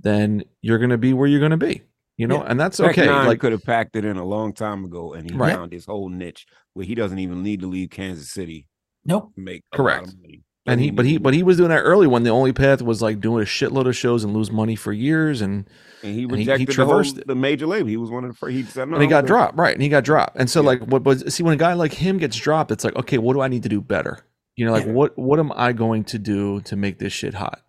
then 0.00 0.44
you're 0.62 0.78
going 0.78 0.90
to 0.90 0.98
be 0.98 1.12
where 1.12 1.26
you're 1.26 1.40
going 1.40 1.50
to 1.50 1.56
be. 1.56 1.82
You 2.16 2.28
know, 2.28 2.36
Yeah. 2.42 2.48
and 2.50 2.60
that's 2.60 2.76
Tech 2.76 2.90
okay. 2.90 3.06
Nine 3.06 3.26
Like 3.26 3.40
could 3.40 3.50
have 3.52 3.64
packed 3.64 3.96
it 3.96 4.04
in 4.04 4.16
a 4.16 4.24
long 4.24 4.52
time 4.52 4.84
ago, 4.84 5.14
and 5.14 5.28
he 5.28 5.36
Right. 5.36 5.52
found 5.54 5.72
his 5.72 5.84
whole 5.86 6.08
niche 6.08 6.46
where 6.74 6.86
he 6.86 6.94
doesn't 6.94 7.18
even 7.18 7.42
need 7.42 7.60
to 7.60 7.66
leave 7.66 7.90
Kansas 7.90 8.30
City 8.30 8.68
nope 9.04 9.34
to 9.34 9.40
make 9.40 9.62
Correct. 9.74 10.04
lot 10.06 10.14
of 10.14 10.20
money. 10.20 10.42
and 10.66 10.80
he 10.80 10.90
but 10.90 11.04
he 11.04 11.18
but 11.18 11.34
he 11.34 11.42
was 11.42 11.56
doing 11.58 11.68
that 11.70 11.80
early 11.82 12.06
when 12.06 12.22
the 12.22 12.30
only 12.30 12.52
path 12.52 12.80
was 12.80 13.02
like 13.02 13.20
doing 13.20 13.42
a 13.42 13.46
shitload 13.46 13.86
of 13.88 13.94
shows 13.96 14.22
and 14.24 14.32
lose 14.32 14.50
money 14.50 14.76
for 14.76 14.92
years 14.92 15.40
and 15.42 15.68
and 16.04 16.14
he 16.16 16.22
and 16.22 16.36
he- 16.36 16.44
he 16.44 16.50
rejected 16.52 16.68
the, 16.68 16.84
whole, 16.84 16.94
traversed 16.94 17.26
the 17.26 17.34
major 17.34 17.66
label. 17.66 17.88
He 17.88 17.96
was 17.96 18.10
one 18.10 18.24
of 18.24 18.30
the 18.30 18.36
first. 18.36 18.52
He 18.54 18.62
said 18.62 18.88
no. 18.88 18.94
and 18.94 19.02
he 19.02 19.08
got 19.08 19.26
dropped 19.26 19.58
right 19.58 19.74
and 19.74 19.82
he 19.82 19.88
got 19.88 20.04
dropped 20.04 20.36
and 20.36 20.48
so 20.48 20.60
Yeah. 20.62 20.66
like 20.68 20.82
what 20.86 21.02
was 21.04 21.24
see 21.34 21.42
when 21.42 21.52
a 21.54 21.56
guy 21.56 21.72
like 21.74 21.92
him 21.94 22.18
gets 22.18 22.36
dropped 22.36 22.70
it's 22.70 22.84
like 22.84 22.94
okay 22.96 23.18
what 23.18 23.32
do 23.34 23.40
i 23.40 23.48
need 23.48 23.62
to 23.64 23.68
do 23.68 23.80
better 23.80 24.20
you 24.56 24.64
know 24.64 24.72
like 24.72 24.86
Yeah. 24.86 24.92
what 24.92 25.18
what 25.18 25.38
am 25.38 25.52
i 25.56 25.72
going 25.72 26.04
to 26.04 26.18
do 26.18 26.60
to 26.62 26.76
make 26.76 26.98
this 26.98 27.12
shit 27.12 27.34
hot 27.34 27.60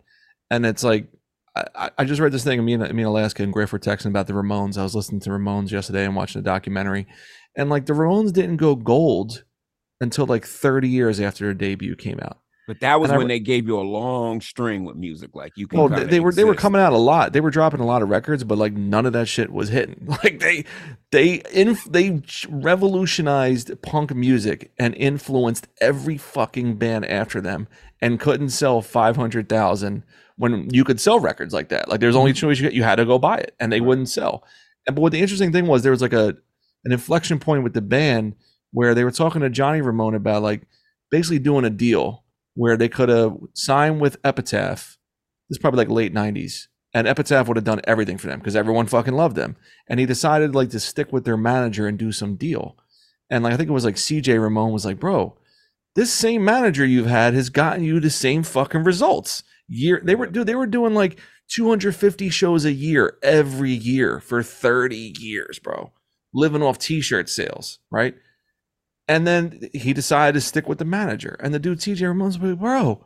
and 0.50 0.64
it's 0.66 0.84
like 0.84 1.08
I, 1.56 1.64
I- 1.74 1.90
I 1.98 2.04
just 2.04 2.20
read 2.20 2.32
this 2.32 2.44
thing. 2.44 2.62
Me 2.64 2.74
and 2.74 2.82
me 2.82 3.02
and 3.02 3.08
Alaska 3.08 3.42
and 3.42 3.50
Griff 3.52 3.72
were 3.72 3.78
texting 3.78 4.06
about 4.10 4.26
the 4.26 4.34
Ramones. 4.34 4.76
I 4.76 4.82
was 4.82 4.94
listening 4.94 5.20
to 5.22 5.30
Ramones 5.30 5.70
yesterday 5.70 6.04
and 6.04 6.14
watching 6.14 6.38
a 6.40 6.42
documentary, 6.44 7.06
and 7.56 7.70
like 7.70 7.86
the 7.86 7.94
Ramones 7.94 8.30
didn't 8.34 8.58
go 8.58 8.74
gold 8.74 9.44
until 9.98 10.26
like 10.26 10.44
30 10.44 10.86
years 10.90 11.18
after 11.18 11.44
their 11.46 11.54
debut 11.54 11.96
came 11.96 12.20
out. 12.20 12.40
But 12.66 12.80
that 12.80 13.00
was 13.00 13.10
And 13.10 13.18
when 13.18 13.28
they 13.28 13.38
gave 13.38 13.68
you 13.68 13.78
a 13.78 13.82
long 13.82 14.40
string 14.40 14.84
with 14.84 14.96
music. 14.96 15.30
Like 15.34 15.52
you 15.56 15.68
can. 15.68 15.78
Well, 15.78 15.88
they, 15.88 16.04
they 16.04 16.20
were 16.20 16.32
they 16.32 16.42
were 16.42 16.56
coming 16.56 16.80
out 16.80 16.92
a 16.92 16.98
lot. 16.98 17.32
They 17.32 17.40
were 17.40 17.50
dropping 17.50 17.78
a 17.78 17.86
lot 17.86 18.02
of 18.02 18.08
records, 18.08 18.42
but 18.42 18.58
like 18.58 18.72
none 18.72 19.06
of 19.06 19.12
that 19.12 19.28
shit 19.28 19.52
was 19.52 19.68
hitting. 19.68 20.08
Like 20.24 20.40
they 20.40 20.64
they 21.12 21.42
inf- 21.52 21.84
they 21.84 22.22
revolutionized 22.48 23.70
punk 23.82 24.14
music 24.14 24.72
and 24.78 24.94
influenced 24.96 25.68
every 25.80 26.16
fucking 26.16 26.76
band 26.76 27.04
after 27.04 27.40
them, 27.40 27.68
and 28.00 28.18
couldn't 28.18 28.48
sell 28.48 28.82
five 28.82 29.14
hundred 29.14 29.48
thousand 29.48 30.02
when 30.36 30.68
you 30.74 30.82
could 30.82 31.00
sell 31.00 31.20
records 31.20 31.54
like 31.54 31.68
that. 31.68 31.88
Like 31.88 32.00
there's 32.00 32.16
only 32.16 32.32
mm-hmm. 32.32 32.48
choice 32.48 32.58
you 32.58 32.64
get. 32.64 32.72
You 32.72 32.82
had 32.82 32.96
to 32.96 33.04
go 33.04 33.18
buy 33.18 33.38
it, 33.38 33.54
and 33.60 33.72
they 33.72 33.80
wouldn't 33.80 34.08
sell. 34.08 34.42
And 34.86 34.96
but 34.96 35.02
what 35.02 35.12
the 35.12 35.20
interesting 35.20 35.52
thing 35.52 35.66
was, 35.66 35.82
there 35.82 35.92
was 35.92 36.02
like 36.02 36.14
a 36.14 36.36
an 36.84 36.92
inflection 36.92 37.38
point 37.38 37.62
with 37.62 37.74
the 37.74 37.82
band 37.82 38.34
where 38.72 38.94
they 38.94 39.04
were 39.04 39.12
talking 39.12 39.42
to 39.42 39.50
Johnny 39.50 39.82
Ramone 39.82 40.14
about 40.14 40.42
like 40.42 40.62
basically 41.10 41.38
doing 41.38 41.64
a 41.64 41.70
deal 41.70 42.24
where 42.56 42.76
they 42.76 42.88
could 42.88 43.10
have 43.10 43.36
signed 43.52 44.00
with 44.00 44.16
Epitaph 44.24 44.98
This 45.48 45.56
is 45.56 45.58
probably 45.60 45.78
like 45.78 45.90
late 45.90 46.12
'90s, 46.12 46.66
and 46.92 47.06
Epitaph 47.06 47.46
would 47.46 47.56
have 47.56 47.64
done 47.64 47.82
everything 47.84 48.18
for 48.18 48.26
them 48.26 48.40
because 48.40 48.56
everyone 48.56 48.86
fucking 48.86 49.14
loved 49.14 49.36
them. 49.36 49.56
And 49.88 50.00
he 50.00 50.06
decided 50.06 50.54
like 50.54 50.70
to 50.70 50.80
stick 50.80 51.12
with 51.12 51.24
their 51.24 51.36
manager 51.36 51.86
and 51.86 51.98
do 51.98 52.10
some 52.10 52.36
deal. 52.36 52.76
And 53.30 53.44
like 53.44 53.52
I 53.52 53.56
think 53.56 53.68
it 53.68 53.74
was 53.74 53.84
like 53.84 53.96
CJ 53.96 54.40
Ramone 54.40 54.72
was 54.72 54.84
like, 54.84 54.98
bro, 54.98 55.36
this 55.94 56.12
same 56.12 56.44
manager 56.44 56.84
you've 56.84 57.06
had 57.06 57.34
has 57.34 57.50
gotten 57.50 57.84
you 57.84 58.00
the 58.00 58.10
same 58.10 58.42
fucking 58.42 58.84
results. 58.84 59.42
Year 59.68 60.00
they 60.02 60.14
were 60.14 60.26
dude, 60.26 60.46
they 60.46 60.54
were 60.54 60.66
doing 60.66 60.94
like 60.94 61.18
250 61.48 62.28
shows 62.30 62.64
a 62.64 62.72
year 62.72 63.18
every 63.22 63.72
year 63.72 64.18
for 64.20 64.42
30 64.42 65.14
years, 65.18 65.58
bro. 65.58 65.92
Living 66.32 66.62
off 66.62 66.78
t-shirt 66.78 67.28
sales, 67.28 67.78
right? 67.90 68.14
And 69.08 69.26
then 69.26 69.68
he 69.72 69.92
decided 69.92 70.34
to 70.34 70.40
stick 70.40 70.68
with 70.68 70.78
the 70.78 70.84
manager. 70.84 71.36
And 71.40 71.54
the 71.54 71.58
dude 71.58 71.78
CJ 71.78 72.02
Ramone's 72.02 72.38
like, 72.38 72.58
bro, 72.58 73.04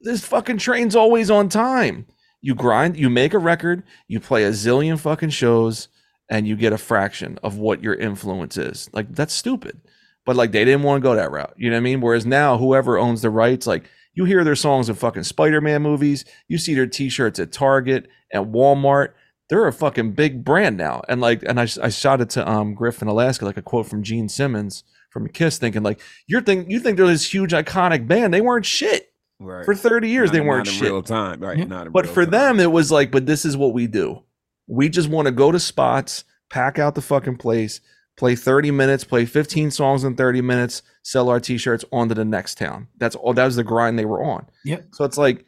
this 0.00 0.24
fucking 0.24 0.58
train's 0.58 0.94
always 0.94 1.30
on 1.30 1.48
time. 1.48 2.06
You 2.40 2.54
grind, 2.54 2.96
you 2.96 3.08
make 3.08 3.34
a 3.34 3.38
record, 3.38 3.84
you 4.08 4.20
play 4.20 4.44
a 4.44 4.50
zillion 4.50 4.98
fucking 4.98 5.30
shows, 5.30 5.88
and 6.28 6.46
you 6.46 6.56
get 6.56 6.72
a 6.72 6.78
fraction 6.78 7.38
of 7.42 7.58
what 7.58 7.82
your 7.82 7.94
influence 7.94 8.56
is. 8.56 8.88
Like 8.92 9.14
that's 9.14 9.34
stupid. 9.34 9.80
But 10.24 10.36
like 10.36 10.52
they 10.52 10.64
didn't 10.64 10.82
want 10.82 11.02
to 11.02 11.08
go 11.08 11.14
that 11.14 11.30
route. 11.30 11.54
You 11.56 11.70
know 11.70 11.76
what 11.76 11.80
I 11.80 11.84
mean? 11.84 12.00
Whereas 12.00 12.26
now 12.26 12.58
whoever 12.58 12.98
owns 12.98 13.22
the 13.22 13.30
rights, 13.30 13.66
like 13.66 13.84
you 14.14 14.24
hear 14.24 14.44
their 14.44 14.56
songs 14.56 14.88
in 14.88 14.94
fucking 14.94 15.24
Spider-Man 15.24 15.82
movies, 15.82 16.24
you 16.48 16.58
see 16.58 16.74
their 16.74 16.86
t-shirts 16.86 17.38
at 17.38 17.52
Target, 17.52 18.08
at 18.32 18.42
Walmart. 18.42 19.10
They're 19.48 19.66
a 19.66 19.72
fucking 19.72 20.12
big 20.12 20.44
brand 20.44 20.76
now. 20.76 21.02
And 21.08 21.20
like 21.20 21.42
and 21.42 21.60
I, 21.60 21.68
I 21.82 21.88
shot 21.90 22.20
it 22.20 22.30
to 22.30 22.48
um 22.48 22.74
Griff 22.74 23.02
in 23.02 23.08
Alaska, 23.08 23.44
like 23.44 23.56
a 23.56 23.62
quote 23.62 23.86
from 23.86 24.02
Gene 24.02 24.28
Simmons 24.28 24.84
from 25.12 25.28
Kiss, 25.28 25.58
thinking 25.58 25.82
like 25.82 26.00
you're 26.26 26.40
think 26.40 26.68
you 26.70 26.80
think 26.80 26.96
they're 26.96 27.06
this 27.06 27.32
huge 27.32 27.52
iconic 27.52 28.06
band. 28.08 28.32
They 28.32 28.40
weren't 28.40 28.66
shit. 28.66 29.08
Right. 29.38 29.64
For 29.64 29.74
30 29.74 30.08
years 30.08 30.28
Not- 30.28 30.32
they 30.34 30.40
weren't 30.40 30.68
in 30.68 30.74
shit. 30.74 30.82
real 30.84 31.02
time, 31.02 31.40
right? 31.40 31.58
Yeah. 31.58 31.64
Not 31.64 31.86
in 31.88 31.92
But 31.92 32.04
real 32.04 32.14
for 32.14 32.22
time. 32.24 32.30
them, 32.30 32.60
it 32.60 32.70
was 32.70 32.92
like, 32.92 33.10
but 33.10 33.26
this 33.26 33.44
is 33.44 33.56
what 33.56 33.74
we 33.74 33.88
do. 33.88 34.22
We 34.68 34.88
just 34.88 35.08
want 35.08 35.26
to 35.26 35.32
go 35.32 35.50
to 35.50 35.58
spots, 35.58 36.22
pack 36.48 36.78
out 36.78 36.94
the 36.94 37.00
fucking 37.02 37.38
place, 37.38 37.80
play 38.16 38.36
30 38.36 38.70
minutes, 38.70 39.02
play 39.02 39.24
15 39.24 39.72
songs 39.72 40.04
in 40.04 40.14
30 40.14 40.42
minutes, 40.42 40.82
sell 41.02 41.28
our 41.28 41.40
t-shirts 41.40 41.84
on 41.90 42.08
to 42.08 42.14
the 42.14 42.24
next 42.24 42.56
town. 42.56 42.86
That's 42.98 43.16
all 43.16 43.34
that 43.34 43.44
was 43.44 43.56
the 43.56 43.64
grind 43.64 43.98
they 43.98 44.04
were 44.04 44.22
on. 44.22 44.46
Yep. 44.64 44.86
So 44.92 45.04
it's 45.04 45.18
like, 45.18 45.44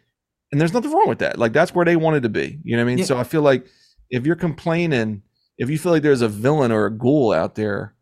and 0.51 0.61
there's 0.61 0.73
nothing 0.73 0.91
wrong 0.93 1.09
with 1.09 1.21
that. 1.21 1.39
Like 1.39 1.53
that's 1.53 1.73
where 1.73 1.85
they 1.85 1.95
wanted 1.97 2.25
to 2.25 2.29
be. 2.29 2.59
You 2.65 2.77
know 2.77 2.83
what 2.83 2.87
I 2.91 2.95
mean? 2.95 2.99
Yeah. 2.99 3.05
So 3.05 3.17
I 3.17 3.23
feel 3.23 3.43
like 3.43 3.65
if 4.11 4.27
you're 4.27 4.35
complaining, 4.35 5.23
if 5.57 5.71
you 5.71 5.79
feel 5.79 5.93
like 5.93 6.03
there's 6.03 6.21
a 6.23 6.29
villain 6.29 6.73
or 6.73 6.87
a 6.87 6.91
ghoul 6.91 7.33
out 7.33 7.55
there, 7.55 7.94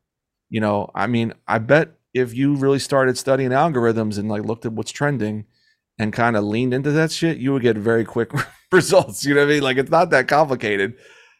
you 0.53 0.61
know, 0.61 0.91
I 0.95 1.07
mean, 1.07 1.33
I 1.49 1.59
bet 1.59 1.95
if 2.13 2.35
you 2.35 2.57
really 2.57 2.79
started 2.79 3.17
studying 3.17 3.53
algorithms 3.53 4.19
and 4.19 4.29
like 4.29 4.43
looked 4.43 4.67
at 4.67 4.73
what's 4.73 4.93
trending 4.93 5.47
and 5.99 6.13
kind 6.13 6.37
of 6.37 6.45
leaned 6.45 6.75
into 6.75 6.91
that 6.91 7.11
shit, 7.11 7.39
you 7.39 7.55
would 7.55 7.63
get 7.63 7.79
very 7.79 8.05
quick 8.05 8.31
results. 8.73 9.25
You 9.25 9.35
know 9.35 9.41
what 9.41 9.51
I 9.51 9.55
mean? 9.55 9.63
Like 9.63 9.79
it's 9.79 9.91
not 9.91 10.11
that 10.11 10.29
complicated. 10.29 10.95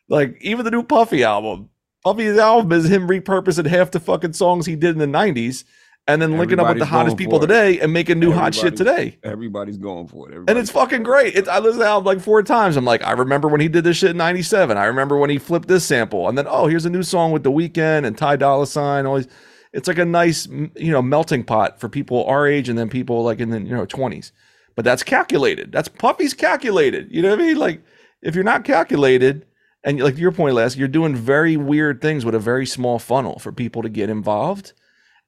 Like 0.09 0.39
even 0.41 0.65
the 0.65 0.71
new 0.71 0.83
Puffy 0.83 1.25
album, 1.25 1.69
Puffy's 2.03 2.39
album 2.39 2.73
is 2.73 2.91
him 2.91 3.07
repurposing 3.07 3.67
half 3.67 3.91
the 3.91 4.01
fucking 4.01 4.33
songs 4.33 4.65
he 4.65 4.77
did 4.77 4.99
in 4.99 4.99
the 4.99 5.19
'90s, 5.19 5.65
and 6.09 6.21
then 6.21 6.37
linking 6.37 6.59
up 6.59 6.69
with 6.69 6.79
the 6.79 6.85
hottest 6.85 7.17
people 7.17 7.39
today 7.39 7.79
and 7.79 7.93
making 7.93 8.19
new 8.19 8.33
hot 8.33 8.55
shit 8.55 8.77
today. 8.77 9.19
Everybody's 9.23 9.77
going 9.77 10.09
for 10.09 10.31
it. 10.31 10.37
And 10.49 10.59
it's 10.59 10.71
fucking 10.71 11.05
great. 11.05 11.37
It's, 11.37 11.49
I 11.49 11.61
listened 11.61 11.83
to 11.83 11.87
album 11.87 12.07
like 12.07 12.21
four 12.21 12.43
times. 12.43 12.77
I'm 12.77 12.85
like, 12.85 13.05
I 13.05 13.13
remember 13.13 13.49
when 13.49 13.61
he 13.61 13.69
did 13.69 13.85
this 13.85 13.99
shit 13.99 14.11
in 14.11 14.17
'97. 14.17 14.77
I 14.77 14.85
remember 14.87 15.17
when 15.17 15.31
he 15.31 15.39
flipped 15.39 15.69
this 15.69 15.85
sample, 15.85 16.29
and 16.29 16.37
then 16.37 16.47
oh, 16.49 16.67
here's 16.67 16.85
a 16.85 16.91
new 16.91 17.03
song 17.03 17.31
with 17.31 17.45
The 17.45 17.53
Weeknd 17.53 18.05
and 18.05 18.19
Ty 18.19 18.37
Dolla 18.37 18.67
Sign. 18.67 19.07
All 19.07 19.17
these, 19.17 19.29
it's 19.73 19.87
like 19.89 19.99
a 19.99 20.05
nice, 20.05 20.47
you 20.47 20.91
know, 20.91 21.03
melting 21.03 21.45
pot 21.45 21.81
for 21.81 21.89
people 21.89 22.25
our 22.25 22.47
age 22.47 22.69
and 22.69 22.79
then 22.79 22.89
people 22.89 23.23
like 23.23 23.41
in 23.41 23.51
the 23.51 23.61
you 23.61 23.75
know 23.75 23.87
20s. 23.87 24.33
But 24.75 24.85
that's 24.85 25.03
calculated. 25.03 25.71
That's 25.71 25.89
Puffy's 25.89 26.35
calculated. 26.35 27.09
You 27.11 27.23
know 27.23 27.31
what 27.31 27.41
I 27.41 27.43
mean? 27.43 27.57
Like 27.59 27.83
if 28.23 28.35
you're 28.35 28.45
not 28.45 28.65
calculated, 28.65 29.47
and 29.85 30.01
like 30.01 30.19
your 30.19 30.33
point, 30.33 30.57
last, 30.57 30.77
you're 30.77 30.89
doing 30.89 31.15
very 31.15 31.57
weird 31.57 32.01
things 32.01 32.25
with 32.25 32.35
a 32.35 32.41
very 32.41 32.67
small 32.67 32.99
funnel 32.99 33.39
for 33.39 33.53
people 33.53 33.83
to 33.83 33.89
get 33.89 34.11
involved 34.11 34.73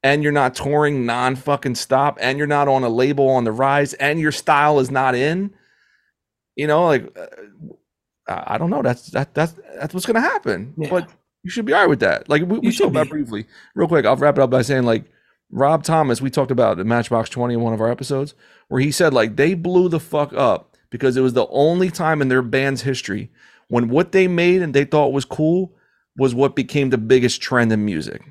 and 0.05 0.23
you're 0.23 0.31
not 0.31 0.55
touring 0.55 1.07
non 1.07 1.35
fucking 1.35 1.75
stop 1.75 2.19
and 2.21 2.39
you're 2.39 2.47
not 2.47 2.69
on 2.69 2.85
a 2.85 2.89
label 2.89 3.29
on 3.31 3.43
the 3.43 3.51
rise 3.51 3.95
and 3.95 4.21
your 4.21 4.31
style 4.31 4.79
is 4.79 4.91
not 4.91 5.17
in 5.17 5.53
you 6.55 6.69
know 6.69 6.87
like 6.87 7.19
uh, 7.19 7.27
i 8.29 8.55
I 8.55 8.59
don't 8.59 8.71
know. 8.71 8.81
That's 8.83 9.09
that 9.09 9.35
that's 9.35 9.55
that's 9.79 9.93
what's 9.93 10.07
gonna 10.07 10.21
happen. 10.21 10.73
Yeah. 10.79 10.89
but 10.89 11.11
you 11.43 11.51
should 11.51 11.67
be 11.67 11.75
all 11.75 11.81
right 11.81 11.89
with 11.89 12.01
that. 12.01 12.29
Like 12.29 12.43
we, 12.43 12.59
we 12.59 12.73
talked 12.73 12.91
about 12.91 13.09
briefly. 13.11 13.47
Real 13.75 13.89
quick 13.89 14.07
i'll 14.07 14.17
wrap 14.17 14.39
it 14.39 14.43
up 14.43 14.51
by 14.51 14.63
saying 14.63 14.85
like 14.85 15.05
rob 15.51 15.85
thomas 15.85 16.23
we 16.23 16.31
talked 16.31 16.51
about 16.51 16.79
the 16.79 16.85
matchbox 16.85 17.29
20 17.29 17.55
in 17.55 17.61
one 17.61 17.75
of 17.75 17.81
our 17.81 17.91
episodes 17.91 18.35
where 18.69 18.81
he 18.81 18.91
said 18.91 19.13
like 19.13 19.37
they 19.37 19.55
blew 19.55 19.89
the 19.89 20.01
fuck 20.01 20.33
up 20.33 20.75
because 20.91 21.17
it 21.17 21.21
was 21.21 21.35
the 21.35 21.47
only 21.49 21.91
time 21.91 22.23
in 22.23 22.29
their 22.29 22.43
band's 22.43 22.83
history 22.83 23.31
when 23.69 23.89
what 23.89 24.13
they 24.13 24.27
made 24.27 24.63
and 24.63 24.75
they 24.75 24.85
thought 24.85 25.13
was 25.13 25.25
cool 25.25 25.73
was 26.17 26.35
what 26.35 26.57
became 26.57 26.91
the 26.91 26.99
biggest 26.99 27.43
trend 27.43 27.71
in 27.71 27.85
music 27.85 28.23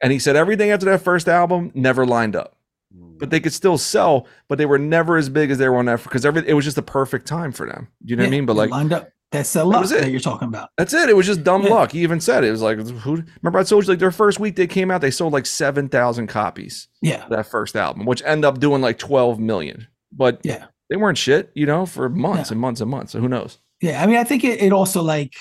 and 0.00 0.12
he 0.12 0.18
said 0.18 0.36
everything 0.36 0.70
after 0.70 0.86
that 0.86 1.02
first 1.02 1.28
album 1.28 1.70
never 1.74 2.06
lined 2.06 2.36
up 2.36 2.56
hmm. 2.96 3.16
but 3.18 3.30
they 3.30 3.40
could 3.40 3.52
still 3.52 3.78
sell, 3.78 4.26
but 4.48 4.58
they 4.58 4.66
were 4.66 4.78
never 4.78 5.16
as 5.16 5.28
big 5.28 5.50
as 5.50 5.58
they 5.58 5.68
were 5.68 5.76
on 5.76 5.86
that 5.86 6.02
because 6.02 6.24
every 6.24 6.46
it 6.48 6.54
was 6.54 6.64
just 6.64 6.76
the 6.76 6.82
perfect 6.82 7.26
time 7.26 7.52
for 7.52 7.66
them. 7.66 7.88
Do 8.04 8.10
you 8.12 8.16
know 8.16 8.22
what 8.22 8.28
I 8.28 8.30
mean? 8.30 8.46
But 8.46 8.56
like 8.56 8.70
lined 8.70 8.92
up. 8.92 9.10
That's 9.30 9.52
the 9.52 9.62
luck 9.62 9.84
it. 9.84 9.88
that 10.00 10.10
you're 10.10 10.20
talking 10.20 10.48
about. 10.48 10.70
that's 10.78 10.94
it. 10.94 11.10
It 11.10 11.14
was 11.16 11.26
just 11.26 11.44
dumb 11.44 11.62
Yeah. 11.62 11.74
luck. 11.74 11.92
He 11.92 11.98
even 12.02 12.18
said 12.18 12.44
it. 12.44 12.48
It 12.48 12.50
was 12.50 12.62
like 12.62 12.78
who 12.78 13.22
remember 13.42 13.58
I 13.58 13.62
told 13.62 13.84
you 13.84 13.90
like 13.90 13.98
their 13.98 14.10
first 14.10 14.40
week 14.40 14.56
they 14.56 14.66
came 14.66 14.90
out, 14.90 15.02
they 15.02 15.10
sold 15.10 15.34
like 15.34 15.44
seven 15.44 15.88
thousand 15.88 16.28
copies 16.28 16.88
Yeah. 17.02 17.26
that 17.28 17.46
first 17.46 17.76
album, 17.76 18.06
which 18.06 18.22
ended 18.24 18.46
up 18.46 18.58
doing 18.58 18.80
like 18.80 18.98
twelve 18.98 19.38
million. 19.38 19.86
But 20.12 20.40
Yeah. 20.44 20.66
they 20.88 20.96
weren't 20.96 21.18
shit, 21.18 21.50
you 21.54 21.66
know, 21.66 21.84
for 21.84 22.08
months 22.08 22.48
Yeah. 22.48 22.54
and 22.54 22.60
months 22.60 22.80
and 22.80 22.90
months. 22.90 23.12
So 23.12 23.20
who 23.20 23.28
knows? 23.28 23.58
Yeah. 23.82 24.02
I 24.02 24.06
mean, 24.06 24.16
I 24.16 24.24
think 24.24 24.44
it, 24.44 24.62
it 24.62 24.72
also 24.72 25.02
like, 25.02 25.34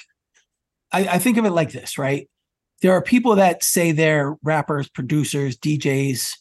I, 0.91 1.07
I 1.07 1.19
think 1.19 1.37
of 1.37 1.45
it 1.45 1.51
like 1.51 1.71
this, 1.71 1.97
right? 1.97 2.29
There 2.81 2.91
are 2.91 3.01
people 3.01 3.35
that 3.35 3.63
say 3.63 3.91
they're 3.91 4.35
rappers, 4.43 4.87
producers, 4.89 5.57
DJs, 5.57 6.33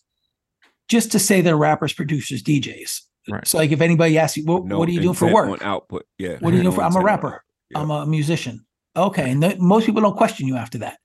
just 0.89 1.13
to 1.13 1.19
say 1.19 1.41
they're 1.41 1.57
rappers, 1.57 1.93
producers, 1.93 2.43
DJs. 2.43 3.01
Right. 3.29 3.47
So, 3.47 3.59
like, 3.59 3.73
if 3.73 3.81
anybody 3.81 4.19
asks 4.19 4.37
you, 4.37 4.45
what, 4.45 4.65
no 4.65 4.79
what 4.79 4.89
are 4.89 4.93
you 4.93 5.01
doing 5.01 5.15
for 5.15 5.27
intent 5.27 5.49
work? 5.49 5.61
On 5.63 5.67
output. 5.67 6.07
Yeah. 6.19 6.37
What 6.41 6.53
are 6.53 6.57
you 6.57 6.63
doing 6.63 6.75
No 6.75 6.77
for? 6.77 6.83
I'm 6.85 6.97
a 6.97 7.01
rapper. 7.01 7.43
Yeah. 7.71 7.81
I'm 7.81 7.91
a 7.91 8.07
musician. 8.07 8.65
Okay. 8.97 9.31
And 9.31 9.43
th- 9.43 9.59
most 9.59 9.87
people 9.87 10.03
don't 10.03 10.17
question 10.17 10.47
you 10.47 10.57
after 10.57 10.79
that. 10.79 10.99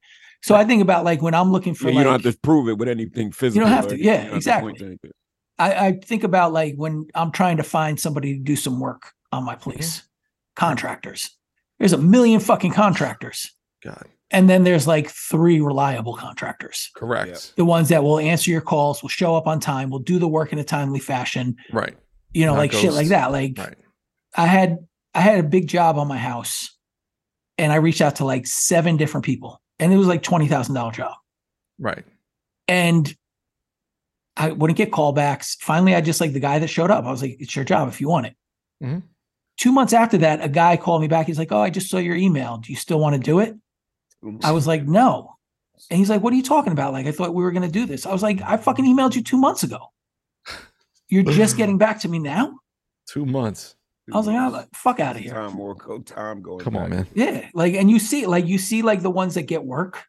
So 0.44 0.56
I 0.56 0.66
think 0.66 0.82
about 0.82 1.06
like 1.06 1.22
when 1.22 1.34
I'm 1.34 1.52
looking 1.52 1.74
for 1.74 1.86
Yeah, 1.86 1.92
you 1.92 1.96
like, 1.98 2.04
don't 2.06 2.24
have 2.24 2.34
to 2.34 2.40
prove 2.40 2.68
it 2.68 2.78
with 2.78 2.90
anything 2.90 3.32
physical. 3.32 3.68
have 3.68 3.86
or 3.86 3.90
to. 3.90 3.94
anything. 3.96 4.08
Yeah, 4.08 4.24
You 4.24 4.30
don't 4.30 4.34
have 4.34 4.44
to 4.44 4.54
Yeah, 4.54 4.60
exactly. 4.66 4.74
to. 4.74 5.12
I, 5.60 5.88
I 5.88 5.92
think 5.94 6.24
about 6.24 6.54
like 6.54 6.76
when 6.76 7.08
I'm 7.14 7.32
trying 7.32 7.58
to 7.58 7.64
find 7.64 8.00
somebody 8.00 8.38
to 8.38 8.44
do 8.44 8.56
some 8.56 8.80
work 8.80 9.12
on 9.32 9.44
my 9.44 9.54
mm-hmm. 9.54 9.70
place, 9.70 10.04
contractors. 10.56 11.30
There's 11.80 11.94
a 11.94 11.98
million 11.98 12.40
fucking 12.40 12.72
contractors. 12.72 13.52
God. 13.84 14.08
And 14.32 14.50
then 14.50 14.64
there's 14.64 14.88
like 14.88 15.10
three 15.10 15.60
reliable 15.60 16.14
contractors. 16.16 16.90
Correct. 16.96 17.54
The 17.58 17.66
ones 17.66 17.90
that 17.90 18.04
will 18.04 18.18
answer 18.20 18.50
your 18.50 18.62
calls, 18.62 19.02
will 19.02 19.10
show 19.10 19.36
up 19.36 19.46
on 19.46 19.60
time, 19.60 19.90
will 19.90 20.00
do 20.00 20.20
the 20.20 20.28
work 20.28 20.54
in 20.54 20.60
a 20.60 20.64
timely 20.64 21.00
fashion, 21.00 21.58
Right. 21.74 21.98
you 22.34 22.46
know, 22.46 22.54
Not 22.54 22.60
like 22.60 22.72
shit 22.72 22.94
like 22.94 23.08
that. 23.10 23.32
Like 23.32 23.58
Right. 23.58 23.78
I 24.36 24.46
had 24.46 24.78
I 25.14 25.20
had 25.20 25.40
a 25.40 25.48
big 25.48 25.68
job 25.68 25.98
on 25.98 26.08
my 26.08 26.18
house 26.18 26.78
and 27.58 27.74
I 27.74 27.76
reached 27.76 28.00
out 28.02 28.16
to 28.18 28.26
like 28.26 28.48
seven 28.48 28.96
different 28.96 29.26
people 29.26 29.62
and 29.80 29.92
it 29.92 29.98
was 29.98 30.08
like 30.08 30.24
twenty 30.24 30.48
thousand 30.48 30.76
dollar 30.76 30.94
job. 30.94 31.16
Right. 31.78 32.06
And 32.70 33.14
I 34.38 34.52
wouldn't 34.52 34.78
get 34.78 34.92
callbacks. 34.92 35.58
Finally, 35.60 35.94
I 35.94 36.00
just 36.00 36.22
like 36.22 36.32
the 36.32 36.40
guy 36.40 36.58
that 36.60 36.70
showed 36.70 36.90
up. 36.90 37.04
I 37.04 37.12
was 37.12 37.22
like, 37.22 37.36
it's 37.40 37.54
your 37.56 37.66
job 37.66 37.90
if 37.90 38.00
you 38.00 38.08
want 38.08 38.28
it. 38.28 38.36
Mhm. 38.82 39.04
Two 39.58 39.74
months 39.74 39.92
after 39.92 40.18
that, 40.20 40.42
a 40.42 40.48
guy 40.48 40.78
called 40.78 41.02
me 41.02 41.10
back. 41.10 41.28
He's 41.28 41.38
like, 41.38 41.52
Oh, 41.52 41.60
I 41.60 41.70
just 41.70 41.90
saw 41.90 41.98
your 41.98 42.16
email. 42.16 42.58
Do 42.58 42.72
you 42.72 42.78
still 42.78 43.00
want 43.00 43.16
to 43.16 43.20
do 43.20 43.40
it? 43.40 43.56
I 44.44 44.52
was 44.52 44.68
like, 44.68 44.84
No. 44.86 45.36
And 45.90 45.98
he's 45.98 46.10
like, 46.10 46.22
What 46.22 46.34
are 46.34 46.36
you 46.36 46.44
talking 46.44 46.74
about? 46.74 46.94
Like, 46.94 47.08
I 47.08 47.12
thought 47.12 47.34
we 47.34 47.44
were 47.44 47.52
going 47.52 47.64
to 47.64 47.72
do 47.72 47.86
this. 47.86 48.06
I 48.06 48.12
was 48.14 48.22
like, 48.24 48.42
I 48.42 48.58
fucking 48.58 48.86
emailed 48.86 49.16
you 49.16 49.24
two 49.24 49.38
months 49.38 49.64
ago. 49.64 49.80
You're 51.10 51.24
just 51.24 51.58
getting 51.58 51.78
back 51.78 52.00
to 52.02 52.08
me 52.08 52.20
now? 52.20 52.60
Two 53.08 53.26
months. 53.26 53.76
I 54.14 54.18
was 54.18 54.28
like, 54.28 54.38
oh, 54.38 54.66
fuck 54.74 55.00
out 55.00 55.16
of 55.16 55.22
here. 55.22 55.34
Time 55.34 55.54
more 55.54 55.76
go 55.76 56.00
time 56.00 56.42
going. 56.42 56.60
Come 56.64 56.76
on, 56.78 56.90
man. 56.90 57.08
Yeah. 57.14 57.50
Like, 57.54 57.74
and 57.76 57.90
you 57.90 58.00
see, 58.00 58.26
like, 58.26 58.46
you 58.46 58.58
see, 58.58 58.82
like, 58.82 59.02
the 59.02 59.10
ones 59.12 59.36
that 59.36 59.44
get 59.44 59.64
work 59.64 60.04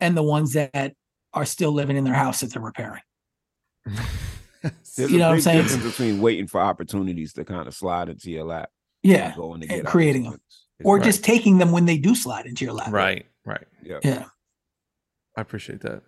and 0.00 0.16
the 0.16 0.22
ones 0.22 0.52
that 0.54 0.94
are 1.32 1.44
still 1.44 1.72
living 1.72 1.96
in 1.96 2.04
their 2.04 2.14
house 2.14 2.40
that 2.40 2.52
they're 2.52 2.62
repairing. 2.62 3.02
There's 3.86 5.10
You 5.10 5.16
a 5.16 5.18
know 5.18 5.28
what 5.28 5.34
I'm 5.34 5.40
saying? 5.40 5.62
difference 5.62 5.84
between 5.84 6.20
waiting 6.20 6.46
for 6.46 6.60
opportunities 6.60 7.32
to 7.34 7.44
kind 7.44 7.66
of 7.68 7.74
slide 7.74 8.08
into 8.08 8.30
your 8.30 8.44
lap. 8.44 8.70
Yeah. 9.02 9.26
and 9.26 9.36
going 9.36 9.60
to 9.60 9.68
and 9.68 9.82
get 9.82 9.86
creating 9.90 10.24
them. 10.24 10.40
Opportunities. 10.76 10.80
It's 10.80 10.86
Or 10.86 10.96
right. 10.96 11.04
just 11.04 11.24
taking 11.24 11.58
them 11.58 11.72
when 11.72 11.86
they 11.86 11.98
do 11.98 12.14
slide 12.14 12.46
into 12.46 12.64
your 12.64 12.74
lap. 12.74 12.92
right. 12.92 13.26
Right. 13.44 13.64
yeah. 13.82 13.98
Yeah. 14.02 14.24
I 15.36 15.40
appreciate 15.40 15.80
that. 15.82 16.02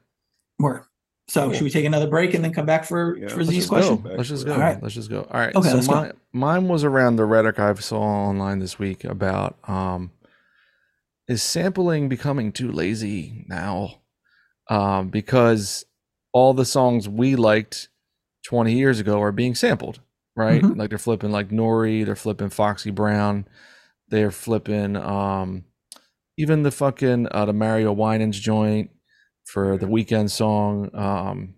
Word. 0.58 0.82
So 1.28 1.44
Cool. 1.44 1.52
should 1.54 1.62
we 1.64 1.70
take 1.70 1.84
another 1.84 2.08
break 2.08 2.34
and 2.34 2.42
then 2.42 2.52
come 2.52 2.66
back 2.66 2.84
for, 2.84 3.16
Yeah. 3.16 3.28
for 3.28 3.38
Let's 3.38 3.50
Z's 3.50 3.68
question? 3.68 3.98
Go. 3.98 4.10
Let's 4.16 4.28
just 4.28 4.44
go. 4.46 4.54
All 4.54 4.58
right. 4.58 4.82
Let's 4.82 4.94
just 4.94 5.10
go. 5.10 5.22
All 5.30 5.38
right. 5.40 5.54
Okay, 5.54 5.68
so 5.68 5.74
let's 5.74 5.86
go. 5.86 5.94
my, 5.94 6.12
mine 6.32 6.68
was 6.68 6.82
around 6.84 7.16
the 7.16 7.24
rhetoric 7.26 7.58
I 7.60 7.72
saw 7.74 8.00
online 8.00 8.58
this 8.58 8.78
week 8.78 9.04
about 9.04 9.56
um, 9.68 10.10
is 11.28 11.42
sampling 11.42 12.08
becoming 12.08 12.50
too 12.50 12.72
lazy 12.72 13.44
now? 13.48 14.00
Um, 14.70 15.10
because 15.10 15.84
all 16.32 16.54
the 16.54 16.64
songs 16.64 17.08
we 17.08 17.36
liked 17.36 17.88
20 18.46 18.72
years 18.72 18.98
ago 18.98 19.20
are 19.20 19.32
being 19.32 19.54
sampled, 19.54 20.00
right? 20.34 20.62
Mhm. 20.62 20.76
Like 20.76 20.88
they're 20.88 20.98
flipping 20.98 21.30
like 21.30 21.50
Nori, 21.50 22.04
they're 22.04 22.16
flipping 22.16 22.48
Foxy 22.50 22.90
Brown, 22.90 23.46
they're 24.10 24.30
flipping 24.30 24.96
um 24.96 25.64
even 26.36 26.62
the 26.62 26.70
fucking 26.70 27.28
uh 27.30 27.44
the 27.46 27.52
Mario 27.52 27.92
Winans 27.92 28.38
joint 28.38 28.90
for 29.46 29.76
the 29.78 29.86
Weeknd 29.86 30.30
song. 30.30 30.90
Um 30.94 31.54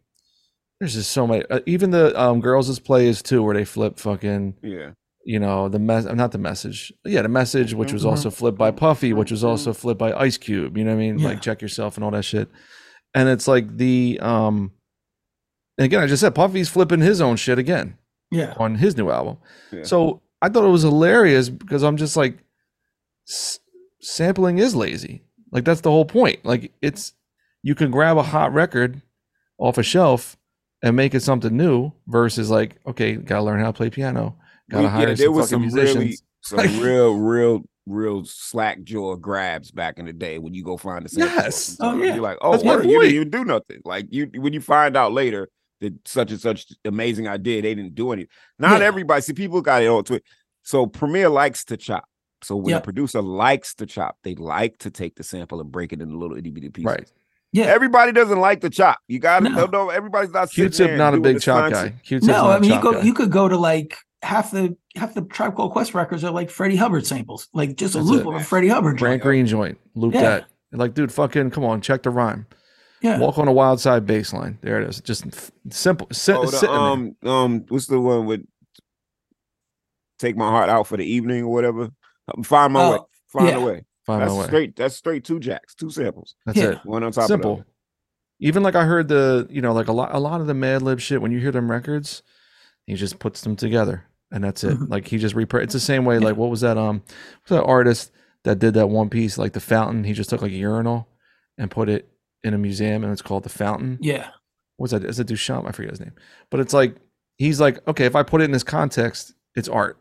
there's 0.79 0.95
just 0.95 1.11
so 1.13 1.27
many 1.27 1.45
uh, 1.51 1.61
even 1.67 1.91
the 1.91 2.19
um 2.21 2.41
girls 2.41 2.69
as 2.71 2.79
plays 2.79 3.23
too 3.23 3.43
where 3.43 3.55
they 3.55 3.65
flip 3.65 3.99
fucking 3.99 4.55
Yeah. 4.63 4.93
you 5.25 5.39
know 5.39 5.69
the 5.69 5.79
mess 5.79 6.05
not 6.07 6.33
the 6.33 6.39
message 6.39 6.91
yeah 7.05 7.21
the 7.23 7.29
message 7.29 7.75
which 7.75 7.93
was 7.93 8.07
also 8.07 8.31
flipped 8.31 8.57
by 8.57 8.71
puffy 8.71 9.13
which 9.13 9.31
was 9.31 9.45
also 9.45 9.75
flipped 9.75 9.99
by 9.99 10.13
ice 10.15 10.39
cube 10.39 10.79
you 10.79 10.85
know 10.85 10.93
what 10.93 10.97
i 10.97 10.99
mean 11.01 11.19
Yeah. 11.19 11.29
like 11.29 11.43
check 11.43 11.61
yourself 11.61 11.97
and 11.99 12.05
all 12.05 12.11
that 12.13 12.23
shit 12.25 12.49
and 13.15 13.29
it's 13.29 13.47
like 13.47 13.77
the 13.77 14.19
um 14.23 14.71
and 15.77 15.85
again 15.85 16.03
i 16.03 16.07
just 16.07 16.21
said 16.23 16.35
puffy's 16.35 16.71
flipping 16.71 17.01
his 17.01 17.21
own 17.21 17.37
shit 17.37 17.59
again 17.59 17.99
Yeah. 18.31 18.55
on 18.57 18.77
his 18.77 18.97
new 18.97 19.11
album 19.11 19.37
Yeah. 19.73 19.83
so 19.83 20.23
i 20.43 20.49
thought 20.49 20.65
it 20.65 20.69
was 20.69 20.83
hilarious 20.83 21.49
because 21.49 21.83
i'm 21.83 21.97
just 21.97 22.17
like 22.17 22.39
s- 23.29 23.59
sampling 24.01 24.59
is 24.59 24.75
lazy 24.75 25.23
like 25.53 25.65
that's 25.65 25.81
the 25.83 25.91
whole 25.91 26.05
point 26.05 26.45
like 26.45 26.73
it's 26.83 27.13
you 27.63 27.75
can 27.75 27.91
grab 27.91 28.17
a 28.17 28.23
hot 28.23 28.53
record 28.53 29.03
off 29.59 29.79
a 29.79 29.83
shelf 29.83 30.37
and 30.83 30.97
make 30.97 31.15
it 31.15 31.21
something 31.21 31.57
new 31.57 31.93
versus 32.07 32.51
like 32.51 32.77
okay 32.87 33.15
gotta 33.17 33.43
learn 33.43 33.61
how 33.61 33.67
to 33.67 33.73
play 33.73 33.91
piano 33.91 34.37
gotta 34.71 34.85
We- 34.85 34.89
hire 34.89 35.09
yeah, 35.09 35.15
some 35.15 35.23
there 35.23 35.33
was 35.33 35.49
some 35.51 35.63
really 35.63 35.75
musicians 35.75 36.23
some 36.43 36.57
Like- 36.59 36.71
real, 36.81 37.17
real, 37.19 37.63
real 37.85 38.25
slack 38.25 38.83
jaw 38.83 39.15
grabs 39.17 39.71
back 39.71 39.99
in 39.99 40.07
the 40.07 40.13
day 40.15 40.39
when 40.39 40.55
you 40.55 40.65
go 40.65 40.79
find 40.79 41.05
the 41.05 41.11
sample. 41.11 41.35
Yes. 41.37 41.77
Oh, 41.81 41.99
yeah. 41.99 42.15
You're 42.15 42.23
like, 42.23 42.39
oh, 42.41 42.53
word, 42.65 42.87
you 42.87 42.99
didn't 42.99 43.15
even 43.15 43.29
do 43.31 43.45
nothing. 43.45 43.83
Like 43.85 44.07
you 44.09 44.31
when 44.37 44.55
you 44.55 44.63
find 44.63 44.97
out 44.97 45.13
later 45.13 45.51
that 45.81 46.07
such 46.09 46.31
and 46.31 46.41
such 46.41 46.67
amazing 46.85 47.27
idea, 47.29 47.63
they 47.63 47.75
didn't 47.75 47.95
do 47.95 48.13
anything. 48.13 48.31
Not 48.59 48.81
Yeah. 48.81 48.87
everybody. 48.87 49.23
See, 49.23 49.33
people 49.33 49.61
got 49.63 49.83
it 49.83 49.87
all 49.87 50.03
to 50.05 50.15
it. 50.15 50.25
So 50.63 50.87
Premier 50.87 51.29
likes 51.29 51.65
to 51.67 51.77
chop. 51.77 52.05
So 52.43 52.57
when 52.57 52.71
Yep. 52.71 52.83
a 52.83 52.85
producer 52.85 53.23
likes 53.23 53.75
to 53.77 53.87
chop, 53.87 54.17
they 54.25 54.35
like 54.35 54.79
to 54.79 54.91
take 54.91 55.15
the 55.17 55.23
sample 55.23 55.61
and 55.61 55.71
break 55.73 55.93
it 55.93 56.01
into 56.01 56.17
little 56.17 56.37
itty 56.37 56.51
bitty 56.51 56.71
pieces. 56.71 56.87
right 56.87 57.13
Yeah. 57.53 57.65
Everybody 57.67 58.13
doesn't 58.13 58.39
like 58.41 58.61
the 58.61 58.71
chop. 58.71 58.99
You 59.09 59.19
got 59.19 59.41
to 59.41 59.49
No. 59.49 59.67
know. 59.67 59.67
No, 59.67 59.89
everybody's 59.91 60.33
not. 60.33 60.51
sitting 60.51 60.71
q-tip 60.71 60.89
and 60.91 60.99
not 60.99 61.15
a 61.15 61.21
big 61.21 61.41
chop 61.41 61.73
guy 61.73 61.95
q-tip's 62.05 62.27
No, 62.27 62.33
not 62.35 62.51
I 62.51 62.57
a 62.57 62.61
mean 62.61 62.73
you 62.73 62.81
go 62.81 62.93
guy. 62.93 63.01
you 63.03 63.13
could 63.15 63.31
go 63.31 63.49
to 63.49 63.57
like 63.59 63.97
half 64.23 64.51
the 64.51 64.77
half 64.97 65.15
the 65.15 65.23
Tribe 65.23 65.55
Called 65.57 65.73
Quest 65.73 65.95
records 65.95 66.25
are 66.25 66.31
like 66.31 66.51
Freddie 66.51 66.77
Hubbard 66.77 67.07
samples, 67.07 67.49
like 67.55 67.77
just 67.77 67.95
a 67.95 68.01
loop 68.01 68.23
it. 68.23 68.29
of 68.29 68.35
a 68.35 68.41
Freddie 68.45 68.69
Hubbard. 68.69 68.99
Grant 68.99 69.21
joint. 69.21 69.23
Green 69.23 69.47
joint, 69.47 69.79
loop 69.95 70.15
Yeah. 70.15 70.21
that. 70.23 70.45
Like, 70.73 70.95
dude, 70.95 71.11
fucking 71.13 71.51
come 71.51 71.65
on, 71.65 71.81
check 71.81 72.03
the 72.05 72.11
rhyme. 72.11 72.47
Yeah, 73.03 73.19
Walk 73.19 73.39
on 73.39 73.49
a 73.49 73.53
wild 73.53 73.81
side 73.81 74.05
bass 74.07 74.33
line. 74.33 74.59
There 74.61 74.81
it 74.81 74.89
is. 74.89 75.01
Just 75.01 75.27
f- 75.27 75.51
simple. 75.71 76.07
Sit, 76.13 76.37
Oh, 76.37 76.45
the, 76.47 76.71
um, 76.71 77.17
um, 77.25 77.65
what's 77.69 77.87
the 77.87 77.99
one 78.01 78.27
with 78.27 78.43
"Take 80.19 80.37
My 80.37 80.51
Heart 80.51 80.69
Out 80.69 80.87
for 80.87 80.97
the 80.97 81.05
Evening" 81.05 81.45
or 81.45 81.53
whatever? 81.53 81.91
Um, 82.35 82.43
Find 82.43 82.73
my 82.73 82.85
Oh, 82.85 82.91
way. 82.93 82.99
Find 83.29 83.49
yeah. 83.49 83.57
a 83.57 83.61
way. 83.65 83.85
Find 84.07 84.23
That's 84.23 84.33
my 84.33 84.39
way. 84.41 84.47
straight. 84.47 84.77
That's 84.77 84.97
straight 84.97 85.25
two 85.25 85.41
jacks, 85.41 85.75
two 85.75 85.91
samples, 85.91 86.35
That's 86.47 86.59
Yeah. 86.59 86.71
it. 86.73 86.79
one 86.85 87.03
on 87.05 87.13
top 87.13 87.27
Simple. 87.29 87.53
of 87.53 87.57
the 87.59 87.63
other. 87.63 87.71
Even 88.41 88.63
like 88.63 88.75
I 88.75 88.85
heard 88.85 89.09
the, 89.09 89.47
you 89.51 89.61
know, 89.61 89.73
like 89.73 89.89
a 89.89 89.93
lot, 89.93 90.15
a 90.15 90.19
lot 90.19 90.41
of 90.41 90.47
the 90.47 90.55
Madlib 90.55 90.99
shit. 90.99 91.21
When 91.21 91.31
you 91.33 91.39
hear 91.39 91.53
them 91.53 91.71
records, 91.71 92.23
he 92.87 92.95
just 92.95 93.19
puts 93.19 93.43
them 93.43 93.55
together, 93.57 94.05
and 94.31 94.43
that's 94.43 94.65
it. 94.65 94.79
Mhm. 94.79 94.89
Like 94.91 95.07
he 95.07 95.19
just 95.19 95.35
repre 95.35 95.63
It's 95.63 95.75
the 95.75 95.81
same 95.81 96.05
way. 96.05 96.17
Yeah. 96.19 96.25
Like 96.25 96.37
what 96.37 96.51
was 96.51 96.63
that? 96.63 96.77
Um, 96.79 97.03
what's 97.41 97.51
that 97.51 97.65
artist 97.65 98.11
that 98.45 98.59
did 98.59 98.75
that 98.75 98.89
one 98.89 99.11
piece, 99.11 99.37
like 99.39 99.53
the 99.53 99.61
fountain? 99.61 100.05
He 100.05 100.13
just 100.15 100.31
took 100.31 100.43
like 100.43 100.53
a 100.53 100.57
urinal 100.57 101.09
and 101.59 101.71
put 101.71 101.89
it 101.89 102.09
in 102.45 102.55
a 102.55 102.59
museum, 102.59 103.03
and 103.05 103.13
it's 103.13 103.23
called 103.23 103.43
the 103.43 103.49
Fountain. 103.49 103.99
yeah, 104.01 104.29
what's 104.77 104.93
that? 104.93 105.05
Is 105.05 105.21
it 105.21 105.27
Duchamp? 105.29 105.69
I 105.69 105.73
forget 105.73 105.91
his 105.91 106.01
name. 106.01 106.13
But 106.51 106.61
it's 106.61 106.73
like 106.73 106.97
he's 107.37 107.61
like, 107.61 107.79
okay, 107.89 108.05
if 108.05 108.15
I 108.17 108.23
put 108.23 108.41
it 108.41 108.45
in 108.45 108.51
this 108.53 108.63
context, 108.63 109.35
it's 109.55 109.69
art. 109.69 109.99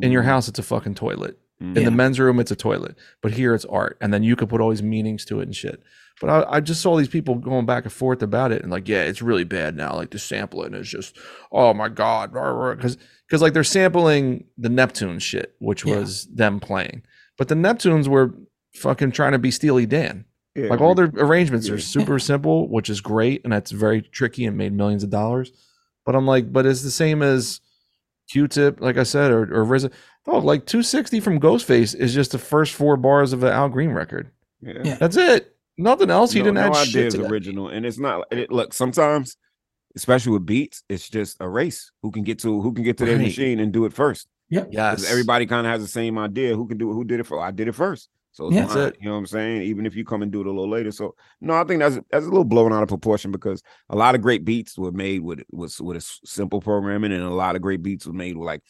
In 0.00 0.10
your 0.12 0.22
Mhm. 0.22 0.26
house, 0.26 0.48
it's 0.48 0.58
a 0.58 0.62
fucking 0.62 0.94
toilet. 0.94 1.38
Mhm. 1.62 1.76
In 1.76 1.82
Yeah. 1.82 1.84
the 1.84 1.90
men's 1.90 2.18
room, 2.18 2.40
it's 2.40 2.50
a 2.50 2.56
toilet. 2.56 2.96
But 3.22 3.32
here, 3.32 3.54
it's 3.54 3.66
art, 3.66 3.98
and 4.00 4.12
then 4.14 4.22
you 4.22 4.34
could 4.36 4.48
put 4.48 4.60
all 4.62 4.70
these 4.70 4.82
meanings 4.82 5.24
to 5.26 5.40
it 5.40 5.44
and 5.44 5.54
shit. 5.54 5.82
But 6.20 6.30
I, 6.48 6.56
I 6.56 6.60
just 6.60 6.80
saw 6.82 6.96
these 6.96 7.08
people 7.08 7.34
going 7.34 7.66
back 7.66 7.84
and 7.84 7.92
forth 7.92 8.22
about 8.22 8.50
it, 8.52 8.62
and 8.62 8.70
like, 8.70 8.88
yeah, 8.88 9.02
it's 9.02 9.20
really 9.22 9.44
bad 9.44 9.76
now. 9.76 9.94
Like 9.94 10.10
the 10.10 10.18
sampling 10.18 10.74
is 10.74 10.88
just, 10.88 11.16
oh 11.52 11.72
my 11.74 11.88
god, 11.88 12.32
because 12.32 12.96
because 13.26 13.42
like 13.42 13.52
they're 13.52 13.62
sampling 13.64 14.44
the 14.58 14.68
Neptune 14.68 15.18
shit, 15.18 15.54
which 15.60 15.84
Yeah. 15.86 15.98
was 15.98 16.26
them 16.26 16.60
playing, 16.60 17.02
but 17.38 17.48
the 17.48 17.54
Neptunes 17.54 18.08
were 18.08 18.34
fucking 18.74 19.12
trying 19.12 19.32
to 19.32 19.38
be 19.38 19.50
Steely 19.50 19.86
Dan. 19.86 20.24
Yeah, 20.64 20.68
Like 20.70 20.80
all 20.80 20.94
their 20.94 21.10
arrangements 21.16 21.68
Yeah. 21.68 21.74
are 21.74 21.78
super 21.78 22.18
simple, 22.30 22.68
which 22.68 22.88
is 22.90 23.00
great, 23.00 23.42
and 23.44 23.52
that's 23.52 23.70
very 23.70 24.02
tricky 24.02 24.44
and 24.46 24.56
made 24.56 24.72
millions 24.72 25.02
of 25.04 25.10
dollars. 25.10 25.52
But 26.06 26.14
I'm 26.14 26.26
like, 26.26 26.52
but 26.52 26.66
it's 26.66 26.82
the 26.82 26.90
same 26.90 27.22
as 27.22 27.60
Q-Tip, 28.30 28.80
like 28.80 28.96
I 28.96 29.02
said, 29.02 29.30
or 29.30 29.42
or 29.42 29.64
RZA. 29.64 29.92
Oh, 30.26 30.38
like 30.38 30.66
260 30.66 31.20
from 31.20 31.40
Ghostface 31.40 31.94
is 31.94 32.14
just 32.14 32.32
the 32.32 32.38
first 32.38 32.74
four 32.74 32.96
bars 32.96 33.32
of 33.32 33.42
an 33.42 33.52
Al 33.52 33.68
Green 33.68 33.90
record. 33.90 34.30
yeah. 34.60 34.74
Yeah. 34.84 34.94
That's 34.96 35.16
it. 35.16 35.56
Nothing 35.78 36.10
else. 36.10 36.32
He 36.32 36.40
no, 36.40 36.44
didn't 36.46 36.54
no 36.56 36.60
add 36.62 36.72
idea 36.72 36.84
shit 36.84 37.06
is 37.06 37.14
to 37.14 37.22
that. 37.22 37.30
original, 37.30 37.68
and 37.68 37.86
it's 37.86 37.98
not. 37.98 38.26
It, 38.30 38.52
look, 38.52 38.74
sometimes, 38.74 39.36
especially 39.96 40.32
with 40.32 40.44
beats, 40.46 40.82
it's 40.88 41.08
just 41.08 41.38
a 41.40 41.48
race. 41.48 41.90
Who 42.02 42.10
can 42.10 42.22
get 42.22 42.38
to 42.40 42.60
who 42.60 42.72
can 42.72 42.84
get 42.84 42.98
to 42.98 43.04
their 43.06 43.18
machine 43.18 43.58
and 43.60 43.72
do 43.72 43.84
it 43.86 43.92
first? 43.94 44.28
Yeah. 44.50 44.64
Yes, 44.70 45.10
everybody 45.10 45.46
kind 45.46 45.66
of 45.66 45.72
has 45.72 45.80
the 45.80 45.88
same 45.88 46.18
idea. 46.18 46.54
Who 46.54 46.68
can 46.68 46.76
do 46.76 46.90
it? 46.90 46.94
Who 46.94 47.04
did 47.04 47.20
it 47.20 47.26
for? 47.26 47.40
I 47.40 47.50
did 47.50 47.66
it 47.68 47.74
first. 47.74 48.08
So 48.32 48.50
Yeah. 48.50 48.60
That's 48.62 48.74
mine, 48.74 48.88
it. 48.88 48.96
You 49.00 49.06
know 49.06 49.12
what 49.12 49.18
I'm 49.18 49.26
saying? 49.26 49.62
Even 49.62 49.86
if 49.86 49.96
you 49.96 50.04
come 50.04 50.22
and 50.22 50.30
do 50.30 50.40
it 50.40 50.46
a 50.46 50.50
little 50.50 50.70
later. 50.70 50.92
So 50.92 51.14
no, 51.40 51.54
I 51.54 51.64
think 51.64 51.80
that's 51.80 51.96
that's 52.10 52.24
a 52.26 52.28
little 52.28 52.44
blown 52.44 52.72
out 52.72 52.82
of 52.82 52.88
proportion 52.88 53.32
because 53.32 53.62
a 53.88 53.96
lot 53.96 54.14
of 54.14 54.22
great 54.22 54.44
beats 54.44 54.78
were 54.78 54.92
made 54.92 55.20
with 55.22 55.40
was 55.50 55.80
with 55.80 55.96
a 55.96 55.98
s- 55.98 56.20
simple 56.24 56.60
programming, 56.60 57.12
and 57.12 57.22
a 57.22 57.30
lot 57.30 57.56
of 57.56 57.62
great 57.62 57.82
beats 57.82 58.06
were 58.06 58.12
made 58.12 58.36
with 58.36 58.46
like 58.46 58.62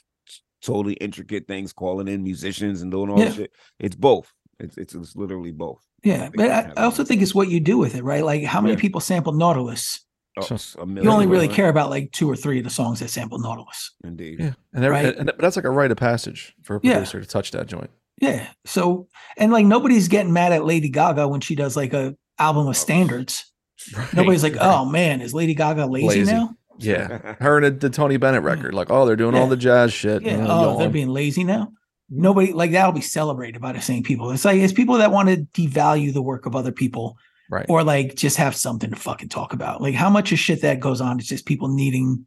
totally 0.62 0.94
intricate 0.94 1.46
things, 1.46 1.72
calling 1.72 2.08
in 2.08 2.22
musicians 2.22 2.82
and 2.82 2.90
doing 2.90 3.10
all 3.10 3.18
Yeah. 3.18 3.26
this 3.26 3.34
shit. 3.36 3.52
It's 3.78 3.96
both. 3.96 4.32
It's, 4.58 4.76
it's 4.76 4.94
it's 4.94 5.16
literally 5.16 5.52
both. 5.52 5.82
yeah. 6.04 6.20
think 6.24 6.36
But 6.36 6.50
I, 6.50 6.72
I 6.76 6.84
also 6.84 7.02
think 7.04 7.22
it's 7.22 7.34
what 7.34 7.48
you 7.48 7.60
do 7.60 7.78
with 7.78 7.94
it, 7.94 8.04
right? 8.04 8.24
Like 8.24 8.44
how 8.44 8.60
many 8.60 8.74
Yeah. 8.74 8.80
people 8.80 9.00
sample 9.00 9.32
Nautilus? 9.32 10.04
Oh, 10.38 10.42
So- 10.42 10.54
it's 10.54 10.76
a 10.76 10.86
You 10.86 11.10
only 11.10 11.26
really 11.26 11.48
ways. 11.48 11.56
care 11.56 11.68
about 11.70 11.88
like 11.90 12.12
two 12.12 12.30
or 12.30 12.36
three 12.36 12.58
of 12.58 12.64
the 12.64 12.70
songs 12.70 13.00
that 13.00 13.08
sample 13.10 13.38
Nautilus. 13.38 13.92
Indeed. 14.04 14.38
yeah, 14.40 14.52
and, 14.74 14.84
every, 14.84 14.96
Right. 15.04 15.16
and 15.16 15.26
but 15.26 15.38
that's 15.38 15.56
like 15.56 15.64
a 15.64 15.70
rite 15.70 15.90
of 15.90 15.96
passage 15.96 16.54
for 16.62 16.76
a 16.76 16.80
Yeah. 16.82 16.92
producer 16.94 17.20
to 17.20 17.26
touch 17.26 17.50
that 17.52 17.66
joint. 17.66 17.90
Yeah. 18.20 18.46
So 18.64 19.08
and 19.36 19.50
like 19.50 19.66
nobody's 19.66 20.08
getting 20.08 20.32
mad 20.32 20.52
at 20.52 20.64
Lady 20.64 20.88
Gaga 20.88 21.26
when 21.28 21.40
she 21.40 21.54
does 21.54 21.76
like 21.76 21.92
a 21.92 22.14
album 22.38 22.66
Oh, 22.66 22.70
of 22.70 22.76
standards. 22.76 23.46
Right, 23.96 24.12
Nobody's 24.12 24.42
like, 24.42 24.56
oh 24.60 24.84
man, 24.84 25.22
is 25.22 25.32
Lady 25.32 25.54
Gaga 25.54 25.86
lazy, 25.86 26.06
Lazy. 26.06 26.32
now? 26.32 26.50
yeah, 26.78 27.34
her 27.40 27.56
and 27.56 27.64
the, 27.64 27.70
the 27.70 27.88
Tony 27.88 28.18
Bennett 28.18 28.42
record, 28.42 28.74
like, 28.74 28.90
oh, 28.90 29.06
they're 29.06 29.16
doing 29.16 29.34
all 29.34 29.46
the 29.46 29.56
jazz 29.56 29.90
shit. 29.90 30.20
Yeah. 30.22 30.32
and 30.32 30.46
Oh, 30.48 30.76
they're 30.78 30.90
being 30.90 31.08
lazy 31.08 31.44
now. 31.44 31.72
Nobody 32.10 32.52
like 32.52 32.72
that'll 32.72 32.92
be 32.92 33.00
celebrated 33.00 33.62
by 33.62 33.72
the 33.72 33.80
same 33.80 34.02
people. 34.02 34.30
It's 34.32 34.44
like 34.44 34.58
it's 34.58 34.74
people 34.74 34.96
that 34.98 35.12
want 35.12 35.30
to 35.30 35.46
devalue 35.58 36.12
the 36.12 36.20
work 36.20 36.44
of 36.44 36.54
other 36.54 36.72
people 36.72 37.16
right. 37.50 37.64
or 37.70 37.82
like 37.82 38.16
just 38.16 38.36
have 38.36 38.54
something 38.54 38.90
to 38.90 38.96
fucking 38.96 39.30
talk 39.30 39.54
about. 39.54 39.80
Like 39.80 39.94
how 39.94 40.10
much 40.10 40.30
of 40.32 40.38
shit 40.38 40.60
that 40.60 40.80
goes 40.80 41.00
on 41.00 41.18
is 41.18 41.26
just 41.26 41.46
people 41.46 41.68
needing 41.68 42.26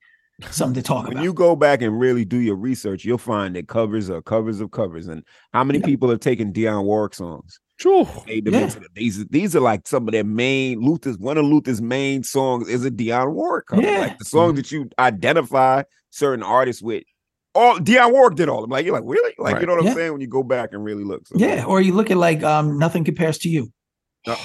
something 0.50 0.82
to 0.82 0.86
talk 0.86 1.04
when 1.04 1.14
about. 1.14 1.16
When 1.16 1.24
you 1.24 1.34
go 1.34 1.56
back 1.56 1.82
and 1.82 2.00
really 2.00 2.26
do 2.26 2.38
your 2.38 2.56
research, 2.56 3.06
you'll 3.06 3.18
find 3.18 3.56
that 3.56 3.68
covers 3.68 4.10
are 4.10 4.22
covers 4.22 4.60
of 4.62 4.72
covers. 4.72 5.08
And 5.08 5.24
how 5.54 5.64
many 5.64 5.80
Yeah. 5.80 5.86
people 5.86 6.10
have 6.10 6.20
taken 6.20 6.52
Dionne 6.52 6.84
Warwick 6.86 7.14
songs? 7.14 7.60
Phew. 7.78 8.08
Made 8.28 8.46
them 8.46 8.54
Yeah. 8.54 8.70
these 8.96 9.26
these 9.28 9.56
are 9.56 9.60
like 9.60 9.88
some 9.88 10.08
of 10.08 10.12
their 10.12 10.24
main 10.24 10.80
Luther's 10.80 11.18
one 11.18 11.38
of 11.38 11.46
Luther's 11.46 11.82
main 11.82 12.24
songs 12.24 12.68
is 12.70 12.86
a 12.86 12.92
Dionne 12.92 13.34
Warwick 13.34 13.68
cover. 13.68 13.82
Yeah. 13.82 14.00
Like 14.00 14.20
the 14.20 14.26
songs 14.26 14.56
that 14.58 14.72
you 14.72 14.90
identify 15.00 15.84
certain 16.10 16.44
artists 16.44 16.82
with. 16.82 17.04
All 17.56 17.78
Dionne 17.78 18.12
Warwick 18.12 18.36
did 18.36 18.50
all 18.50 18.60
of 18.60 18.64
them. 18.64 18.72
Like 18.72 18.86
you're 18.86 18.96
like, 18.96 19.04
really? 19.06 19.34
Like 19.38 19.54
Right. 19.54 19.62
you 19.62 19.68
know 19.68 19.76
what 19.76 19.84
Yeah. 19.84 19.92
I'm 19.92 19.96
saying? 19.96 20.12
When 20.14 20.22
you 20.22 20.28
go 20.28 20.44
back 20.44 20.70
and 20.72 20.84
really 20.84 21.04
look. 21.04 21.28
So, 21.28 21.36
yeah, 21.38 21.66
or 21.66 21.82
you 21.82 21.94
look 21.94 22.10
at 22.12 22.18
like 22.18 22.44
um 22.44 22.78
nothing 22.80 23.04
compares 23.04 23.38
to 23.40 23.50
you. 23.50 23.72
uh, 24.28 24.36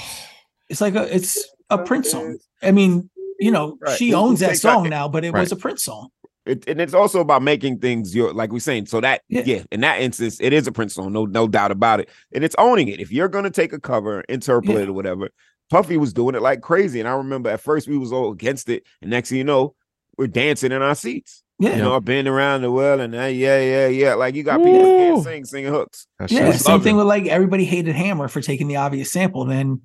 It's 0.68 0.80
like 0.80 0.95
a 0.95 1.14
it's 1.14 1.39
a 1.70 1.78
Prince 1.78 2.11
song. 2.11 2.39
I 2.62 2.72
mean, 2.72 3.09
you 3.39 3.51
know, 3.51 3.76
Right. 3.80 3.97
she 3.99 4.11
Who- 4.11 4.16
who 4.16 4.22
owns 4.22 4.41
that 4.41 4.49
takes 4.49 4.62
that- 4.62 4.74
song 4.74 4.89
now, 4.89 5.09
but 5.09 5.24
it 5.24 5.32
was 5.32 5.53
a 5.53 5.57
Prince 5.57 5.84
song. 5.84 6.09
It, 6.47 6.64
and 6.66 6.80
it's 6.80 6.95
also 6.95 7.20
about 7.20 7.43
making 7.43 7.78
things 7.78 8.14
your 8.14 8.32
like 8.32 8.53
we're 8.53 8.59
saying. 8.61 8.86
So 8.86 9.01
that 9.03 9.20
Yeah. 9.28 9.43
yeah. 9.45 9.62
in 9.70 9.80
that 9.82 10.01
instance, 10.01 10.39
it 10.41 10.53
is 10.55 10.66
a 10.66 10.72
Prince 10.72 10.95
song, 10.95 11.12
no 11.12 11.26
no 11.26 11.47
doubt 11.47 11.70
about 11.70 12.01
it. 12.01 12.09
And 12.32 12.43
it's 12.43 12.55
owning 12.59 12.89
it. 12.89 13.01
If 13.01 13.12
you're 13.12 13.28
gonna 13.28 13.51
take 13.51 13.72
a 13.74 13.78
cover, 13.80 14.24
interpolate 14.30 14.76
Yeah. 14.78 14.82
it 14.84 14.89
or 14.89 14.93
whatever, 14.95 15.28
Puffy 15.70 15.99
was 15.99 16.14
doing 16.14 16.34
it 16.34 16.41
like 16.41 16.62
crazy. 16.62 17.01
And 17.01 17.09
I 17.09 17.12
remember 17.12 17.51
at 17.51 17.61
first 17.61 17.86
we 17.86 17.99
was 17.99 18.12
all 18.12 18.32
against 18.32 18.70
it, 18.70 18.84
and 19.03 19.11
next 19.11 19.28
thing 19.28 19.36
you 19.39 19.45
know, 19.45 19.74
we're 20.16 20.26
dancing 20.26 20.72
in 20.72 20.80
our 20.80 20.95
seats. 20.95 21.43
Yeah. 21.59 21.76
You 21.76 21.82
know, 21.82 21.97
I've 21.97 22.05
been 22.07 22.26
around 22.26 22.62
the 22.62 22.70
world, 22.72 23.01
and 23.01 23.14
uh, 23.14 23.24
yeah, 23.24 23.61
yeah, 23.61 23.89
yeah. 23.89 24.14
Like 24.14 24.34
you 24.34 24.43
got 24.45 24.59
people 24.62 24.78
that 24.78 24.84
can't 24.97 25.24
sing, 25.24 25.45
singing 25.45 25.70
hooks. 25.72 26.07
That 26.18 26.30
Yeah, 26.30 26.53
same 26.53 26.80
thing 26.80 26.95
it. 26.95 26.99
with 26.99 27.07
like 27.09 27.26
everybody 27.26 27.66
hated 27.66 27.95
Hammer 27.95 28.28
for 28.28 28.41
taking 28.41 28.68
the 28.68 28.76
obvious 28.76 29.12
sample. 29.12 29.45
Then 29.45 29.82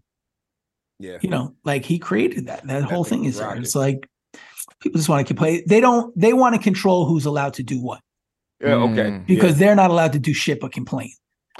Yeah, 1.04 1.18
you 1.22 1.30
know, 1.30 1.56
like 1.66 1.84
he 1.84 1.99
created 1.99 2.47
that. 2.47 2.66
That 2.66 2.84
whole 2.84 3.04
thing 3.04 3.20
thing 3.20 3.30
is 3.30 3.38
there. 3.38 3.56
It's 3.58 3.76
like 3.76 4.10
people 4.80 4.97
just 4.97 5.10
want 5.10 5.28
to 5.28 5.36
play. 5.36 5.64
They 5.68 5.82
don't. 5.82 6.18
They 6.18 6.32
want 6.32 6.56
to 6.56 6.62
control 6.62 7.06
who's 7.06 7.26
allowed 7.26 7.56
to 7.56 7.64
do 7.64 7.82
what 7.82 7.99
yeah, 8.62 8.76
okay. 8.76 9.10
Mm. 9.12 9.26
because 9.28 9.58
they're 9.58 9.76
not 9.76 9.91
allowed 9.91 10.14
to 10.14 10.20
do 10.20 10.34
shit 10.34 10.62
but 10.62 10.72
complain. 10.72 11.12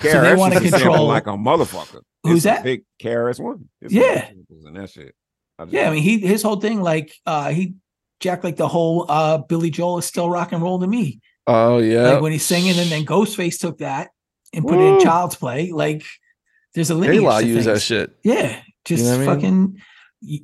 yeah. 0.02 0.12
so 0.14 0.22
they 0.22 0.36
wanna 0.36 0.56
used 0.56 0.66
to 0.66 0.70
sample 0.72 0.94
control- 0.94 1.08
like 1.08 1.28
a 1.28 1.32
motherfucker. 1.32 2.02
Who's 2.24 2.38
It's 2.38 2.46
a 2.46 2.50
that? 2.50 2.64
Big 2.64 2.84
KRS 3.02 3.40
one. 3.42 3.66
Yeah. 3.82 4.30
and 4.66 4.76
that 4.78 4.90
shit. 4.90 5.14
I 5.60 5.66
just- 5.66 5.74
Yeah, 5.74 5.90
I 5.90 5.92
mean, 5.92 6.04
he 6.04 6.20
his 6.20 6.42
whole 6.42 6.56
thing 6.56 6.82
like 6.82 7.14
uh 7.26 7.50
he 7.50 7.76
Jack, 8.22 8.46
like 8.46 8.56
the 8.56 8.70
whole 8.70 9.06
uh 9.10 9.40
Billy 9.40 9.70
Joel 9.70 9.98
is 9.98 10.06
still 10.06 10.30
rock 10.30 10.54
and 10.54 10.64
roll 10.64 10.80
to 10.80 10.88
me. 10.88 11.20
Oh 11.46 11.80
yeah. 11.80 12.12
Like 12.12 12.22
when 12.22 12.32
he's 12.32 12.46
singing, 12.46 12.80
and 12.80 12.90
then 12.90 13.06
Ghostface 13.06 13.60
took 13.60 13.80
that 13.80 14.12
and 14.54 14.66
put 14.66 14.80
it 14.80 14.84
in 14.84 15.00
Child's 15.02 15.36
Play. 15.36 15.72
Like 15.72 16.06
there's 16.74 16.90
a 16.90 16.96
lineage. 16.96 17.22
Layla 17.22 17.46
use 17.46 17.66
that 17.66 17.82
shit. 17.82 18.16
Yeah, 18.24 18.62
just 18.86 19.04
know 19.04 19.12
what 19.12 19.16
I 19.16 19.26
mean? 19.26 19.36
fucking. 19.36 19.82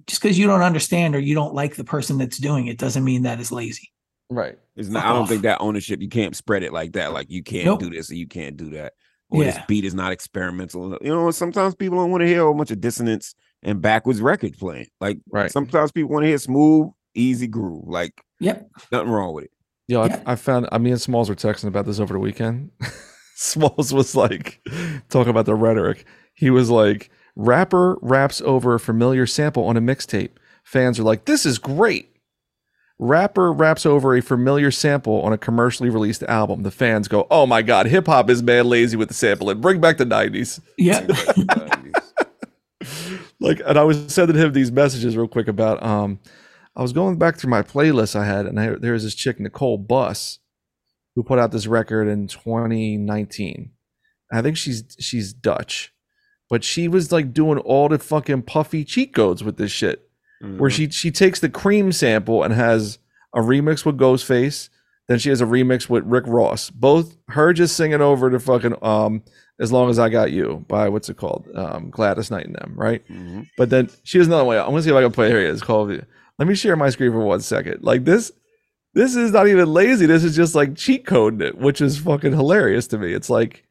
Just 0.08 0.22
because 0.22 0.38
you 0.38 0.46
don't 0.48 0.62
understand 0.62 1.16
or 1.16 1.20
you 1.20 1.34
don't 1.36 1.54
like 1.54 1.76
the 1.76 1.84
person 1.86 2.18
that's 2.18 2.38
doing 2.38 2.68
it 2.68 2.78
doesn't 2.78 3.04
mean 3.04 3.24
that 3.24 3.40
is 3.40 3.52
lazy. 3.52 3.92
Right. 4.30 4.58
It's 4.76 4.90
not, 4.90 5.02
Fuck 5.02 5.10
I 5.10 5.14
don't 5.14 5.22
off. 5.24 5.30
think 5.30 5.42
that 5.44 5.62
ownership. 5.62 6.02
You 6.02 6.10
can't 6.10 6.36
spread 6.36 6.64
it 6.64 6.74
like 6.74 6.92
that. 6.94 7.14
Like 7.14 7.30
you 7.32 7.42
can't 7.44 7.66
Nope. 7.66 7.80
do 7.80 7.90
this 7.90 8.12
or 8.12 8.16
you 8.16 8.28
can't 8.28 8.58
do 8.58 8.72
that. 8.72 8.94
Or 9.30 9.44
this 9.44 9.58
beat 9.68 9.86
is 9.86 9.94
not 9.94 10.12
experimental. 10.12 10.98
You 11.02 11.10
know, 11.10 11.32
sometimes 11.32 11.76
people 11.76 11.98
don't 12.00 12.12
want 12.12 12.22
to 12.22 12.28
hear 12.28 12.42
a 12.42 12.46
whole 12.46 12.54
bunch 12.56 12.72
of 12.72 12.82
dissonance 12.82 13.36
and 13.64 13.82
backwards 13.82 14.22
record 14.22 14.58
playing. 14.58 14.88
Like 15.00 15.20
Right. 15.32 15.52
sometimes 15.52 15.92
people 15.92 16.10
want 16.12 16.24
to 16.24 16.28
hear 16.28 16.38
smooth, 16.40 16.90
easy 17.16 17.48
groove. 17.48 17.88
Like 17.88 18.14
Yep. 18.40 18.70
nothing 18.92 19.10
wrong 19.10 19.34
with 19.34 19.46
it. 19.46 19.52
Yo, 19.88 20.04
Yeah. 20.06 20.22
I, 20.26 20.34
I 20.34 20.36
found. 20.36 20.66
Uh, 20.66 20.70
I 20.74 20.78
mean, 20.80 20.98
Smalls 20.98 21.30
were 21.30 21.36
texting 21.36 21.66
about 21.68 21.86
this 21.86 22.00
over 22.00 22.14
the 22.14 22.20
weekend. 22.20 22.72
Smalls 23.36 23.94
was 23.94 24.16
like 24.16 24.62
talking 25.10 25.30
about 25.30 25.46
the 25.46 25.56
rhetoric. 25.56 26.06
He 26.34 26.50
was 26.50 26.70
like, 26.70 27.10
"Rapper 27.40 27.98
raps 28.02 28.42
over 28.42 28.76
a 28.76 28.80
familiar 28.80 29.26
sample 29.26 29.64
on 29.66 29.78
a 29.78 29.82
mixtape. 29.82 30.32
Fans 30.64 31.00
are 31.00 31.04
like, 31.04 31.26
this 31.26 31.46
is 31.46 31.58
great." 31.58 32.16
Rapper 33.02 33.54
raps 33.54 33.86
over 33.86 34.14
a 34.16 34.22
familiar 34.22 34.72
sample 34.72 35.22
on 35.22 35.32
a 35.32 35.38
commercially 35.38 35.90
released 35.90 36.22
album. 36.24 36.64
The 36.64 36.72
fans 36.72 37.08
go, 37.08 37.28
"Oh 37.32 37.46
my 37.46 37.62
god, 37.62 37.86
hip 37.86 38.08
hop 38.08 38.30
is 38.30 38.44
mad 38.44 38.66
lazy 38.66 38.98
with 38.98 39.08
the 39.08 39.14
sample. 39.14 39.50
And 39.50 39.62
bring 39.62 39.80
back 39.80 39.98
the 39.98 40.06
'90s." 40.06 40.60
Yep. 40.78 41.10
like 43.40 43.62
and 43.66 43.78
i 43.78 43.84
was 43.84 44.14
sending 44.14 44.36
him 44.36 44.54
these 44.54 44.72
messages 44.72 45.18
real 45.18 45.28
quick 45.28 45.48
about 45.48 45.82
um 45.84 46.20
i 46.76 46.82
was 46.82 46.94
going 46.94 47.18
back 47.18 47.38
through 47.38 47.50
my 47.50 47.62
playlist 47.62 48.16
i 48.16 48.26
had 48.26 48.46
and 48.46 48.60
I, 48.60 48.70
there 48.76 48.94
was 48.94 49.04
this 49.04 49.16
chick 49.16 49.40
Nicole 49.40 49.78
Bus 49.78 50.40
who 51.16 51.24
put 51.24 51.40
out 51.40 51.52
this 51.52 51.68
record 51.68 52.08
in 52.08 52.28
2019 52.28 53.72
i 54.32 54.42
think 54.42 54.58
she's 54.58 54.84
she's 55.00 55.34
dutch 55.34 55.94
but 56.50 56.64
she 56.64 56.88
was 56.88 57.12
like 57.12 57.34
doing 57.34 57.58
all 57.60 57.90
the 57.90 58.00
fucking 58.00 58.42
puffy 58.44 58.84
cheat 58.84 59.14
codes 59.14 59.44
with 59.44 59.58
this 59.58 59.72
shit 59.72 60.08
where 60.42 60.70
Mhm. 60.70 60.74
she 60.74 60.90
she 60.90 61.12
takes 61.12 61.40
the 61.40 61.50
cream 61.50 61.92
sample 61.92 62.44
and 62.44 62.54
has 62.54 62.98
a 63.34 63.40
remix 63.42 63.86
with 63.86 63.98
Ghostface. 63.98 64.70
Then 65.08 65.18
she 65.20 65.30
has 65.30 65.42
a 65.42 65.46
remix 65.46 65.90
with 65.90 66.04
Rick 66.06 66.24
Ross. 66.28 66.70
Both 66.70 67.18
her 67.30 67.52
just 67.54 67.76
singing 67.76 68.02
over 68.02 68.30
the 68.30 68.40
fucking 68.40 68.76
um 68.82 69.24
as 69.60 69.72
long 69.72 69.90
as 69.90 70.00
I 70.00 70.08
got 70.10 70.32
you 70.32 70.64
by 70.70 70.88
what's 70.88 71.10
it 71.10 71.18
called 71.18 71.48
um 71.56 71.90
Gladys 71.90 72.32
Knight 72.32 72.46
and 72.46 72.56
them 72.56 72.74
right. 72.78 73.04
Mhm. 73.10 73.48
But 73.58 73.70
then 73.70 73.90
she 74.04 74.18
has 74.18 74.28
another 74.28 74.46
way. 74.46 74.58
I'm 74.58 74.68
gonna 74.70 74.82
see 74.82 74.90
if 74.92 74.96
I 74.96 75.02
can 75.04 75.12
play 75.12 75.30
here. 75.30 75.40
It's 75.40 75.62
called. 75.62 75.92
Let 76.38 76.48
me 76.48 76.56
share 76.56 76.76
my 76.78 76.90
screen 76.90 77.12
for 77.12 77.20
one 77.20 77.42
second. 77.42 77.80
Like 77.84 78.06
this. 78.06 78.32
This 78.96 79.16
is 79.16 79.32
not 79.32 79.48
even 79.48 79.72
lazy. 79.72 80.06
This 80.08 80.24
is 80.24 80.36
just 80.36 80.56
like 80.56 80.76
cheat 80.76 81.06
coding 81.06 81.42
it, 81.42 81.58
which 81.60 81.80
is 81.82 81.98
fucking 82.00 82.32
hilarious 82.32 82.88
to 82.88 82.98
me. 82.98 83.14
It's 83.14 83.30
like 83.30 83.66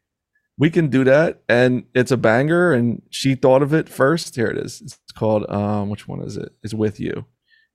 we 0.59 0.71
can 0.71 0.89
do 0.89 1.05
that, 1.05 1.43
and 1.49 1.85
it's 1.95 2.11
a 2.11 2.17
banger. 2.17 2.73
And 2.73 3.03
she 3.11 3.35
thought 3.35 3.63
of 3.63 3.73
it 3.73 3.89
first. 3.89 4.35
Here 4.37 4.49
it 4.49 4.59
is. 4.59 4.81
It's 4.81 4.99
called 5.15 5.49
um. 5.51 5.89
Which 5.91 6.07
one 6.09 6.21
is 6.23 6.37
it? 6.37 6.51
It's 6.63 6.75
with 6.75 6.99
you. 7.01 7.25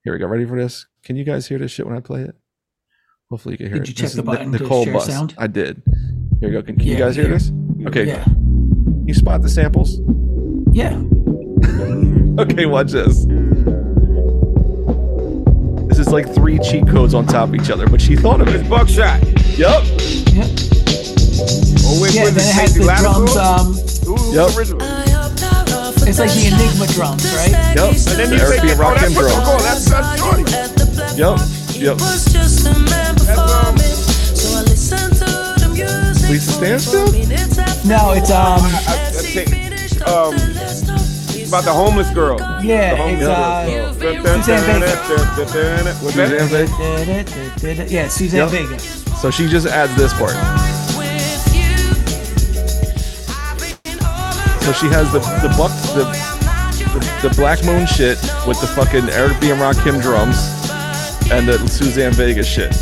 Here 0.04 0.12
we 0.12 0.18
go. 0.18 0.26
Ready 0.26 0.44
for 0.44 0.58
this? 0.60 0.86
Can 1.02 1.16
you 1.16 1.24
guys 1.24 1.46
hear 1.48 1.58
this 1.58 1.70
shit 1.72 1.86
when 1.86 1.96
I 1.96 2.00
play 2.00 2.22
it? 2.22 2.34
Hopefully 3.30 3.54
you 3.54 3.58
can 3.58 3.68
hear 3.68 3.76
it. 3.76 3.80
Did 3.80 3.84
it. 3.84 3.88
you 3.88 3.94
check 3.94 4.02
This 4.04 4.12
the 4.14 4.20
is 4.22 4.26
Ni- 4.26 4.32
button 4.36 4.52
to 4.52 4.58
Nicole 4.58 4.84
share 4.84 4.92
Bus. 4.92 5.06
sound? 5.06 5.34
I 5.38 5.46
did. 5.46 5.82
Here 6.40 6.48
we 6.50 6.52
go. 6.52 6.62
Can, 6.62 6.76
can 6.76 6.86
you 6.86 6.96
guys 6.96 7.16
hear 7.16 7.24
here. 7.26 7.34
this? 7.38 7.50
Okay. 7.86 8.04
Yeah. 8.06 8.24
You 9.06 9.14
spot 9.14 9.40
the 9.42 9.48
samples? 9.48 9.98
Yeah. 10.72 11.02
Okay, 12.36 12.66
watch 12.66 12.90
this. 12.90 13.26
This 15.88 15.98
is 16.00 16.08
like 16.08 16.28
three 16.34 16.58
cheat 16.58 16.84
codes 16.88 17.14
on 17.14 17.26
top 17.26 17.50
of 17.50 17.54
each 17.54 17.70
other, 17.70 17.86
but 17.86 18.00
she 18.00 18.16
thought 18.16 18.40
of 18.40 18.48
It's 18.48 18.64
it. 18.66 18.68
buckshot. 18.68 19.22
Yep. 19.56 19.84
Yep. 20.34 21.73
Oh, 21.86 22.00
wait, 22.00 22.14
Yeah. 22.14 22.24
was 22.24 22.34
Then 22.34 22.48
it 22.48 22.54
has 22.54 22.74
the 22.74 22.84
Lattimore? 22.84 23.26
drums. 23.26 23.36
Um, 23.36 23.74
Who- 24.04 24.16
who's 24.16 24.34
Yep. 24.34 24.56
original? 24.56 24.80
it's 26.06 26.18
like 26.18 26.32
the 26.32 26.46
Enigma 26.46 26.86
drums, 26.88 27.24
right? 27.34 27.50
Yep. 27.76 27.78
And 27.78 28.18
then 28.18 28.32
you 28.32 28.38
Eric 28.38 28.60
say, 28.60 28.66
B. 28.66 28.72
oh, 28.72 28.76
Rock 28.76 28.94
that's 28.94 29.06
and 29.06 29.16
what 29.16 29.24
you 29.24 29.28
drum. 29.30 29.44
call 29.44 29.58
that's 29.58 29.84
that's 29.84 30.20
Shorty. 30.20 30.44
Yep. 31.16 31.38
Yep. 31.80 31.96
Lisa 36.28 36.52
Stansfield? 36.52 37.14
No, 37.84 38.12
it's 38.12 38.30
um. 38.30 38.60
I- 38.62 38.84
I 38.88 39.10
think, 39.12 39.50
um, 40.08 40.34
about 41.48 41.64
the 41.64 41.72
homeless 41.72 42.08
girl. 42.10 42.38
Yeah, 42.62 42.90
The 42.90 42.96
homeless 42.96 43.20
it's 43.20 43.26
girl. 43.26 43.34
uh. 43.34 44.14
Dun, 44.14 44.22
dun, 44.24 44.42
Suzanne 44.42 44.80
Vega. 46.48 46.66
Suzanne. 47.58 47.88
Yeah, 47.88 48.08
Suzanne 48.08 48.40
Yep. 48.40 48.48
Vega. 48.50 48.78
So 49.20 49.30
she 49.30 49.48
just 49.48 49.66
adds 49.66 49.94
this 49.96 50.12
part. 50.14 50.34
So 54.64 54.72
she 54.72 54.86
has 54.88 55.12
the 55.12 55.18
the 55.18 55.52
buck 55.58 55.70
the 55.94 56.04
the, 56.94 57.28
the 57.28 57.34
Black 57.36 57.62
Moon 57.64 57.86
shit 57.86 58.18
with 58.46 58.60
the 58.60 58.66
fucking 58.68 59.08
Eric 59.10 59.38
B 59.40 59.50
and 59.50 59.60
Rakim 59.60 60.00
drums 60.00 60.36
and 61.30 61.46
the 61.48 61.58
Suzanne 61.68 62.12
Vega 62.12 62.42
shit. 62.42 62.72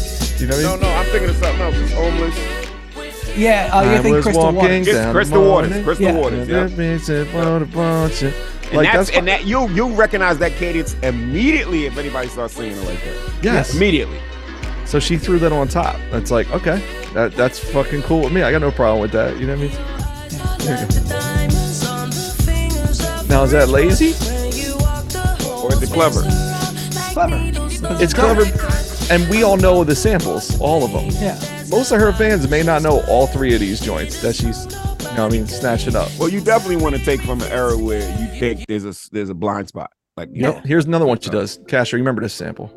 You 0.41 0.47
know 0.47 0.57
what 0.57 0.65
I 0.65 0.69
No, 0.69 0.71
mean? 0.73 0.81
no, 0.81 0.89
I'm 0.95 1.07
thinking 1.07 1.31
of 1.31 1.37
something 1.37 1.61
else. 1.61 1.75
It's 1.77 1.93
homeless. 1.93 3.37
Yeah, 3.37 3.71
oh, 3.73 3.79
I 3.79 3.97
you 3.97 4.03
think 4.03 4.15
was 4.17 4.25
Crystal 4.25 4.43
walking 4.45 4.57
Waters? 4.59 4.87
It's 4.89 4.97
down 4.99 5.15
Crystal 5.15 5.43
the 5.43 5.49
Waters. 5.51 5.71
morning. 5.71 5.85
Crystal 5.85 6.07
Yeah. 6.07 6.19
Waters. 6.19 6.49
Yeah. 6.49 6.59
Like 6.61 6.71
And 8.73 8.87
that's, 8.87 8.95
that's 8.95 9.11
and 9.11 9.29
that 9.29 9.45
you 9.47 9.69
you 9.71 9.89
recognize 9.95 10.39
that 10.39 10.53
cadence 10.53 10.95
immediately 11.03 11.87
if 11.87 11.97
anybody 11.99 12.29
starts 12.29 12.55
singing 12.55 12.77
it 12.77 12.85
like 12.85 13.03
that. 13.05 13.33
yes. 13.43 13.75
Immediately. 13.75 14.19
So 14.85 14.99
she 15.01 15.17
threw 15.17 15.39
that 15.41 15.53
on 15.53 15.67
top. 15.69 15.97
That's 16.11 16.31
like 16.31 16.51
okay, 16.53 16.83
that 17.15 17.33
that's 17.35 17.59
fucking 17.59 18.03
cool 18.03 18.21
with 18.23 18.33
me. 18.33 18.43
I 18.43 18.51
got 18.53 18.61
no 18.61 18.71
problem 18.71 19.01
with 19.01 19.13
that. 19.13 19.39
You 19.41 19.47
know 19.47 19.57
what 19.57 19.65
I 19.65 21.09
mean? 21.09 21.22
There. 23.33 23.39
Now 23.39 23.45
is 23.45 23.53
that 23.53 23.69
lazy? 23.71 24.11
Or 25.63 25.73
is 25.73 25.83
it 25.83 25.91
clever? 25.91 26.21
Clever. 27.15 27.41
It's 28.03 28.13
clever, 28.13 28.43
and 29.13 29.27
we 29.31 29.43
all 29.43 29.57
know 29.57 29.85
the 29.85 29.97
samples, 29.97 30.59
all 30.61 30.85
of 30.85 30.93
them. 30.93 31.07
Yeah. 31.23 31.39
Most 31.71 31.93
of 31.93 32.01
her 32.01 32.13
fans 32.13 32.49
may 32.51 32.63
not 32.63 32.83
know 32.83 33.01
all 33.09 33.27
three 33.27 33.55
of 33.55 33.61
these 33.61 33.81
joints 33.81 34.21
that 34.21 34.35
she's, 34.37 34.67
you 34.67 35.17
know, 35.17 35.27
I 35.27 35.29
mean, 35.31 35.47
snatching 35.47 35.97
up. 35.97 36.11
Well, 36.19 36.29
you 36.29 36.43
definitely 36.43 36.77
want 36.77 36.95
to 36.97 37.03
take 37.05 37.23
from 37.23 37.41
an 37.41 37.51
era 37.51 37.77
where 37.79 38.01
you 38.21 38.27
think 38.39 38.67
there's 38.69 38.85
a 38.85 38.95
there's 39.13 39.31
a 39.31 39.35
blind 39.35 39.69
spot. 39.69 39.91
Like 40.17 40.29
you 40.35 40.43
Yep. 40.43 40.55
know, 40.57 40.61
Here's 40.67 40.85
another 40.85 41.07
one 41.07 41.19
she 41.19 41.31
does. 41.31 41.59
Casher, 41.69 41.93
you 41.93 41.99
remember 41.99 42.21
this 42.21 42.35
sample? 42.35 42.71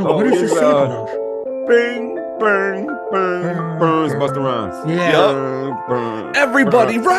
Oh, 0.00 0.16
what 0.16 0.26
is 0.26 0.40
this 0.40 0.52
uh, 0.52 0.60
sample? 0.60 1.66
Bing, 1.68 2.17
bang, 2.40 2.86
bang, 3.12 3.78
burns, 3.78 4.12
Busta 4.14 4.38
Rhymes. 4.42 4.74
Yeah. 4.90 5.12
Burn, 5.12 5.76
burn, 5.88 6.36
Everybody, 6.36 6.96
burn. 6.98 7.06
rah! 7.06 7.18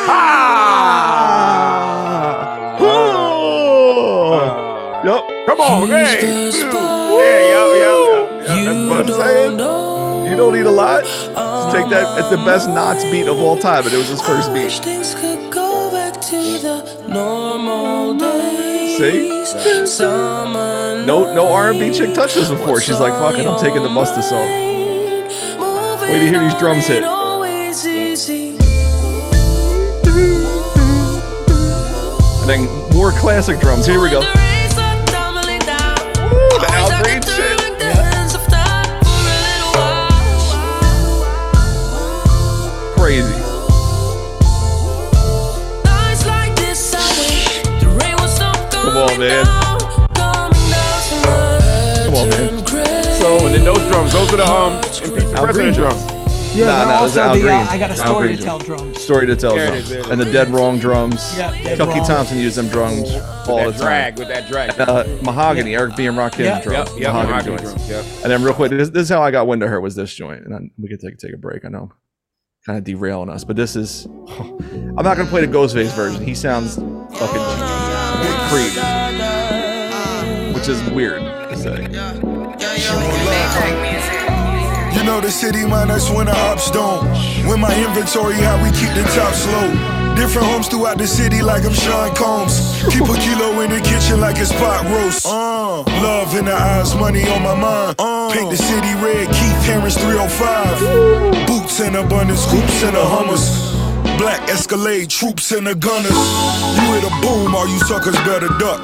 Ah! 2.89 5.03
Yup. 5.05 5.23
Come 5.47 5.61
on, 5.61 5.87
hey. 5.87 6.19
Yeah, 6.21 6.51
yeah, 6.59 7.73
yeah, 7.73 8.43
yeah. 8.43 8.63
That's 8.65 8.89
what 8.89 8.99
I'm 8.99 9.07
saying. 9.07 9.51
You 10.29 10.35
don't 10.37 10.53
need 10.53 10.65
a 10.65 10.71
lot. 10.71 11.03
Just 11.03 11.71
take 11.75 11.89
that. 11.89 12.17
It's 12.19 12.29
the 12.29 12.37
best 12.37 12.69
Knots 12.69 13.03
beat 13.05 13.27
of 13.27 13.39
all 13.39 13.57
time, 13.57 13.85
and 13.85 13.93
it 13.93 13.97
was 13.97 14.09
his 14.09 14.21
first 14.21 14.53
beat. 14.53 14.71
Things 14.71 15.15
could 15.15 15.51
go 15.51 15.89
back 15.91 16.19
to 16.21 16.37
the 16.59 16.83
normal 17.07 18.13
days. 18.15 18.97
See? 18.97 19.45
Summer 19.85 21.03
No, 21.05 21.33
no 21.33 21.47
R&B 21.51 21.91
chick 21.93 22.13
touched 22.13 22.35
this 22.35 22.49
before. 22.49 22.79
She's 22.81 22.99
like, 22.99 23.13
"Fuck 23.13 23.37
it, 23.39 23.47
I'm 23.47 23.57
taking 23.59 23.81
the 23.81 23.89
Busta 23.89 24.21
song." 24.21 24.47
Wait 26.09 26.19
to 26.19 26.27
hear 26.27 26.39
these 26.39 26.55
drums 26.55 26.87
hit. 26.87 27.03
And 32.41 32.49
then 32.49 32.67
more 32.95 33.11
classic 33.11 33.59
drums. 33.59 33.85
Here 33.85 34.01
we 34.01 34.09
go. 34.09 34.21
the 34.21 34.27
Al 36.71 36.89
Green 37.03 37.21
shit. 37.21 37.59
Crazy. 42.97 43.33
Come 48.71 48.97
on, 48.97 49.19
man. 49.19 49.45
Come 52.05 52.15
on, 52.15 52.29
man. 52.29 52.65
So, 53.19 53.45
and 53.45 53.53
then 53.53 53.63
those 53.63 53.85
drums, 53.87 54.13
those 54.13 54.33
are 54.33 54.37
the 54.37 54.45
um, 54.51 54.81
impeachment 55.09 55.37
Al 55.37 55.43
Green 55.45 55.53
president 55.73 55.75
drums. 55.75 56.05
drums. 56.07 56.15
Yeah, 56.55 56.65
Nah, 56.65 56.71
but 56.71 56.85
nah, 56.85 56.91
it's 56.93 57.01
also 57.01 57.21
Al 57.21 57.33
the, 57.35 57.41
Green. 57.41 57.53
uh, 57.53 57.67
I 57.69 57.77
got 57.77 57.91
a 57.91 57.95
story 57.95 58.35
to 58.35 58.41
tell 58.43 58.57
drums. 58.59 58.97
Story 59.03 59.27
to 59.27 59.35
tell 59.35 59.55
There 59.55 59.67
drums. 59.67 59.91
is, 59.91 60.07
And 60.07 60.19
the. 60.19 60.25
Dead 60.31 60.49
Wrong 60.49 60.79
drums. 60.79 61.37
Yeah, 61.37 61.51
Chucky 61.75 61.99
Wrong. 61.99 62.07
Thompson 62.07 62.37
used 62.39 62.55
them 62.57 62.67
drums 62.69 63.11
all 63.47 63.57
the 63.65 63.71
That 63.71 63.71
time. 63.73 63.79
drag 63.79 64.19
with 64.19 64.27
that 64.29 64.47
drag. 64.47 64.79
Uh, 64.79 65.03
Mahogany, 65.21 65.75
Eric 65.75 65.95
B. 65.95 66.07
and 66.07 66.17
Rakim 66.17 66.39
Yeah. 66.39 66.61
drums. 66.61 66.89
Yep, 66.91 66.99
yep, 66.99 67.13
Mahogany 67.13 67.31
mahogany 67.31 67.57
joints. 67.57 67.71
drums. 67.87 67.89
Yep. 67.89 68.05
And 68.23 68.31
then 68.31 68.43
real 68.43 68.53
quick, 68.55 68.71
this, 68.71 68.89
this 68.89 69.03
is 69.03 69.09
how 69.09 69.21
I 69.21 69.29
got 69.31 69.45
wind 69.47 69.61
of 69.61 69.69
her 69.69 69.79
was 69.79 69.95
this 69.95 70.11
joint, 70.13 70.43
and 70.43 70.51
then 70.53 70.71
we 70.79 70.89
could 70.89 70.99
take 70.99 71.17
take 71.19 71.33
a 71.33 71.37
break. 71.37 71.65
I 71.65 71.69
know, 71.69 71.91
kind 72.65 72.77
of 72.79 72.83
derailing 72.83 73.29
us. 73.29 73.43
But 73.43 73.55
this 73.55 73.75
is, 73.75 74.05
I'm 74.39 75.03
not 75.03 75.17
gonna 75.17 75.25
play 75.29 75.45
the 75.45 75.51
Ghostface 75.55 75.93
version. 75.95 76.23
He 76.23 76.33
sounds 76.33 76.75
fucking 76.77 77.45
crazy, 78.49 78.81
which 80.53 80.67
is 80.67 80.81
weird 80.89 81.21
to 81.21 81.55
say. 81.57 81.87
Know 85.09 85.21
the 85.21 85.31
city 85.31 85.63
that's 85.65 86.11
when 86.11 86.27
the 86.27 86.37
ops 86.37 86.69
don't. 86.69 87.03
When 87.49 87.59
my 87.59 87.73
inventory, 87.73 88.35
how 88.35 88.61
we 88.61 88.69
keep 88.69 88.93
the 88.93 89.01
top 89.17 89.33
slow. 89.33 90.15
Different 90.15 90.47
homes 90.47 90.67
throughout 90.67 90.99
the 90.99 91.07
city 91.07 91.41
like 91.41 91.65
I'm 91.65 91.73
Sean 91.73 92.13
Combs. 92.15 92.83
Keep 92.93 93.09
a 93.09 93.17
kilo 93.17 93.59
in 93.61 93.71
the 93.71 93.81
kitchen 93.81 94.21
like 94.21 94.37
it's 94.37 94.51
pot 94.51 94.85
roast. 94.85 95.25
Uh, 95.25 95.81
love 96.05 96.35
in 96.35 96.45
the 96.45 96.53
eyes, 96.53 96.93
money 96.93 97.27
on 97.27 97.41
my 97.41 97.55
mind. 97.55 97.97
Paint 98.31 98.51
the 98.51 98.57
city 98.57 98.93
red, 99.01 99.25
Keith 99.33 99.61
Harris 99.65 99.97
305. 99.97 101.47
Boots 101.47 101.79
in 101.79 101.95
abundance, 101.95 102.45
hoops 102.45 102.83
in 102.83 102.93
the 102.93 103.03
Hummers. 103.03 103.78
Black 104.19 104.49
Escalade, 104.49 105.09
troops 105.09 105.51
and 105.51 105.65
the 105.65 105.75
gunners. 105.75 106.11
You 106.11 106.93
hit 106.93 107.03
a 107.03 107.13
boom, 107.21 107.55
all 107.55 107.67
you 107.67 107.79
suckers 107.79 108.15
better 108.27 108.47
duck. 108.59 108.83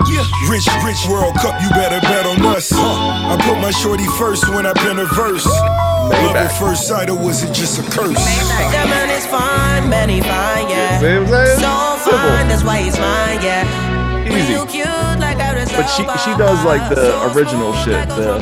Rich, 0.49 0.67
rich 0.83 1.01
World 1.09 1.35
Cup, 1.35 1.61
you 1.61 1.69
better 1.69 1.99
bet 2.01 2.25
on 2.25 2.39
us. 2.55 2.71
I 2.73 3.35
put 3.43 3.59
my 3.59 3.71
shorty 3.71 4.05
first 4.17 4.47
when 4.49 4.65
I 4.65 4.73
pen 4.73 4.99
a 4.99 5.05
verse. 5.05 5.45
Love 5.45 6.35
at 6.35 6.49
first 6.59 6.87
sight, 6.87 7.09
or 7.09 7.17
was 7.17 7.43
it 7.43 7.53
just 7.53 7.79
a 7.79 7.83
curse? 7.91 8.15
That 8.15 8.87
man 8.87 9.09
is 9.09 9.25
fine, 9.25 9.89
man, 9.89 10.09
he 10.09 10.21
fine, 10.21 10.69
yeah. 10.69 10.99
See 10.99 11.05
what 11.05 11.17
I'm 11.17 11.27
saying? 11.27 11.59
So 11.59 12.11
Simple. 12.11 12.29
fine, 12.29 12.47
that's 12.47 12.63
why 12.63 12.77
he's 12.81 12.99
mine, 12.99 13.41
yeah. 13.41 14.25
Easy. 14.25 14.53
You 14.53 14.65
cute 14.65 15.19
like 15.19 15.37
a 15.37 15.67
But 15.75 15.87
she 15.87 16.03
she 16.23 16.31
does 16.37 16.63
like 16.63 16.89
the 16.89 17.11
original 17.35 17.73
shit, 17.83 18.07
the 18.09 18.39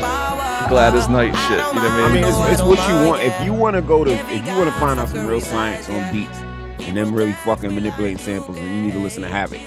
Gladys 0.69 1.09
Knight 1.09 1.33
shit. 1.47 1.59
You 1.73 1.81
know 1.81 1.89
what 1.89 1.91
I 1.91 1.97
mean? 1.97 2.05
I 2.05 2.13
mean? 2.13 2.21
mean, 2.21 2.51
it's, 2.51 2.59
it's 2.59 2.63
what 2.63 2.79
you 2.87 2.95
want. 3.07 3.21
If 3.23 3.33
you 3.43 3.53
want 3.53 3.75
to 3.75 3.81
go 3.81 4.03
to, 4.03 4.11
if 4.11 4.45
you 4.45 4.53
want 4.55 4.69
to 4.71 4.79
find 4.79 4.99
out 4.99 5.09
some 5.09 5.25
real 5.27 5.41
science 5.41 5.89
on 5.89 6.11
beats 6.11 6.39
and 6.87 6.97
them 6.97 7.13
really 7.13 7.33
fucking 7.33 7.73
manipulating 7.73 8.17
samples, 8.17 8.57
and 8.57 8.67
you 8.67 8.81
need 8.83 8.93
to 8.93 8.99
listen 8.99 9.21
to 9.23 9.29
Havoc. 9.29 9.59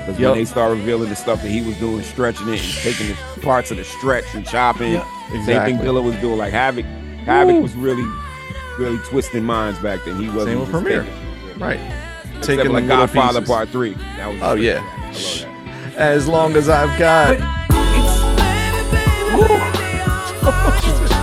Because 0.00 0.18
Yup. 0.18 0.30
when 0.30 0.38
they 0.40 0.44
start 0.46 0.70
revealing 0.72 1.10
the 1.10 1.16
stuff 1.16 1.42
that 1.42 1.48
he 1.50 1.60
was 1.62 1.76
doing, 1.78 2.02
stretching 2.02 2.48
it 2.48 2.62
and 2.62 2.72
taking 2.82 3.08
the 3.08 3.40
parts 3.42 3.70
of 3.70 3.76
the 3.76 3.84
stretch 3.84 4.24
and 4.34 4.46
chopping, 4.46 4.94
Yep. 4.94 5.04
same 5.44 5.62
thing 5.64 5.78
Dilla 5.78 6.02
was 6.02 6.16
doing. 6.16 6.38
Like 6.38 6.52
Havoc, 6.52 6.84
Havoc 7.26 7.62
was 7.62 7.74
really, 7.74 8.06
really 8.78 8.98
twisting 9.08 9.44
minds 9.44 9.78
back 9.80 10.00
then. 10.04 10.16
He 10.16 10.28
wasn't 10.28 10.46
Same 10.46 10.60
with 10.60 10.70
just 10.70 10.82
Premier. 10.84 11.06
Right. 11.58 11.80
Except 12.38 12.44
Taking 12.46 12.66
for 12.66 12.72
like 12.72 12.86
Godfather 12.88 13.40
pieces. 13.40 13.48
Part 13.54 13.68
Three. 13.68 13.92
That 14.16 14.28
was 14.32 14.40
Oh, 14.42 14.54
yeah. 14.54 14.78
I 14.80 15.06
love 15.06 15.12
that. 15.92 15.94
As 15.96 16.26
long 16.28 16.56
as 16.56 16.68
I've 16.70 16.98
got. 16.98 17.36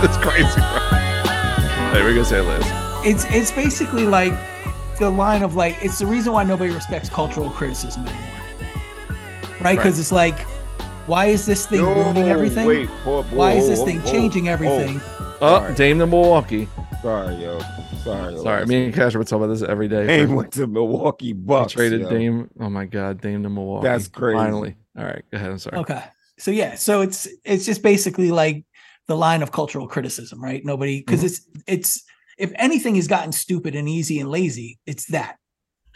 It's 0.00 0.16
crazy, 0.22 0.44
bro. 0.54 0.78
Hey, 1.90 2.02
we're 2.02 2.12
gonna 2.14 2.24
say 2.24 2.40
Liz. 2.40 2.64
it's 3.04 3.24
it's 3.34 3.50
basically 3.50 4.06
like 4.06 4.32
the 4.98 5.10
line 5.10 5.42
of 5.42 5.54
like 5.56 5.76
it's 5.82 5.98
the 5.98 6.06
reason 6.06 6.32
why 6.32 6.42
nobody 6.44 6.72
respects 6.72 7.08
cultural 7.08 7.50
criticism 7.50 8.06
anymore 8.06 9.18
right 9.60 9.76
because 9.76 9.98
it's 9.98 10.12
like 10.12 10.38
why 11.06 11.26
is 11.26 11.46
this 11.46 11.66
thing 11.66 11.80
ruining 11.82 12.28
everything 12.28 12.66
Wait, 12.66 12.88
whoa, 12.88 13.22
whoa, 13.22 13.36
why 13.36 13.52
is 13.52 13.66
this 13.68 13.78
whoa, 13.78 13.86
thing 13.86 14.00
whoa, 14.00 14.12
changing 14.12 14.48
everything 14.48 15.00
Oh, 15.40 15.60
Sorry. 15.60 15.74
Dame 15.76 16.00
to 16.00 16.06
Milwaukee. 16.08 16.66
Sorry, 17.00 17.36
yo. 17.36 17.60
Sorry. 18.02 18.34
yo. 18.34 18.42
Sorry, 18.42 18.66
me 18.66 18.86
and 18.86 18.92
Cash 18.92 19.14
were 19.14 19.22
talking 19.22 19.44
about 19.44 19.52
this 19.54 19.62
every 19.62 19.86
day. 19.86 20.04
Dame 20.04 20.34
went 20.34 20.52
to 20.54 20.66
Milwaukee 20.66 21.30
I 21.30 21.32
Bucks. 21.34 21.74
traded 21.74 22.00
yo. 22.00 22.10
Dame. 22.10 22.50
Oh 22.58 22.68
my 22.68 22.86
God, 22.86 23.20
Dame 23.20 23.44
to 23.44 23.48
Milwaukee. 23.48 23.84
That's 23.86 24.08
crazy. 24.08 24.36
Finally. 24.36 24.74
All 24.98 25.04
right, 25.04 25.22
go 25.30 25.36
ahead. 25.36 25.50
I'm 25.52 25.58
sorry. 25.60 25.78
okay 25.78 26.02
so 26.38 26.50
yeah 26.50 26.74
so 26.74 27.00
it's 27.02 27.28
it's 27.44 27.64
just 27.66 27.82
basically 27.84 28.32
like 28.32 28.64
the 29.06 29.16
line 29.16 29.42
of 29.42 29.52
cultural 29.52 29.86
criticism 29.86 30.42
right 30.42 30.64
nobody 30.64 30.98
because 31.00 31.20
Mhm. 31.22 31.26
it's 31.26 31.40
it's 31.68 32.04
if 32.38 32.52
anything 32.56 32.94
has 32.94 33.06
gotten 33.08 33.32
stupid 33.32 33.74
and 33.74 33.88
easy 33.88 34.20
and 34.20 34.30
lazy 34.30 34.78
it's 34.86 35.06
that 35.06 35.36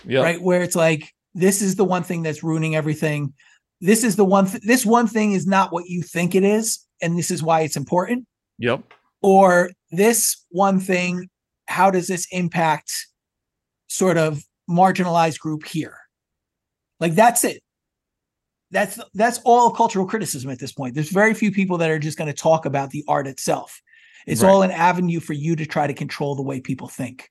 Yeah. 0.04 0.20
right? 0.22 0.40
Where 0.42 0.62
it's 0.62 0.76
like 0.76 1.12
this 1.34 1.62
is 1.62 1.76
the 1.76 1.84
one 1.84 2.02
thing 2.02 2.22
that's 2.22 2.42
ruining 2.42 2.74
everything. 2.76 3.32
This 3.80 4.04
is 4.04 4.16
the 4.16 4.24
one 4.24 4.46
th- 4.46 4.62
this 4.62 4.84
one 4.84 5.06
thing 5.06 5.32
is 5.32 5.46
not 5.46 5.72
what 5.72 5.88
you 5.88 6.02
think 6.02 6.34
it 6.34 6.44
is 6.44 6.84
and 7.00 7.18
this 7.18 7.30
is 7.30 7.42
why 7.42 7.60
it's 7.62 7.76
important. 7.76 8.26
Yep. 8.58 8.82
or 9.22 9.70
this 9.90 10.44
one 10.50 10.78
thing 10.80 11.28
how 11.66 11.90
does 11.90 12.06
this 12.06 12.26
impact 12.32 12.92
sort 13.88 14.18
of 14.18 14.42
marginalized 14.68 15.38
group 15.38 15.64
here? 15.66 15.96
Like 17.00 17.14
that's 17.14 17.44
it. 17.44 17.62
That's 18.70 18.98
that's 19.14 19.38
all 19.44 19.70
cultural 19.70 20.06
criticism 20.06 20.50
at 20.50 20.58
this 20.58 20.72
point. 20.72 20.94
There's 20.94 21.10
very 21.10 21.34
few 21.34 21.50
people 21.52 21.78
that 21.78 21.90
are 21.90 21.98
just 21.98 22.18
going 22.18 22.28
to 22.28 22.34
talk 22.36 22.64
about 22.66 22.90
the 22.90 23.04
art 23.08 23.26
itself 23.26 23.80
it's 24.26 24.42
Right. 24.42 24.50
all 24.50 24.62
an 24.62 24.70
avenue 24.70 25.20
for 25.20 25.32
you 25.32 25.56
to 25.56 25.66
try 25.66 25.86
to 25.86 25.94
control 25.94 26.34
the 26.34 26.42
way 26.42 26.60
people 26.60 26.88
think 26.88 27.30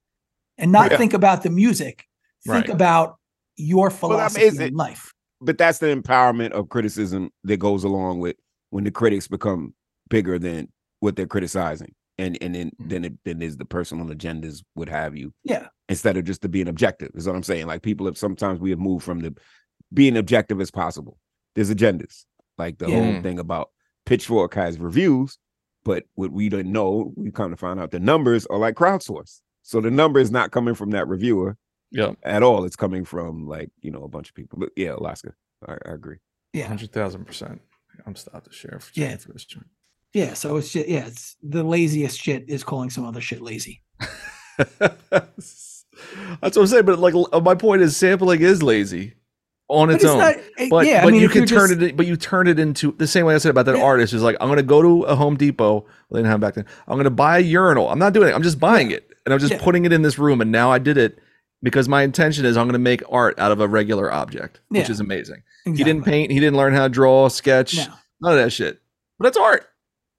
and 0.57 0.71
not 0.71 0.91
Yeah. 0.91 0.97
think 0.97 1.13
about 1.13 1.43
the 1.43 1.49
music 1.49 2.05
think 2.45 2.67
Right. 2.67 2.69
about 2.69 3.17
your 3.57 3.89
philosophy 3.91 4.45
is 4.45 4.55
in 4.59 4.67
it. 4.67 4.73
life 4.73 5.11
But 5.41 5.57
that's 5.57 5.79
the 5.79 5.87
empowerment 5.95 6.51
of 6.51 6.69
criticism 6.69 7.31
that 7.43 7.57
goes 7.57 7.83
along 7.83 8.19
with 8.19 8.35
when 8.69 8.83
the 8.83 8.91
critics 8.91 9.27
become 9.27 9.73
bigger 10.09 10.37
than 10.39 10.67
what 10.99 11.15
they're 11.15 11.25
criticizing. 11.27 11.93
And 12.17 12.37
and 12.41 12.53
then 12.55 12.71
Mhm. 12.79 12.89
then 12.89 13.05
it 13.05 13.13
then 13.25 13.41
is 13.41 13.57
the 13.57 13.65
personal 13.65 14.05
agendas 14.07 14.63
would 14.75 14.89
have 14.89 15.15
you. 15.17 15.33
Yeah. 15.43 15.67
Instead 15.89 16.17
of 16.17 16.25
just 16.25 16.41
to 16.43 16.49
being 16.49 16.67
objective. 16.67 17.11
Is 17.15 17.25
what 17.27 17.35
I'm 17.35 17.43
saying. 17.43 17.65
Like 17.67 17.81
people 17.81 18.05
have 18.05 18.17
sometimes 18.17 18.59
we 18.59 18.69
have 18.69 18.79
moved 18.79 19.03
from 19.03 19.19
the 19.19 19.35
being 19.93 20.15
objective 20.17 20.61
as 20.61 20.69
possible. 20.71 21.17
There's 21.55 21.71
agendas. 21.73 22.25
Like 22.57 22.77
the 22.77 22.87
Yeah. 22.89 23.13
whole 23.13 23.21
thing 23.23 23.39
about 23.39 23.71
Pitchfork 24.05 24.53
has 24.55 24.77
reviews, 24.79 25.37
but 25.83 26.03
what 26.15 26.31
we 26.31 26.49
didn't 26.49 26.71
know, 26.71 27.13
we 27.15 27.31
come 27.31 27.51
to 27.51 27.57
find 27.57 27.79
out 27.79 27.91
the 27.91 27.99
numbers 27.99 28.45
are 28.47 28.57
like 28.57 28.75
crowdsourced. 28.75 29.41
So 29.63 29.81
the 29.81 29.91
number 29.91 30.19
is 30.19 30.31
not 30.31 30.51
coming 30.51 30.73
from 30.75 30.91
that 30.91 31.07
reviewer 31.07 31.57
yeah. 31.91 32.13
at 32.23 32.43
all. 32.43 32.65
It's 32.65 32.75
coming 32.75 33.05
from 33.05 33.47
like, 33.47 33.69
you 33.81 33.91
know, 33.91 34.03
a 34.03 34.07
bunch 34.07 34.29
of 34.29 34.35
people. 34.35 34.59
But 34.59 34.69
yeah, 34.75 34.93
Alaska. 34.93 35.33
I, 35.67 35.73
I 35.85 35.91
agree. 35.93 36.17
yeah 36.53 36.67
Hundred 36.67 36.91
thousand 36.91 37.25
percent. 37.25 37.61
I'm 38.05 38.15
stopped 38.15 38.45
the 38.47 38.53
share 38.53 38.79
for, 38.79 38.91
Yeah. 38.95 39.15
for 39.17 39.31
this 39.33 39.45
joint. 39.45 39.67
yeah 40.13 40.33
so 40.33 40.57
it's 40.57 40.71
just 40.71 40.87
yeah 40.87 41.05
it's 41.05 41.35
the 41.43 41.63
laziest 41.63 42.19
shit 42.19 42.45
is 42.49 42.63
calling 42.63 42.89
some 42.89 43.05
other 43.05 43.21
shit 43.21 43.41
lazy 43.41 43.81
That's 45.09 45.85
what 46.55 46.57
I'm 46.57 46.67
saying. 46.67 46.85
But 46.85 46.99
like, 46.99 47.13
my 47.43 47.53
point 47.55 47.81
is, 47.81 47.95
sampling 47.95 48.41
is 48.41 48.63
lazy 48.63 49.13
on 49.71 49.89
its, 49.89 50.03
it's 50.03 50.11
own. 50.11 50.19
not 50.19 50.35
eh, 50.57 50.67
but 50.69 50.85
yeah 50.85 51.01
but 51.01 51.07
i 51.07 51.11
mean 51.11 51.21
you 51.21 51.29
can 51.29 51.45
turn 51.45 51.69
just- 51.69 51.81
it. 51.81 51.95
But 51.97 52.05
you 52.05 52.15
turn 52.17 52.47
it 52.47 52.59
into 52.59 52.91
the 52.97 53.07
same 53.07 53.25
way 53.25 53.33
I 53.35 53.37
said 53.37 53.49
about 53.49 53.65
that 53.67 53.77
Yeah. 53.77 53.83
artist. 53.83 54.13
Is 54.13 54.21
like, 54.21 54.35
I'm 54.41 54.49
gonna 54.49 54.61
go 54.63 54.81
to 54.81 55.03
a 55.03 55.15
Home 55.15 55.35
Depot. 55.37 55.73
Well, 55.73 55.85
they 56.11 56.19
didn't 56.19 56.31
have 56.31 56.39
back 56.41 56.53
then. 56.55 56.65
I'm 56.87 56.97
gonna 56.97 57.09
buy 57.09 57.37
a 57.37 57.41
urinal. 57.41 57.89
I'm 57.89 57.99
not 57.99 58.13
doing 58.13 58.29
it. 58.29 58.35
I'm 58.35 58.43
just 58.43 58.59
buying 58.59 58.91
it, 58.91 59.09
and 59.25 59.33
I'm 59.33 59.39
just 59.39 59.53
Yeah. 59.53 59.61
putting 59.61 59.85
it 59.85 59.93
in 59.93 60.01
this 60.01 60.19
room. 60.19 60.41
And 60.41 60.51
now 60.51 60.71
I 60.71 60.77
did 60.79 60.97
it 60.97 61.19
because 61.63 61.87
my 61.89 62.03
intention 62.03 62.45
is 62.45 62.57
I'm 62.57 62.67
gonna 62.67 62.77
make 62.79 63.01
art 63.09 63.39
out 63.39 63.51
of 63.51 63.59
a 63.61 63.67
regular 63.67 64.11
object, 64.11 64.59
which 64.69 64.89
is 64.89 64.99
amazing. 64.99 65.41
He 65.65 65.83
didn't 65.83 66.03
paint. 66.03 66.31
He 66.31 66.39
didn't 66.39 66.57
learn 66.57 66.73
how 66.73 66.83
to 66.83 66.89
draw, 66.89 67.27
sketch, 67.29 67.77
No. 67.77 67.85
none 68.21 68.31
of 68.33 68.43
that 68.43 68.51
shit. 68.51 68.81
But 69.19 69.27
it's 69.29 69.37
art. 69.37 69.67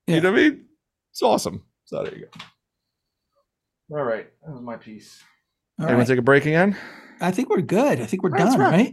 Yeah. 0.07 0.17
You 0.17 0.21
know 0.23 0.33
what 0.33 0.41
I 0.41 0.43
mean? 0.51 0.65
It's 1.11 1.23
awesome. 1.23 1.63
So 1.85 2.03
there 2.05 2.15
you 2.17 2.27
go. 2.33 3.97
All 3.99 4.05
right, 4.05 4.27
that 4.45 4.53
was 4.53 4.63
my 4.63 4.77
piece. 4.77 5.23
All 5.79 5.85
Everyone 5.85 6.01
right. 6.01 6.09
take 6.09 6.19
a 6.19 6.23
break 6.23 6.47
again. 6.47 6.77
I 7.21 7.31
think 7.31 7.51
we're 7.51 7.61
good. 7.61 8.01
I 8.01 8.07
think 8.07 8.23
we're 8.23 8.31
right, 8.31 8.39
done, 8.39 8.59
right? 8.59 8.93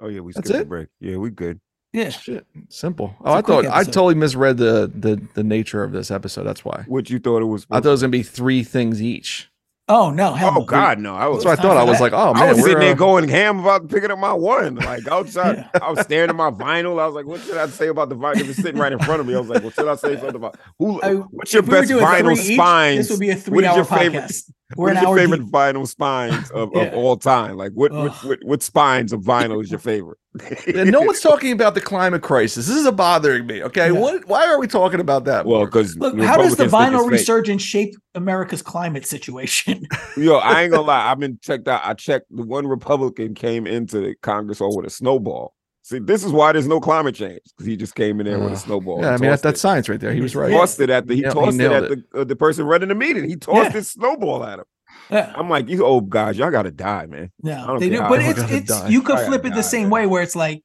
Oh 0.00 0.08
yeah, 0.08 0.20
we 0.20 0.32
That's 0.32 0.46
skipped 0.48 0.60
it? 0.60 0.64
the 0.64 0.68
break. 0.68 0.88
Yeah, 1.00 1.16
we 1.16 1.30
good. 1.30 1.60
Yeah. 1.92 2.08
Shit, 2.10 2.44
simple. 2.68 3.14
Oh, 3.24 3.34
a 3.34 3.36
I 3.36 3.42
quick 3.42 3.64
thought 3.66 3.72
I 3.76 3.84
totally 3.84 4.14
misread 4.16 4.56
the 4.56 4.90
the 4.94 5.20
the 5.34 5.44
nature 5.44 5.82
of 5.84 5.92
this 5.92 6.10
episode. 6.10 6.42
That's 6.44 6.64
why 6.64 6.84
What 6.88 7.08
you 7.10 7.18
thought 7.20 7.40
it 7.42 7.46
was? 7.46 7.66
I 7.70 7.76
thought 7.80 7.88
it 7.88 7.90
was 7.92 8.00
gonna 8.02 8.10
be 8.10 8.22
three 8.24 8.64
things 8.64 9.00
each. 9.00 9.48
Oh 9.86 10.10
no, 10.10 10.32
hell 10.32 10.52
oh 10.56 10.60
no. 10.60 10.64
God, 10.64 10.98
no! 10.98 11.14
I 11.14 11.26
was 11.26 11.44
That's 11.44 11.58
what 11.58 11.58
I 11.58 11.62
thought. 11.62 11.76
I 11.76 11.84
was 11.84 12.00
like, 12.00 12.14
oh 12.14 12.32
man, 12.32 12.42
I 12.42 12.52
was 12.54 12.62
sitting 12.62 12.78
there 12.78 12.92
uh, 12.92 12.94
going 12.94 13.28
ham 13.28 13.60
about 13.60 13.86
picking 13.90 14.10
up 14.10 14.18
my 14.18 14.32
one. 14.32 14.76
Like 14.76 15.06
outside, 15.06 15.56
Yeah. 15.58 15.80
I 15.82 15.90
was 15.90 16.00
staring 16.00 16.30
at 16.30 16.36
my 16.36 16.50
vinyl. 16.50 16.98
I 16.98 17.04
was 17.06 17.14
like, 17.14 17.26
what 17.26 17.42
should 17.42 17.58
I 17.58 17.66
say 17.66 17.88
about 17.88 18.08
the 18.08 18.16
vinyl? 18.16 18.38
It 18.40 18.46
was 18.46 18.56
sitting 18.56 18.80
right 18.80 18.92
in 18.92 18.98
front 18.98 19.20
of 19.20 19.26
me. 19.26 19.34
I 19.34 19.38
was 19.40 19.50
like, 19.50 19.62
what 19.62 19.74
should 19.74 19.86
I 19.86 19.94
say 19.96 20.16
something 20.16 20.36
about? 20.36 20.56
Who? 20.78 21.02
I- 21.02 21.12
what's 21.16 21.52
your 21.52 21.62
If 21.62 21.68
we 21.68 21.74
best 21.74 21.88
doing 21.88 22.02
vinyl 22.02 22.34
three 22.34 22.44
each, 22.46 22.54
spines? 22.56 22.96
This 22.96 23.10
would 23.10 23.20
be 23.20 23.28
a 23.28 23.32
What 23.34 23.38
is 23.38 23.44
three-hour 23.44 23.76
your 23.76 23.84
favorite- 23.84 24.22
podcast. 24.24 24.50
We're 24.76 24.88
What 24.88 24.96
an 24.96 25.02
your 25.02 25.16
favorite 25.16 25.40
deep. 25.42 25.52
vinyl 25.52 25.86
spines 25.86 26.50
of, 26.52 26.70
Yeah. 26.74 26.82
of 26.84 26.94
all 26.94 27.16
time? 27.16 27.56
Like 27.56 27.72
what, 27.72 27.92
what, 27.92 28.12
what 28.24 28.38
what 28.44 28.62
spines 28.62 29.12
of 29.12 29.20
vinyl 29.20 29.62
is 29.62 29.70
your 29.70 29.78
favorite? 29.80 30.18
and 30.66 30.90
no 30.90 31.00
one's 31.02 31.20
talking 31.20 31.52
about 31.52 31.74
the 31.74 31.80
climate 31.80 32.22
crisis. 32.22 32.66
This 32.66 32.76
is 32.76 32.90
bothering 32.92 33.46
me. 33.46 33.62
Okay, 33.62 33.86
Yeah. 33.92 34.00
what? 34.00 34.26
Why 34.26 34.46
are 34.46 34.58
we 34.58 34.66
talking 34.66 35.00
about 35.00 35.26
that? 35.26 35.44
well, 35.46 35.64
because 35.66 35.96
Look, 35.98 36.18
how 36.18 36.36
does 36.38 36.56
the 36.56 36.64
vinyl 36.64 37.08
resurgence 37.08 37.62
shape 37.62 37.94
America's 38.14 38.62
climate 38.62 39.06
situation? 39.06 39.86
Yo, 40.16 40.36
I 40.36 40.62
ain't 40.62 40.72
gonna 40.72 40.82
lie. 40.86 41.10
I've 41.10 41.20
been 41.20 41.38
checked 41.42 41.68
out. 41.68 41.82
I 41.84 41.94
checked 41.94 42.26
the 42.30 42.42
one 42.42 42.66
Republican 42.66 43.34
came 43.34 43.66
into 43.66 44.00
the 44.00 44.14
Congress 44.22 44.58
hall 44.58 44.74
with 44.76 44.86
a 44.86 44.90
snowball. 44.90 45.53
See, 45.86 45.98
this 45.98 46.24
is 46.24 46.32
why 46.32 46.50
there's 46.52 46.66
no 46.66 46.80
climate 46.80 47.14
change 47.14 47.40
because 47.44 47.66
he 47.66 47.76
just 47.76 47.94
came 47.94 48.18
in 48.18 48.24
there 48.26 48.38
with 48.38 48.52
Uh, 48.52 48.54
a 48.54 48.56
snowball. 48.56 49.02
yeah, 49.02 49.10
I 49.10 49.18
mean 49.18 49.30
that, 49.30 49.42
that's 49.42 49.60
science 49.60 49.86
right 49.86 50.00
there. 50.00 50.14
He 50.14 50.22
was 50.22 50.34
right. 50.34 50.50
tossed 50.50 50.80
it 50.80 50.88
at 50.88 51.06
the 51.06 51.14
he 51.14 51.20
Yeah, 51.20 51.28
he 51.28 51.34
tossed 51.34 51.54
it 51.54 51.58
nailed 51.58 51.84
at 51.84 51.90
the 51.90 52.20
uh, 52.20 52.24
the 52.24 52.34
person 52.36 52.64
running 52.64 52.88
the 52.88 52.94
meeting. 52.94 53.28
He 53.28 53.36
tossed 53.36 53.64
Yeah. 53.64 53.70
his 53.72 53.90
snowball 53.90 54.42
at 54.44 54.60
him. 54.60 54.64
yeah. 55.10 55.32
I'm 55.36 55.50
like, 55.50 55.68
you 55.68 55.84
old 55.84 56.08
guys, 56.08 56.38
y'all 56.38 56.50
gotta 56.50 56.70
die, 56.70 57.04
man. 57.06 57.30
I 57.44 57.48
No, 57.66 57.78
they 57.78 57.90
do, 57.90 57.98
but 58.00 58.20
I 58.20 58.30
it's 58.30 58.40
it's 58.50 58.68
die. 58.80 58.88
you 58.88 59.02
could 59.02 59.18
flip 59.26 59.42
gotta 59.42 59.48
it 59.48 59.50
the 59.50 59.56
die, 59.56 59.60
same 59.60 59.82
man. 59.82 59.90
way 59.90 60.06
where 60.06 60.22
it's 60.22 60.34
like 60.34 60.64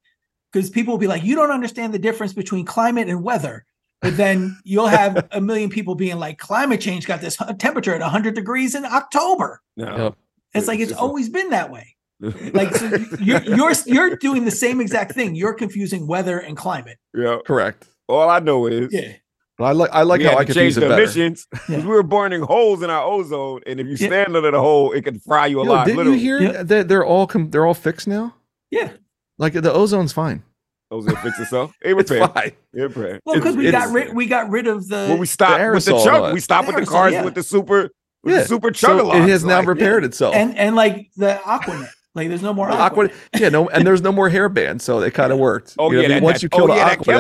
because 0.54 0.70
people 0.70 0.94
will 0.94 1.00
be 1.00 1.08
like, 1.08 1.24
you 1.26 1.36
don't 1.36 1.52
understand 1.52 1.94
the 1.94 2.00
difference 2.00 2.32
between 2.34 2.64
climate 2.66 3.10
and 3.10 3.22
weather. 3.22 3.66
But 4.02 4.16
then 4.16 4.58
you'll 4.64 4.88
have 4.88 5.28
a 5.34 5.42
million 5.42 5.70
people 5.70 5.96
being 5.96 6.18
like, 6.18 6.38
climate 6.38 6.80
change 6.80 7.06
got 7.06 7.20
this 7.20 7.36
temperature 7.58 7.94
at 7.94 8.00
100 8.00 8.34
degrees 8.36 8.74
in 8.74 8.86
October. 8.86 9.62
No, 9.76 9.98
Yep. 9.98 10.16
It's 10.54 10.68
like 10.70 10.80
it's 10.80 10.92
just 10.92 11.02
a- 11.02 11.04
always 11.04 11.28
been 11.28 11.50
that 11.50 11.70
way. 11.70 11.96
Like 12.54 12.76
so 12.76 12.98
you're 13.20 13.42
you're 13.44 13.72
you're 13.86 14.16
doing 14.18 14.46
the 14.46 14.52
same 14.52 14.82
exact 14.82 15.14
thing. 15.14 15.36
You're 15.36 15.54
confusing 15.54 16.08
weather 16.08 16.40
and 16.40 16.58
climate. 16.58 16.98
yeah. 17.14 17.38
Correct. 17.46 17.88
All 18.08 18.30
I 18.30 18.40
know 18.40 18.66
is 18.68 18.90
Yeah. 18.92 19.14
But 19.58 19.66
I 19.66 19.72
like 19.74 19.90
I 19.94 20.02
like 20.04 20.20
we 20.20 20.26
how 20.26 20.38
I 20.38 20.44
to 20.44 20.46
confuse 20.46 20.56
change 20.56 20.78
it 20.78 20.80
the 20.82 20.88
better. 20.90 21.04
emissions 21.04 21.46
'cause 21.52 21.62
Yeah. 21.70 21.78
we 21.82 21.88
were 21.88 22.04
burning 22.04 22.42
holes 22.42 22.82
in 22.82 22.90
our 22.90 23.04
ozone, 23.04 23.62
and 23.68 23.80
if 23.80 23.88
you 23.88 23.96
Yeah. 24.00 24.08
stand 24.08 24.36
under 24.36 24.52
the 24.52 24.60
hole, 24.60 24.92
it 24.94 25.04
can 25.04 25.20
fry 25.20 25.48
you 25.48 25.58
Yo, 25.58 25.64
alive. 25.64 25.86
didn't 25.86 25.98
literally. 25.98 26.18
you 26.20 26.24
hear 26.24 26.42
Yep. 26.54 26.68
that 26.68 26.88
they're 26.88 27.06
all 27.06 27.28
com- 27.28 27.50
they're 27.52 27.66
all 27.66 27.74
fixed 27.74 28.08
now? 28.08 28.36
Yeah. 28.72 28.92
Like 29.38 29.54
the 29.54 29.62
ozone's 29.72 30.12
fine. 30.14 30.44
Ozone 30.92 31.16
fix 31.18 31.40
itself. 31.40 31.72
It 31.84 31.94
It's 31.98 32.10
fine. 32.10 32.52
It 32.74 32.82
repair. 32.82 33.20
Well, 33.26 33.36
because 33.36 33.56
we 33.56 33.70
got 33.72 33.94
rid 33.94 34.14
we 34.16 34.26
got 34.26 34.50
rid 34.50 34.68
of 34.68 34.88
the 34.88 35.08
When 35.10 35.20
we 35.20 35.26
stopped 35.26 35.62
with 35.74 35.86
the 35.86 36.04
chug, 36.04 36.22
one. 36.22 36.34
we 36.34 36.40
stopped 36.40 36.68
The 36.68 36.74
with 36.76 36.86
the 36.86 36.90
aerosol, 36.92 36.94
cars 36.94 37.14
yeah. 37.14 37.24
with 37.26 37.36
the 37.36 37.44
super, 37.44 37.90
with 38.24 38.34
Yeah. 38.36 38.42
the 38.42 38.48
super 38.48 38.74
So 38.74 39.14
it 39.14 39.28
has 39.30 39.44
now 39.46 39.60
like, 39.60 39.68
repaired 39.68 40.04
itself. 40.04 40.36
and 40.36 40.58
and 40.58 40.76
like 40.76 41.08
the 41.18 41.40
Aquanet. 41.46 41.90
Like 42.20 42.30
there's 42.30 42.42
no 42.42 42.54
more 42.54 42.68
The 42.68 42.74
Aquanet. 42.74 42.80
Aqua, 42.80 43.10
yeah, 43.40 43.50
no, 43.50 43.70
and 43.70 43.86
there's 43.88 44.02
no 44.02 44.12
more 44.12 44.30
hair 44.30 44.50
band, 44.50 44.82
so 44.82 45.00
it 45.02 45.14
kind 45.14 45.32
of 45.32 45.40
worked. 45.40 45.76
Oh 45.80 45.90
You 45.92 45.98
know 45.98 46.02
yeah, 46.02 46.08
what 46.08 46.12
I 46.12 46.16
mean? 46.16 46.22
that, 46.22 46.24
once 46.26 46.36
that, 46.38 46.44
you 46.44 46.50
kill 46.50 46.64
oh, 46.64 46.68
the 46.68 46.74
yeah, 46.76 46.86
that 46.96 47.00
Aqua, 47.00 47.14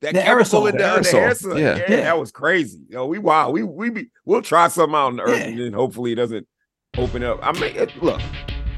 that- 0.00 0.12
The 0.14 0.20
aerosol. 0.20 0.22
chemical 0.22 0.66
in 0.66 0.76
The 0.76 0.82
the, 0.82 0.82
the 0.82 0.88
aerosol, 1.16 1.28
aerosol. 1.28 1.58
yeah. 1.60 1.76
Yeah. 1.76 1.84
Yeah. 1.88 2.00
that 2.02 2.18
was 2.18 2.30
crazy. 2.32 2.80
Yo, 2.90 3.06
we 3.06 3.18
wow, 3.18 3.50
we 3.50 3.62
we 3.62 3.88
be 3.90 4.10
we'll 4.24 4.42
try 4.42 4.68
something 4.68 4.94
out 4.94 5.06
on 5.06 5.16
the 5.16 5.22
earth, 5.22 5.38
Yeah. 5.40 5.46
and 5.46 5.58
then 5.58 5.72
hopefully 5.72 6.12
it 6.12 6.16
doesn't 6.16 6.46
open 6.98 7.22
up. 7.22 7.38
I 7.42 7.52
mean, 7.52 7.74
it, 7.76 7.90
look, 8.02 8.20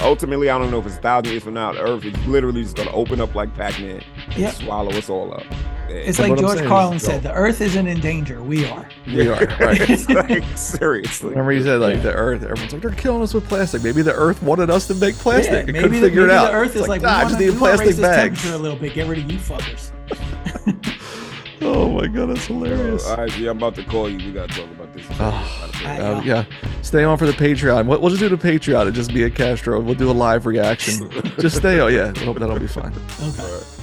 ultimately, 0.00 0.50
I 0.50 0.58
don't 0.58 0.70
know 0.70 0.78
if 0.78 0.86
it's 0.86 0.96
a 0.96 1.00
thousand 1.00 1.30
years 1.32 1.42
from 1.42 1.54
now, 1.54 1.72
the 1.72 1.80
earth 1.80 2.04
is 2.04 2.14
literally 2.26 2.62
just 2.62 2.76
gonna 2.76 2.92
open 2.92 3.20
up 3.20 3.34
like 3.34 3.54
Pac-Man 3.54 4.02
and 4.28 4.36
Yep. 4.36 4.54
swallow 4.54 4.90
us 4.92 5.08
all 5.10 5.32
up. 5.34 5.42
Yeah. 5.88 5.94
It's 5.94 6.18
like 6.18 6.36
George 6.38 6.62
Carlin 6.64 6.98
said, 6.98 7.22
the 7.22 7.32
earth 7.32 7.60
isn't 7.60 7.86
in 7.86 8.00
danger. 8.00 8.42
We 8.42 8.66
are. 8.68 8.88
We 9.06 9.28
are, 9.28 9.44
right. 9.60 10.08
like 10.08 10.58
seriously. 10.58 11.30
Remember 11.30 11.52
he 11.52 11.62
said 11.62 11.80
like 11.80 12.02
the 12.02 12.12
Earth. 12.12 12.42
Everyone's 12.42 12.72
like 12.72 12.82
they're 12.82 12.90
killing 12.92 13.22
us 13.22 13.32
with 13.34 13.46
plastic. 13.48 13.82
Maybe 13.82 14.02
the 14.02 14.14
Earth 14.14 14.42
wanted 14.42 14.70
us 14.70 14.86
to 14.88 14.94
make 14.94 15.14
plastic. 15.16 15.52
Yeah, 15.52 15.58
it 15.60 15.66
maybe, 15.66 15.78
couldn't 15.80 16.00
the, 16.00 16.06
figure 16.08 16.20
maybe 16.22 16.32
it 16.32 16.36
out. 16.36 16.46
the 16.50 16.56
earth 16.56 16.70
It's 16.72 16.82
is 16.82 16.88
like, 16.88 17.02
nah, 17.02 17.08
I 17.08 17.24
we 17.24 17.30
just 17.30 17.32
wanna, 17.34 17.44
need 17.46 17.52
we 17.52 17.58
plastic 17.58 17.86
raise 17.86 18.00
bags. 18.00 18.42
temperature 18.42 18.54
a 18.54 18.58
little 18.58 18.78
bit. 18.78 18.94
Get 18.94 19.06
rid 19.06 19.18
of 19.18 19.30
you 19.30 19.38
fuckers. 19.38 19.92
Oh 21.62 21.88
my 21.90 22.06
god, 22.06 22.26
that's 22.26 22.46
hilarious. 22.46 23.06
All 23.06 23.16
right, 23.16 23.38
yeah, 23.38 23.50
I'm 23.50 23.56
about 23.56 23.74
to 23.76 23.82
call 23.82 24.10
you. 24.10 24.18
We 24.18 24.30
gotta 24.32 24.52
talk 24.52 24.70
about 24.70 24.92
this. 24.92 25.06
Oh, 25.18 25.70
I 25.84 25.98
Uh, 25.98 26.20
yeah, 26.22 26.44
stay 26.82 27.02
on 27.02 27.16
for 27.16 27.26
the 27.26 27.32
Patreon. 27.32 27.86
We'll, 27.86 27.98
we'll 28.00 28.10
just 28.10 28.20
do 28.20 28.28
the 28.28 28.36
Patreon 28.36 28.86
and 28.86 28.94
just 28.94 29.12
be 29.12 29.22
a 29.24 29.30
Castro. 29.30 29.80
We'll 29.80 29.94
do 29.94 30.10
a 30.10 30.12
live 30.12 30.44
reaction. 30.46 31.10
just 31.40 31.56
stay. 31.56 31.80
Oh 31.80 31.86
yeah, 31.86 32.12
I 32.14 32.18
hope 32.24 32.38
that'll 32.38 32.58
be 32.58 32.66
fine. 32.66 32.92
Okay. 33.20 33.42
All 33.42 33.54
right. 33.54 33.75